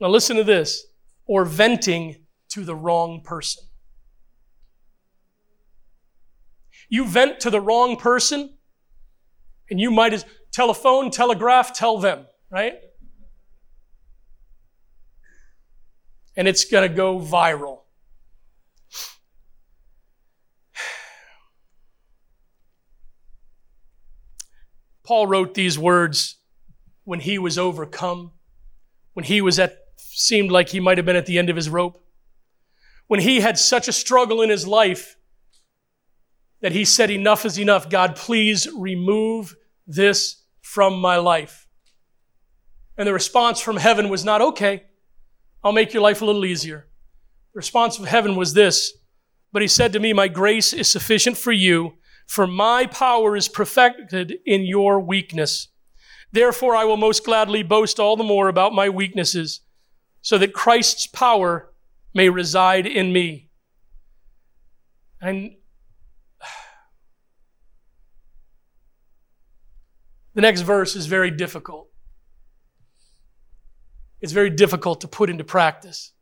now 0.00 0.08
listen 0.08 0.36
to 0.36 0.44
this, 0.44 0.86
or 1.26 1.44
venting 1.44 2.26
to 2.48 2.64
the 2.64 2.74
wrong 2.74 3.22
person. 3.22 3.62
You 6.88 7.06
vent 7.06 7.40
to 7.40 7.50
the 7.50 7.60
wrong 7.60 7.96
person, 7.96 8.58
and 9.70 9.80
you 9.80 9.90
might 9.90 10.12
as 10.12 10.26
telephone, 10.52 11.10
telegraph, 11.10 11.74
tell 11.74 11.98
them, 11.98 12.26
right? 12.50 12.74
And 16.36 16.46
it's 16.46 16.64
going 16.64 16.88
to 16.88 16.94
go 16.94 17.18
viral. 17.18 17.80
Paul 25.04 25.26
wrote 25.26 25.54
these 25.54 25.78
words 25.78 26.36
when 27.04 27.20
he 27.20 27.38
was 27.38 27.58
overcome, 27.58 28.32
when 29.14 29.24
he 29.24 29.40
was 29.40 29.58
at, 29.58 29.78
seemed 29.98 30.50
like 30.50 30.68
he 30.68 30.80
might 30.80 30.98
have 30.98 31.06
been 31.06 31.16
at 31.16 31.26
the 31.26 31.38
end 31.38 31.50
of 31.50 31.56
his 31.56 31.68
rope, 31.68 31.98
when 33.08 33.20
he 33.20 33.40
had 33.40 33.58
such 33.58 33.88
a 33.88 33.92
struggle 33.92 34.40
in 34.40 34.48
his 34.50 34.66
life 34.66 35.16
that 36.60 36.72
he 36.72 36.84
said, 36.84 37.10
Enough 37.10 37.44
is 37.44 37.58
enough. 37.58 37.90
God, 37.90 38.16
please 38.16 38.68
remove 38.74 39.56
this 39.86 40.41
from 40.72 40.98
my 40.98 41.18
life. 41.18 41.68
And 42.96 43.06
the 43.06 43.12
response 43.12 43.60
from 43.60 43.76
heaven 43.76 44.08
was 44.08 44.24
not, 44.24 44.40
okay, 44.40 44.84
I'll 45.62 45.70
make 45.70 45.92
your 45.92 46.02
life 46.02 46.22
a 46.22 46.24
little 46.24 46.46
easier. 46.46 46.88
The 47.52 47.58
response 47.58 47.94
from 47.94 48.06
heaven 48.06 48.36
was 48.36 48.54
this, 48.54 48.94
but 49.52 49.60
he 49.60 49.68
said 49.68 49.92
to 49.92 50.00
me, 50.00 50.14
My 50.14 50.28
grace 50.28 50.72
is 50.72 50.90
sufficient 50.90 51.36
for 51.36 51.52
you, 51.52 51.98
for 52.26 52.46
my 52.46 52.86
power 52.86 53.36
is 53.36 53.48
perfected 53.48 54.38
in 54.46 54.62
your 54.62 54.98
weakness. 54.98 55.68
Therefore, 56.32 56.74
I 56.74 56.86
will 56.86 56.96
most 56.96 57.22
gladly 57.22 57.62
boast 57.62 58.00
all 58.00 58.16
the 58.16 58.24
more 58.24 58.48
about 58.48 58.72
my 58.72 58.88
weaknesses, 58.88 59.60
so 60.22 60.38
that 60.38 60.54
Christ's 60.54 61.06
power 61.06 61.70
may 62.14 62.30
reside 62.30 62.86
in 62.86 63.12
me. 63.12 63.50
And 65.20 65.50
The 70.34 70.40
next 70.40 70.62
verse 70.62 70.96
is 70.96 71.06
very 71.06 71.30
difficult. 71.30 71.88
It's 74.20 74.32
very 74.32 74.50
difficult 74.50 75.00
to 75.02 75.08
put 75.08 75.28
into 75.28 75.44
practice. 75.44 76.12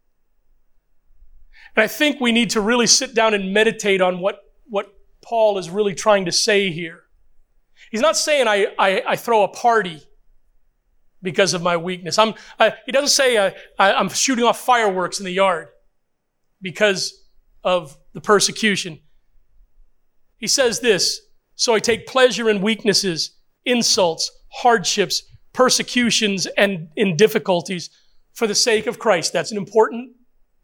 And 1.77 1.85
I 1.85 1.87
think 1.87 2.21
we 2.21 2.33
need 2.33 2.51
to 2.51 2.61
really 2.61 2.87
sit 2.87 3.15
down 3.15 3.35
and 3.35 3.53
meditate 3.53 4.01
on 4.01 4.21
what, 4.21 4.41
what 4.69 4.93
Paul 5.23 5.59
is 5.59 5.71
really 5.71 5.95
trying 5.95 6.25
to 6.25 6.33
say 6.33 6.71
here. 6.71 7.03
He's 7.91 8.01
not 8.01 8.17
saying 8.17 8.49
I, 8.49 8.69
I, 8.79 9.03
I 9.09 9.17
throw 9.17 9.45
a 9.45 9.49
party 9.49 10.03
because 11.23 11.55
of 11.55 11.63
my 11.63 11.77
weakness. 11.77 12.19
I'm, 12.19 12.35
I, 12.59 12.75
he 12.87 12.93
doesn't 12.93 13.09
say 13.09 13.39
I, 13.39 13.55
I, 13.79 13.93
I'm 13.93 14.09
shooting 14.09 14.45
off 14.45 14.61
fireworks 14.61 15.19
in 15.19 15.25
the 15.25 15.33
yard 15.33 15.69
because 16.61 17.25
of 17.63 17.97
the 18.13 18.21
persecution. 18.21 19.01
He 20.39 20.47
says 20.47 20.81
this 20.81 21.21
So 21.55 21.75
I 21.75 21.79
take 21.79 22.07
pleasure 22.07 22.49
in 22.49 22.63
weaknesses, 22.63 23.37
insults, 23.65 24.31
hardships, 24.53 25.23
persecutions, 25.53 26.47
and 26.57 26.89
in 26.97 27.17
difficulties 27.17 27.91
for 28.33 28.47
the 28.47 28.55
sake 28.55 28.87
of 28.87 28.99
Christ. 28.99 29.33
That's 29.33 29.51
an 29.51 29.59
important 29.59 30.13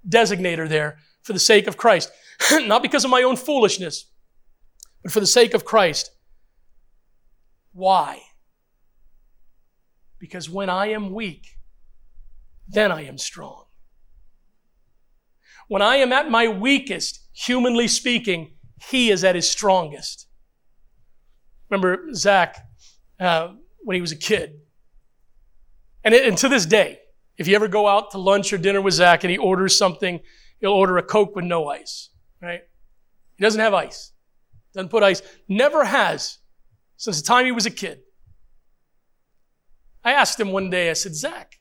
designator 0.09 0.69
there 0.69 0.99
for 1.23 1.33
the 1.33 1.39
sake 1.39 1.67
of 1.67 1.77
Christ. 1.77 2.11
Not 2.53 2.83
because 2.83 3.05
of 3.05 3.11
my 3.11 3.23
own 3.23 3.37
foolishness, 3.37 4.07
but 5.03 5.13
for 5.13 5.21
the 5.21 5.27
sake 5.27 5.55
of 5.55 5.65
Christ. 5.65 6.11
Why? 7.73 8.23
Because 10.19 10.49
when 10.49 10.71
I 10.71 10.89
am 10.89 11.13
weak, 11.13 11.59
then 12.69 12.91
I 12.91 13.05
am 13.05 13.19
strong. 13.19 13.65
When 15.69 15.83
I 15.83 15.97
am 15.97 16.13
at 16.13 16.31
my 16.31 16.49
weakest, 16.49 17.21
humanly 17.33 17.89
speaking, 17.89 18.55
he 18.89 19.11
is 19.11 19.25
at 19.25 19.35
his 19.35 19.51
strongest. 19.51 20.27
Remember 21.69 22.15
Zach 22.15 22.66
uh, 23.19 23.55
when 23.83 23.95
he 23.95 24.01
was 24.01 24.12
a 24.12 24.17
kid. 24.17 24.61
And, 26.05 26.14
it, 26.14 26.27
and 26.27 26.39
to 26.39 26.49
this 26.49 26.67
day, 26.67 26.99
if 27.37 27.49
you 27.49 27.55
ever 27.55 27.69
go 27.69 27.87
out 27.87 28.12
to 28.12 28.19
lunch 28.19 28.53
or 28.53 28.59
dinner 28.59 28.81
with 28.81 28.95
Zach 28.95 29.25
and 29.25 29.31
he 29.31 29.39
orders 29.39 29.77
something, 29.77 30.21
he'll 30.61 30.73
order 30.73 30.99
a 30.99 31.03
Coke 31.03 31.37
with 31.37 31.45
no 31.45 31.69
ice, 31.69 32.11
right? 32.41 32.62
He 33.37 33.43
doesn't 33.43 33.61
have 33.61 33.75
ice. 33.75 34.12
Doesn't 34.73 34.91
put 34.91 35.03
ice. 35.03 35.23
Never 35.49 35.85
has 35.85 36.39
since 36.97 37.21
the 37.21 37.27
time 37.27 37.45
he 37.45 37.53
was 37.53 37.67
a 37.67 37.71
kid. 37.71 38.01
I 40.05 40.12
asked 40.12 40.39
him 40.39 40.53
one 40.53 40.71
day, 40.71 40.89
I 40.91 40.93
said, 40.93 41.14
Zach, 41.14 41.55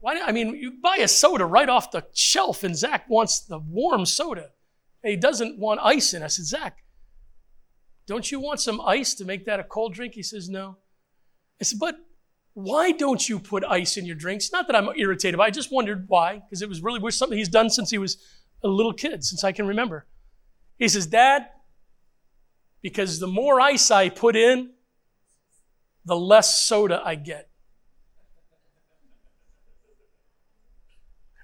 why, 0.00 0.20
I 0.20 0.32
mean, 0.32 0.56
you 0.56 0.72
buy 0.82 0.96
a 0.96 1.08
soda 1.08 1.46
right 1.46 1.68
off 1.68 1.90
the 1.90 2.04
shelf 2.12 2.64
and 2.64 2.76
Zach 2.76 3.08
wants 3.08 3.40
the 3.40 3.58
warm 3.58 4.04
soda. 4.04 4.50
He 5.02 5.16
doesn't 5.16 5.58
want 5.58 5.80
ice 5.82 6.12
in. 6.12 6.22
I 6.22 6.26
said, 6.26 6.46
Zach, 6.46 6.78
don't 8.06 8.30
you 8.30 8.40
want 8.40 8.60
some 8.60 8.80
ice 8.80 9.14
to 9.14 9.24
make 9.24 9.46
that 9.46 9.60
a 9.60 9.64
cold 9.64 9.94
drink? 9.94 10.14
He 10.14 10.22
says, 10.22 10.48
no. 10.48 10.76
I 11.60 11.64
said, 11.64 11.78
but 11.78 11.96
why 12.54 12.92
don't 12.92 13.28
you 13.28 13.38
put 13.38 13.64
ice 13.64 13.96
in 13.96 14.06
your 14.06 14.16
drinks? 14.16 14.52
Not 14.52 14.66
that 14.68 14.76
I'm 14.76 14.88
irritated, 14.96 15.38
I 15.40 15.50
just 15.50 15.72
wondered 15.72 16.04
why, 16.08 16.38
because 16.38 16.62
it 16.62 16.68
was 16.68 16.82
really 16.82 17.10
something 17.10 17.36
he's 17.36 17.48
done 17.48 17.68
since 17.68 17.90
he 17.90 17.98
was 17.98 18.16
a 18.62 18.68
little 18.68 18.92
kid, 18.92 19.24
since 19.24 19.44
I 19.44 19.52
can 19.52 19.66
remember. 19.66 20.06
He 20.78 20.88
says, 20.88 21.06
Dad, 21.06 21.48
because 22.82 23.18
the 23.18 23.26
more 23.26 23.60
ice 23.60 23.90
I 23.90 24.08
put 24.08 24.36
in, 24.36 24.70
the 26.04 26.16
less 26.16 26.62
soda 26.62 27.02
I 27.04 27.16
get. 27.16 27.50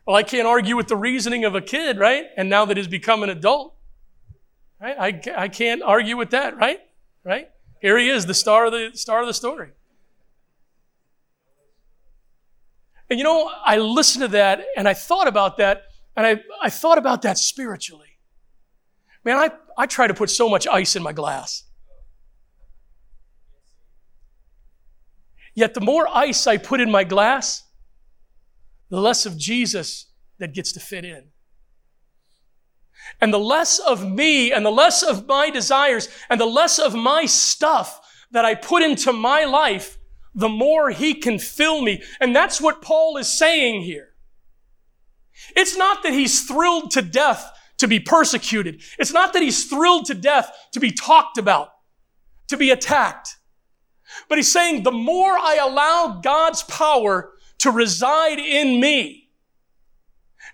Well, 0.06 0.16
I 0.16 0.22
can't 0.22 0.46
argue 0.46 0.76
with 0.76 0.88
the 0.88 0.96
reasoning 0.96 1.44
of 1.44 1.54
a 1.54 1.60
kid, 1.60 1.98
right? 1.98 2.26
And 2.36 2.48
now 2.48 2.64
that 2.64 2.76
he's 2.76 2.88
become 2.88 3.22
an 3.22 3.30
adult, 3.30 3.74
right? 4.82 4.96
I, 4.98 5.44
I 5.44 5.48
can't 5.48 5.80
argue 5.82 6.16
with 6.16 6.30
that, 6.30 6.56
right? 6.56 6.80
Right? 7.24 7.48
Here 7.80 7.96
he 7.98 8.10
is, 8.10 8.26
the 8.26 8.34
star 8.34 8.66
of 8.66 8.72
the 8.72 8.90
star 8.94 9.20
of 9.20 9.26
the 9.26 9.34
story. 9.34 9.70
And 13.08 13.18
you 13.18 13.24
know, 13.24 13.50
I 13.64 13.78
listened 13.78 14.22
to 14.22 14.28
that 14.28 14.64
and 14.76 14.88
I 14.88 14.94
thought 14.94 15.28
about 15.28 15.58
that, 15.58 15.84
and 16.16 16.26
I, 16.26 16.42
I 16.60 16.70
thought 16.70 16.98
about 16.98 17.22
that 17.22 17.38
spiritually. 17.38 18.18
Man, 19.24 19.38
I, 19.38 19.50
I 19.78 19.86
try 19.86 20.06
to 20.06 20.14
put 20.14 20.30
so 20.30 20.48
much 20.48 20.66
ice 20.66 20.96
in 20.96 21.02
my 21.02 21.12
glass. 21.12 21.64
Yet 25.54 25.74
the 25.74 25.80
more 25.80 26.08
ice 26.08 26.46
I 26.46 26.56
put 26.56 26.80
in 26.80 26.90
my 26.90 27.04
glass, 27.04 27.64
the 28.88 29.00
less 29.00 29.26
of 29.26 29.36
Jesus 29.36 30.06
that 30.38 30.54
gets 30.54 30.72
to 30.72 30.80
fit 30.80 31.04
in. 31.04 31.31
And 33.20 33.32
the 33.32 33.38
less 33.38 33.78
of 33.78 34.08
me 34.08 34.52
and 34.52 34.64
the 34.64 34.70
less 34.70 35.02
of 35.02 35.26
my 35.26 35.50
desires 35.50 36.08
and 36.28 36.40
the 36.40 36.46
less 36.46 36.78
of 36.78 36.94
my 36.94 37.26
stuff 37.26 38.00
that 38.30 38.44
I 38.44 38.54
put 38.54 38.82
into 38.82 39.12
my 39.12 39.44
life, 39.44 39.98
the 40.34 40.48
more 40.48 40.90
he 40.90 41.14
can 41.14 41.38
fill 41.38 41.82
me. 41.82 42.02
And 42.20 42.34
that's 42.34 42.60
what 42.60 42.82
Paul 42.82 43.16
is 43.16 43.28
saying 43.28 43.82
here. 43.82 44.08
It's 45.54 45.76
not 45.76 46.02
that 46.02 46.12
he's 46.12 46.46
thrilled 46.46 46.90
to 46.92 47.02
death 47.02 47.52
to 47.78 47.88
be 47.88 48.00
persecuted. 48.00 48.80
It's 48.98 49.12
not 49.12 49.32
that 49.32 49.42
he's 49.42 49.64
thrilled 49.64 50.06
to 50.06 50.14
death 50.14 50.50
to 50.72 50.80
be 50.80 50.92
talked 50.92 51.36
about, 51.36 51.70
to 52.48 52.56
be 52.56 52.70
attacked. 52.70 53.36
But 54.28 54.38
he's 54.38 54.52
saying 54.52 54.82
the 54.82 54.92
more 54.92 55.32
I 55.32 55.58
allow 55.60 56.20
God's 56.22 56.62
power 56.62 57.32
to 57.58 57.70
reside 57.70 58.38
in 58.38 58.80
me, 58.80 59.21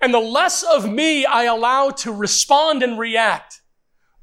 and 0.00 0.14
the 0.14 0.20
less 0.20 0.62
of 0.62 0.90
me 0.90 1.24
I 1.24 1.44
allow 1.44 1.90
to 1.90 2.12
respond 2.12 2.82
and 2.82 2.98
react, 2.98 3.60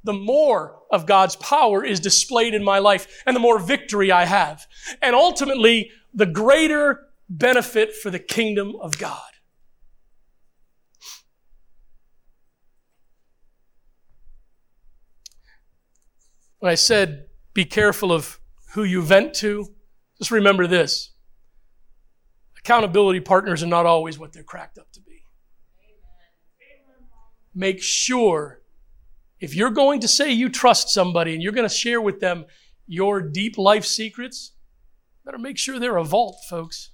the 0.03 0.13
more 0.13 0.79
of 0.91 1.05
God's 1.05 1.35
power 1.35 1.83
is 1.83 1.99
displayed 1.99 2.53
in 2.53 2.63
my 2.63 2.79
life 2.79 3.23
and 3.25 3.35
the 3.35 3.39
more 3.39 3.59
victory 3.59 4.11
I 4.11 4.25
have. 4.25 4.65
And 5.01 5.15
ultimately, 5.15 5.91
the 6.13 6.25
greater 6.25 7.07
benefit 7.27 7.93
for 7.95 8.09
the 8.09 8.19
kingdom 8.19 8.75
of 8.79 8.97
God. 8.97 9.19
When 16.59 16.71
I 16.71 16.75
said, 16.75 17.27
be 17.53 17.65
careful 17.65 18.11
of 18.11 18.39
who 18.73 18.83
you 18.83 19.01
vent 19.01 19.33
to, 19.35 19.67
just 20.17 20.31
remember 20.31 20.67
this. 20.67 21.11
Accountability 22.59 23.19
partners 23.19 23.61
are 23.61 23.67
not 23.67 23.85
always 23.85 24.17
what 24.17 24.33
they're 24.33 24.43
cracked 24.43 24.77
up 24.77 24.91
to 24.93 25.01
be. 25.01 25.04
Make 27.55 27.81
sure 27.81 28.61
if 29.39 29.55
you're 29.55 29.71
going 29.71 30.01
to 30.01 30.07
say 30.07 30.31
you 30.31 30.49
trust 30.49 30.89
somebody 30.89 31.33
and 31.33 31.41
you're 31.41 31.53
going 31.53 31.67
to 31.67 31.73
share 31.73 32.01
with 32.01 32.19
them 32.19 32.45
your 32.85 33.21
deep 33.21 33.57
life 33.57 33.85
secrets, 33.85 34.51
better 35.25 35.37
make 35.37 35.57
sure 35.57 35.79
they're 35.79 35.97
a 35.97 36.03
vault, 36.03 36.37
folks. 36.49 36.91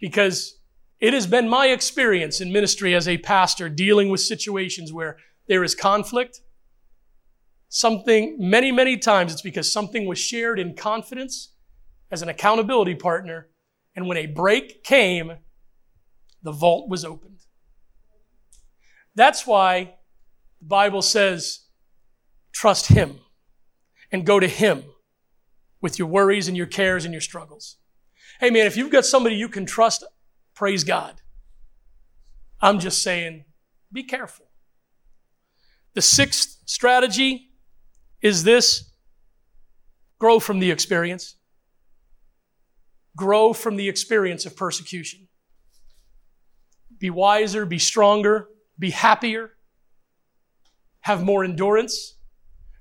Because 0.00 0.58
it 1.00 1.14
has 1.14 1.26
been 1.26 1.48
my 1.48 1.66
experience 1.66 2.40
in 2.40 2.52
ministry 2.52 2.94
as 2.94 3.06
a 3.06 3.18
pastor 3.18 3.68
dealing 3.68 4.08
with 4.08 4.20
situations 4.20 4.92
where 4.92 5.16
there 5.48 5.64
is 5.64 5.74
conflict. 5.74 6.40
Something, 7.68 8.36
many, 8.38 8.70
many 8.70 8.96
times, 8.96 9.32
it's 9.32 9.42
because 9.42 9.72
something 9.72 10.06
was 10.06 10.18
shared 10.18 10.58
in 10.58 10.74
confidence 10.74 11.52
as 12.10 12.22
an 12.22 12.28
accountability 12.28 12.94
partner. 12.94 13.48
And 13.96 14.06
when 14.06 14.16
a 14.16 14.26
break 14.26 14.84
came, 14.84 15.32
the 16.42 16.52
vault 16.52 16.88
was 16.88 17.04
opened. 17.04 17.33
That's 19.14 19.46
why 19.46 19.94
the 20.60 20.66
Bible 20.66 21.02
says, 21.02 21.60
trust 22.52 22.88
Him 22.88 23.20
and 24.10 24.26
go 24.26 24.40
to 24.40 24.48
Him 24.48 24.84
with 25.80 25.98
your 25.98 26.08
worries 26.08 26.48
and 26.48 26.56
your 26.56 26.66
cares 26.66 27.04
and 27.04 27.12
your 27.12 27.20
struggles. 27.20 27.76
Hey 28.40 28.50
man, 28.50 28.66
if 28.66 28.76
you've 28.76 28.90
got 28.90 29.04
somebody 29.04 29.36
you 29.36 29.48
can 29.48 29.66
trust, 29.66 30.04
praise 30.54 30.82
God. 30.82 31.20
I'm 32.60 32.78
just 32.78 33.02
saying, 33.02 33.44
be 33.92 34.02
careful. 34.02 34.46
The 35.92 36.02
sixth 36.02 36.58
strategy 36.64 37.50
is 38.22 38.42
this 38.42 38.90
grow 40.18 40.40
from 40.40 40.58
the 40.58 40.70
experience. 40.70 41.36
Grow 43.16 43.52
from 43.52 43.76
the 43.76 43.88
experience 43.88 44.46
of 44.46 44.56
persecution. 44.56 45.28
Be 46.98 47.10
wiser, 47.10 47.66
be 47.66 47.78
stronger, 47.78 48.48
be 48.78 48.90
happier, 48.90 49.52
have 51.00 51.22
more 51.22 51.44
endurance, 51.44 52.14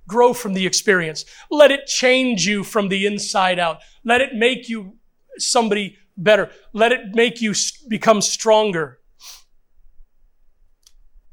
grow 0.07 0.33
from 0.33 0.53
the 0.53 0.65
experience. 0.65 1.25
Let 1.49 1.71
it 1.71 1.85
change 1.85 2.45
you 2.45 2.63
from 2.63 2.89
the 2.89 3.05
inside 3.05 3.59
out. 3.59 3.79
Let 4.03 4.21
it 4.21 4.33
make 4.33 4.69
you 4.69 4.97
somebody 5.37 5.97
better. 6.17 6.49
Let 6.73 6.91
it 6.91 7.15
make 7.15 7.41
you 7.41 7.53
become 7.87 8.21
stronger. 8.21 8.99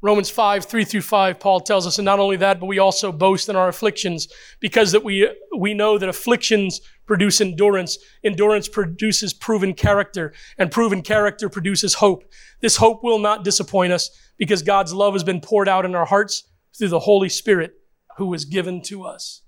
Romans 0.03 0.31
5, 0.31 0.65
3 0.65 0.83
through 0.83 1.01
5, 1.01 1.39
Paul 1.39 1.59
tells 1.59 1.85
us, 1.85 1.99
and 1.99 2.05
not 2.05 2.17
only 2.17 2.35
that, 2.37 2.59
but 2.59 2.65
we 2.65 2.79
also 2.79 3.11
boast 3.11 3.49
in 3.49 3.55
our 3.55 3.67
afflictions 3.67 4.27
because 4.59 4.91
that 4.93 5.03
we, 5.03 5.29
we 5.55 5.75
know 5.75 5.99
that 5.99 6.09
afflictions 6.09 6.81
produce 7.05 7.39
endurance. 7.39 7.99
Endurance 8.23 8.67
produces 8.67 9.31
proven 9.31 9.75
character 9.75 10.33
and 10.57 10.71
proven 10.71 11.03
character 11.03 11.49
produces 11.49 11.93
hope. 11.93 12.23
This 12.61 12.77
hope 12.77 13.03
will 13.03 13.19
not 13.19 13.43
disappoint 13.43 13.93
us 13.93 14.09
because 14.41 14.63
God's 14.63 14.91
love 14.91 15.13
has 15.13 15.23
been 15.23 15.39
poured 15.39 15.69
out 15.69 15.85
in 15.85 15.93
our 15.93 16.05
hearts 16.05 16.49
through 16.75 16.87
the 16.87 17.01
Holy 17.01 17.29
Spirit 17.29 17.73
who 18.17 18.25
was 18.25 18.43
given 18.43 18.81
to 18.81 19.03
us. 19.03 19.43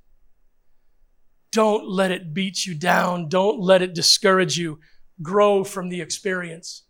Don't 1.52 1.90
let 1.90 2.12
it 2.12 2.32
beat 2.32 2.68
you 2.68 2.76
down. 2.76 3.28
Don't 3.28 3.60
let 3.60 3.82
it 3.82 3.96
discourage 3.96 4.56
you. 4.56 4.80
Grow 5.20 5.64
from 5.64 5.90
the 5.90 6.00
experience. 6.00 6.84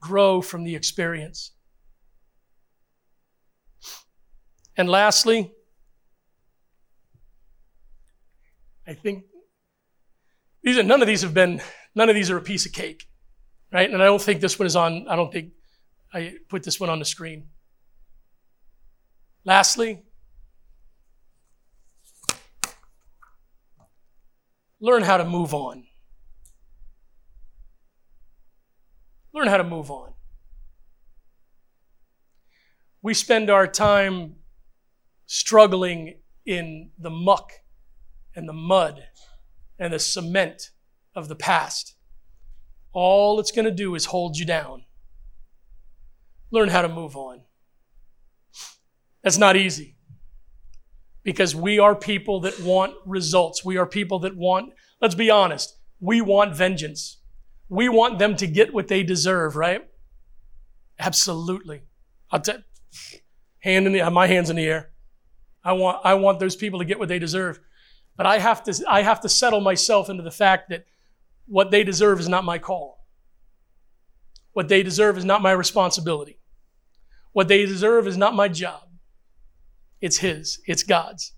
Grow 0.00 0.40
from 0.40 0.64
the 0.64 0.74
experience. 0.74 1.52
And 4.76 4.88
lastly, 4.88 5.52
I 8.88 8.94
think 8.94 9.22
these 10.64 10.76
are 10.76 10.82
none 10.82 11.00
of 11.00 11.06
these 11.06 11.22
have 11.22 11.34
been 11.34 11.60
none 11.94 12.08
of 12.08 12.16
these 12.16 12.28
are 12.28 12.38
a 12.38 12.42
piece 12.42 12.66
of 12.66 12.72
cake, 12.72 13.06
right? 13.72 13.88
And 13.88 14.02
I 14.02 14.06
don't 14.06 14.20
think 14.20 14.40
this 14.40 14.58
one 14.58 14.66
is 14.66 14.74
on. 14.74 15.06
I 15.08 15.14
don't 15.14 15.32
think 15.32 15.52
I 16.12 16.36
put 16.48 16.62
this 16.62 16.80
one 16.80 16.88
on 16.90 16.98
the 16.98 17.04
screen. 17.04 17.48
Lastly, 19.44 20.02
learn 24.80 25.02
how 25.02 25.16
to 25.16 25.24
move 25.24 25.54
on. 25.54 25.84
Learn 29.34 29.48
how 29.48 29.58
to 29.58 29.64
move 29.64 29.90
on. 29.90 30.14
We 33.02 33.14
spend 33.14 33.50
our 33.50 33.66
time 33.66 34.36
struggling 35.26 36.20
in 36.44 36.90
the 36.98 37.10
muck 37.10 37.52
and 38.34 38.48
the 38.48 38.54
mud 38.54 39.04
and 39.78 39.92
the 39.92 39.98
cement 39.98 40.70
of 41.14 41.28
the 41.28 41.36
past. 41.36 41.94
All 42.92 43.38
it's 43.38 43.50
going 43.52 43.66
to 43.66 43.70
do 43.70 43.94
is 43.94 44.06
hold 44.06 44.36
you 44.36 44.46
down. 44.46 44.84
Learn 46.50 46.68
how 46.68 46.82
to 46.82 46.88
move 46.88 47.16
on. 47.16 47.42
That's 49.22 49.38
not 49.38 49.56
easy 49.56 49.96
because 51.22 51.54
we 51.54 51.78
are 51.78 51.94
people 51.94 52.40
that 52.40 52.58
want 52.60 52.94
results. 53.04 53.64
We 53.64 53.76
are 53.76 53.86
people 53.86 54.20
that 54.20 54.36
want, 54.36 54.72
let's 55.00 55.14
be 55.14 55.30
honest, 55.30 55.76
we 56.00 56.20
want 56.20 56.56
vengeance. 56.56 57.18
We 57.68 57.88
want 57.88 58.18
them 58.18 58.36
to 58.36 58.46
get 58.46 58.72
what 58.72 58.88
they 58.88 59.02
deserve, 59.02 59.56
right? 59.56 59.86
Absolutely. 60.98 61.82
I'll 62.30 62.40
t- 62.40 62.54
hand 63.60 63.86
in 63.86 63.92
the, 63.92 64.10
my 64.10 64.26
hands 64.26 64.48
in 64.48 64.56
the 64.56 64.64
air. 64.64 64.90
I 65.62 65.72
want, 65.72 66.00
I 66.04 66.14
want 66.14 66.38
those 66.40 66.56
people 66.56 66.78
to 66.78 66.84
get 66.84 66.98
what 66.98 67.08
they 67.08 67.18
deserve. 67.18 67.60
But 68.16 68.26
I 68.26 68.38
have 68.38 68.62
to, 68.64 68.84
I 68.88 69.02
have 69.02 69.20
to 69.20 69.28
settle 69.28 69.60
myself 69.60 70.08
into 70.08 70.22
the 70.22 70.30
fact 70.30 70.70
that 70.70 70.86
what 71.46 71.70
they 71.70 71.84
deserve 71.84 72.20
is 72.20 72.28
not 72.28 72.44
my 72.44 72.58
call. 72.58 72.97
What 74.52 74.68
they 74.68 74.82
deserve 74.82 75.18
is 75.18 75.24
not 75.24 75.42
my 75.42 75.52
responsibility. 75.52 76.38
What 77.32 77.48
they 77.48 77.66
deserve 77.66 78.06
is 78.06 78.16
not 78.16 78.34
my 78.34 78.48
job. 78.48 78.88
It's 80.00 80.18
His, 80.18 80.60
it's 80.66 80.82
God's. 80.82 81.32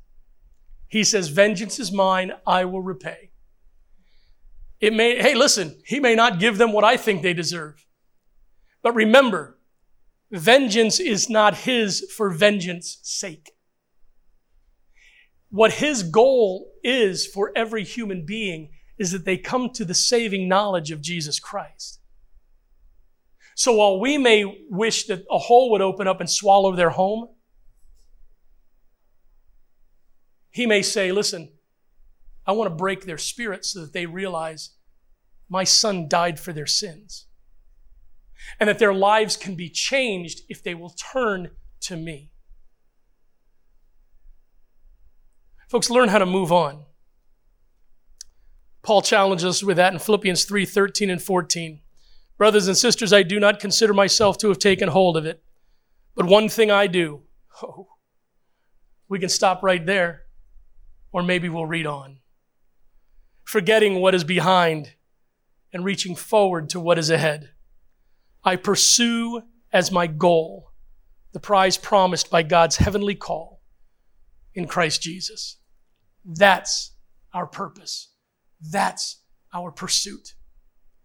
He 0.88 1.04
says, 1.04 1.28
Vengeance 1.28 1.78
is 1.78 1.92
mine, 1.92 2.32
I 2.46 2.64
will 2.64 2.82
repay. 2.82 3.30
It 4.80 4.94
may, 4.94 5.20
hey, 5.20 5.34
listen, 5.34 5.80
He 5.84 6.00
may 6.00 6.14
not 6.14 6.40
give 6.40 6.58
them 6.58 6.72
what 6.72 6.84
I 6.84 6.96
think 6.96 7.22
they 7.22 7.34
deserve. 7.34 7.86
But 8.82 8.94
remember, 8.94 9.58
vengeance 10.30 10.98
is 10.98 11.28
not 11.28 11.58
His 11.58 12.10
for 12.16 12.30
vengeance 12.30 12.98
sake. 13.02 13.50
What 15.50 15.74
His 15.74 16.02
goal 16.02 16.72
is 16.82 17.26
for 17.26 17.52
every 17.54 17.84
human 17.84 18.24
being 18.24 18.70
is 18.98 19.12
that 19.12 19.24
they 19.24 19.36
come 19.36 19.70
to 19.70 19.84
the 19.84 19.94
saving 19.94 20.48
knowledge 20.48 20.90
of 20.90 21.00
Jesus 21.00 21.38
Christ. 21.38 21.99
So 23.60 23.74
while 23.74 24.00
we 24.00 24.16
may 24.16 24.42
wish 24.70 25.04
that 25.08 25.26
a 25.30 25.36
hole 25.36 25.70
would 25.72 25.82
open 25.82 26.08
up 26.08 26.18
and 26.18 26.30
swallow 26.30 26.74
their 26.74 26.88
home, 26.88 27.28
He 30.50 30.64
may 30.64 30.80
say, 30.80 31.12
Listen, 31.12 31.50
I 32.46 32.52
want 32.52 32.70
to 32.70 32.74
break 32.74 33.04
their 33.04 33.18
spirit 33.18 33.66
so 33.66 33.82
that 33.82 33.92
they 33.92 34.06
realize 34.06 34.70
my 35.50 35.64
son 35.64 36.08
died 36.08 36.40
for 36.40 36.54
their 36.54 36.66
sins. 36.66 37.26
And 38.58 38.66
that 38.66 38.78
their 38.78 38.94
lives 38.94 39.36
can 39.36 39.56
be 39.56 39.68
changed 39.68 40.40
if 40.48 40.62
they 40.62 40.74
will 40.74 40.94
turn 41.12 41.50
to 41.82 41.96
me. 41.98 42.30
Folks, 45.68 45.90
learn 45.90 46.08
how 46.08 46.18
to 46.18 46.24
move 46.24 46.50
on. 46.50 46.84
Paul 48.80 49.02
challenges 49.02 49.44
us 49.44 49.62
with 49.62 49.76
that 49.76 49.92
in 49.92 49.98
Philippians 49.98 50.46
3 50.46 50.64
13 50.64 51.10
and 51.10 51.20
14. 51.20 51.82
Brothers 52.40 52.68
and 52.68 52.78
sisters, 52.78 53.12
I 53.12 53.22
do 53.22 53.38
not 53.38 53.60
consider 53.60 53.92
myself 53.92 54.38
to 54.38 54.48
have 54.48 54.58
taken 54.58 54.88
hold 54.88 55.18
of 55.18 55.26
it. 55.26 55.42
But 56.14 56.24
one 56.24 56.48
thing 56.48 56.70
I 56.70 56.86
do. 56.86 57.24
Oh, 57.62 57.88
we 59.10 59.18
can 59.18 59.28
stop 59.28 59.62
right 59.62 59.84
there. 59.84 60.22
Or 61.12 61.22
maybe 61.22 61.50
we'll 61.50 61.66
read 61.66 61.84
on. 61.84 62.20
Forgetting 63.44 64.00
what 64.00 64.14
is 64.14 64.24
behind 64.24 64.94
and 65.70 65.84
reaching 65.84 66.16
forward 66.16 66.70
to 66.70 66.80
what 66.80 66.98
is 66.98 67.10
ahead. 67.10 67.50
I 68.42 68.56
pursue 68.56 69.42
as 69.70 69.92
my 69.92 70.06
goal 70.06 70.70
the 71.32 71.40
prize 71.40 71.76
promised 71.76 72.30
by 72.30 72.42
God's 72.42 72.76
heavenly 72.76 73.16
call 73.16 73.60
in 74.54 74.66
Christ 74.66 75.02
Jesus. 75.02 75.58
That's 76.24 76.94
our 77.34 77.46
purpose. 77.46 78.14
That's 78.62 79.20
our 79.52 79.70
pursuit. 79.70 80.36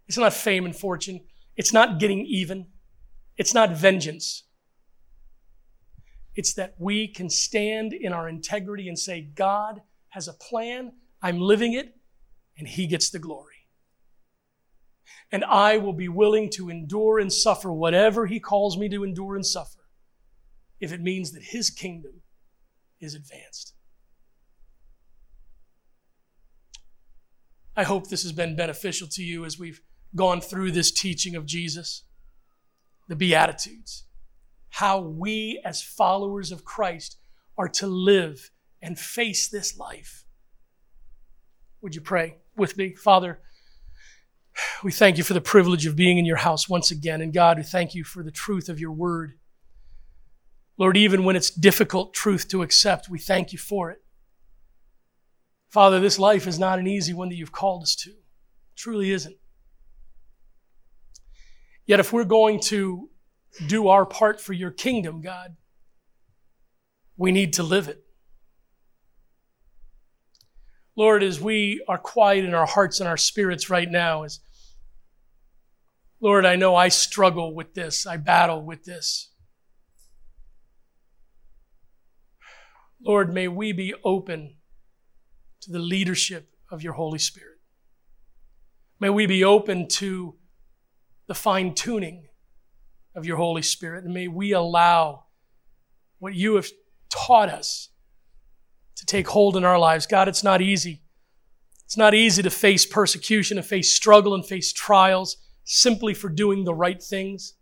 It's 0.08 0.18
not 0.18 0.32
fame 0.32 0.64
and 0.64 0.74
fortune. 0.74 1.20
It's 1.56 1.72
not 1.72 1.98
getting 1.98 2.24
even. 2.26 2.66
It's 3.36 3.54
not 3.54 3.72
vengeance. 3.72 4.44
It's 6.34 6.52
that 6.54 6.74
we 6.78 7.08
can 7.08 7.30
stand 7.30 7.92
in 7.92 8.12
our 8.12 8.28
integrity 8.28 8.88
and 8.88 8.98
say, 8.98 9.22
God, 9.22 9.80
has 10.10 10.28
a 10.28 10.34
plan, 10.34 10.92
I'm 11.22 11.40
living 11.40 11.72
it, 11.72 11.96
and 12.58 12.68
He 12.68 12.86
gets 12.86 13.10
the 13.10 13.18
glory. 13.18 13.54
And 15.32 15.44
I 15.44 15.78
will 15.78 15.92
be 15.92 16.08
willing 16.08 16.50
to 16.50 16.68
endure 16.68 17.18
and 17.18 17.32
suffer 17.32 17.72
whatever 17.72 18.26
He 18.26 18.38
calls 18.38 18.76
me 18.76 18.88
to 18.90 19.02
endure 19.02 19.34
and 19.34 19.44
suffer 19.44 19.80
if 20.78 20.92
it 20.92 21.00
means 21.00 21.32
that 21.32 21.42
His 21.42 21.70
kingdom 21.70 22.22
is 23.00 23.14
advanced. 23.14 23.74
I 27.74 27.84
hope 27.84 28.08
this 28.08 28.22
has 28.22 28.32
been 28.32 28.56
beneficial 28.56 29.08
to 29.08 29.22
you 29.22 29.44
as 29.44 29.58
we've 29.58 29.80
gone 30.16 30.40
through 30.40 30.72
this 30.72 30.90
teaching 30.90 31.36
of 31.36 31.46
Jesus, 31.46 32.02
the 33.08 33.16
Beatitudes, 33.16 34.04
how 34.70 35.00
we 35.00 35.60
as 35.64 35.82
followers 35.82 36.50
of 36.50 36.64
Christ 36.64 37.18
are 37.56 37.68
to 37.68 37.86
live 37.86 38.50
and 38.82 38.98
face 38.98 39.48
this 39.48 39.78
life. 39.78 40.24
Would 41.80 41.94
you 41.94 42.00
pray 42.00 42.36
with 42.56 42.76
me? 42.76 42.94
Father, 42.94 43.40
we 44.82 44.90
thank 44.90 45.18
you 45.18 45.24
for 45.24 45.34
the 45.34 45.40
privilege 45.40 45.86
of 45.86 45.96
being 45.96 46.18
in 46.18 46.24
your 46.24 46.36
house 46.36 46.68
once 46.68 46.90
again. 46.90 47.20
And 47.20 47.32
God, 47.32 47.58
we 47.58 47.62
thank 47.62 47.94
you 47.94 48.04
for 48.04 48.22
the 48.22 48.30
truth 48.30 48.68
of 48.68 48.80
your 48.80 48.92
word. 48.92 49.34
Lord, 50.78 50.96
even 50.96 51.24
when 51.24 51.36
it's 51.36 51.50
difficult 51.50 52.12
truth 52.12 52.48
to 52.48 52.62
accept, 52.62 53.08
we 53.08 53.18
thank 53.18 53.52
you 53.52 53.58
for 53.58 53.90
it. 53.90 54.02
Father, 55.68 56.00
this 56.00 56.18
life 56.18 56.46
is 56.46 56.58
not 56.58 56.78
an 56.78 56.86
easy 56.86 57.12
one 57.12 57.28
that 57.28 57.36
you've 57.36 57.52
called 57.52 57.82
us 57.82 57.94
to. 57.96 58.10
It 58.10 58.16
truly 58.76 59.10
isn't. 59.10 59.36
Yet, 61.86 62.00
if 62.00 62.12
we're 62.12 62.24
going 62.24 62.60
to 62.62 63.10
do 63.66 63.88
our 63.88 64.04
part 64.04 64.40
for 64.40 64.52
your 64.52 64.70
kingdom, 64.70 65.20
God, 65.20 65.56
we 67.16 67.32
need 67.32 67.52
to 67.54 67.62
live 67.62 67.88
it. 67.88 68.02
Lord, 70.96 71.22
as 71.22 71.40
we 71.40 71.84
are 71.88 71.98
quiet 71.98 72.44
in 72.44 72.54
our 72.54 72.66
hearts 72.66 73.00
and 73.00 73.08
our 73.08 73.16
spirits 73.16 73.70
right 73.70 73.90
now, 73.90 74.24
as 74.24 74.40
Lord, 76.20 76.46
I 76.46 76.56
know 76.56 76.74
I 76.74 76.88
struggle 76.88 77.54
with 77.54 77.74
this, 77.74 78.06
I 78.06 78.16
battle 78.16 78.62
with 78.62 78.84
this. 78.84 79.30
Lord, 83.00 83.32
may 83.32 83.46
we 83.46 83.72
be 83.72 83.94
open 84.02 84.56
to 85.60 85.70
the 85.70 85.78
leadership 85.78 86.50
of 86.70 86.82
your 86.82 86.94
Holy 86.94 87.18
Spirit. 87.18 87.58
May 88.98 89.10
we 89.10 89.26
be 89.26 89.44
open 89.44 89.86
to 89.88 90.36
the 91.26 91.34
fine 91.34 91.74
tuning 91.74 92.28
of 93.14 93.26
your 93.26 93.36
Holy 93.36 93.62
Spirit, 93.62 94.04
and 94.04 94.14
may 94.14 94.28
we 94.28 94.52
allow 94.52 95.24
what 96.18 96.34
you 96.34 96.56
have 96.56 96.68
taught 97.10 97.48
us 97.48 97.88
to 98.96 99.06
take 99.06 99.28
hold 99.28 99.56
in 99.56 99.64
our 99.64 99.78
lives. 99.78 100.06
God, 100.06 100.28
it's 100.28 100.44
not 100.44 100.62
easy. 100.62 101.02
It's 101.84 101.96
not 101.96 102.14
easy 102.14 102.42
to 102.42 102.50
face 102.50 102.84
persecution 102.84 103.58
and 103.58 103.66
face 103.66 103.92
struggle 103.92 104.34
and 104.34 104.44
face 104.44 104.72
trials 104.72 105.36
simply 105.64 106.14
for 106.14 106.28
doing 106.28 106.64
the 106.64 106.74
right 106.74 107.02
things. 107.02 107.54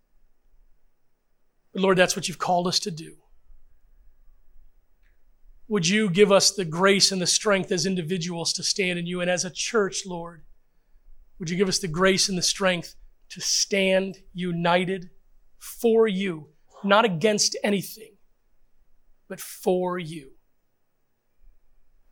But 1.73 1.81
Lord, 1.81 1.97
that's 1.97 2.15
what 2.15 2.27
you've 2.27 2.39
called 2.39 2.67
us 2.67 2.79
to 2.79 2.91
do. 2.91 3.15
Would 5.67 5.87
you 5.87 6.09
give 6.09 6.31
us 6.31 6.51
the 6.51 6.65
grace 6.65 7.11
and 7.11 7.21
the 7.21 7.27
strength 7.27 7.71
as 7.71 7.85
individuals 7.85 8.53
to 8.53 8.63
stand 8.63 8.99
in 8.99 9.07
you 9.07 9.21
and 9.21 9.29
as 9.29 9.43
a 9.45 9.49
church, 9.49 10.05
Lord? 10.05 10.43
Would 11.39 11.49
you 11.49 11.57
give 11.57 11.67
us 11.67 11.79
the 11.79 11.87
grace 11.87 12.29
and 12.29 12.37
the 12.37 12.43
strength 12.43 12.95
to 13.35 13.41
stand 13.41 14.19
united 14.33 15.09
for 15.59 16.07
you, 16.07 16.47
not 16.85 17.03
against 17.03 17.57
anything, 17.65 18.13
but 19.27 19.41
for 19.41 19.99
you? 19.99 20.31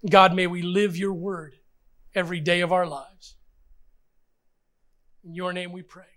God, 0.09 0.36
may 0.36 0.47
we 0.47 0.61
live 0.61 0.97
your 0.97 1.13
word 1.13 1.55
every 2.13 2.41
day 2.41 2.59
of 2.59 2.74
our 2.74 2.86
lives. 2.86 3.38
In 5.24 5.34
your 5.34 5.53
name 5.53 5.71
we 5.71 5.82
pray. 5.82 6.12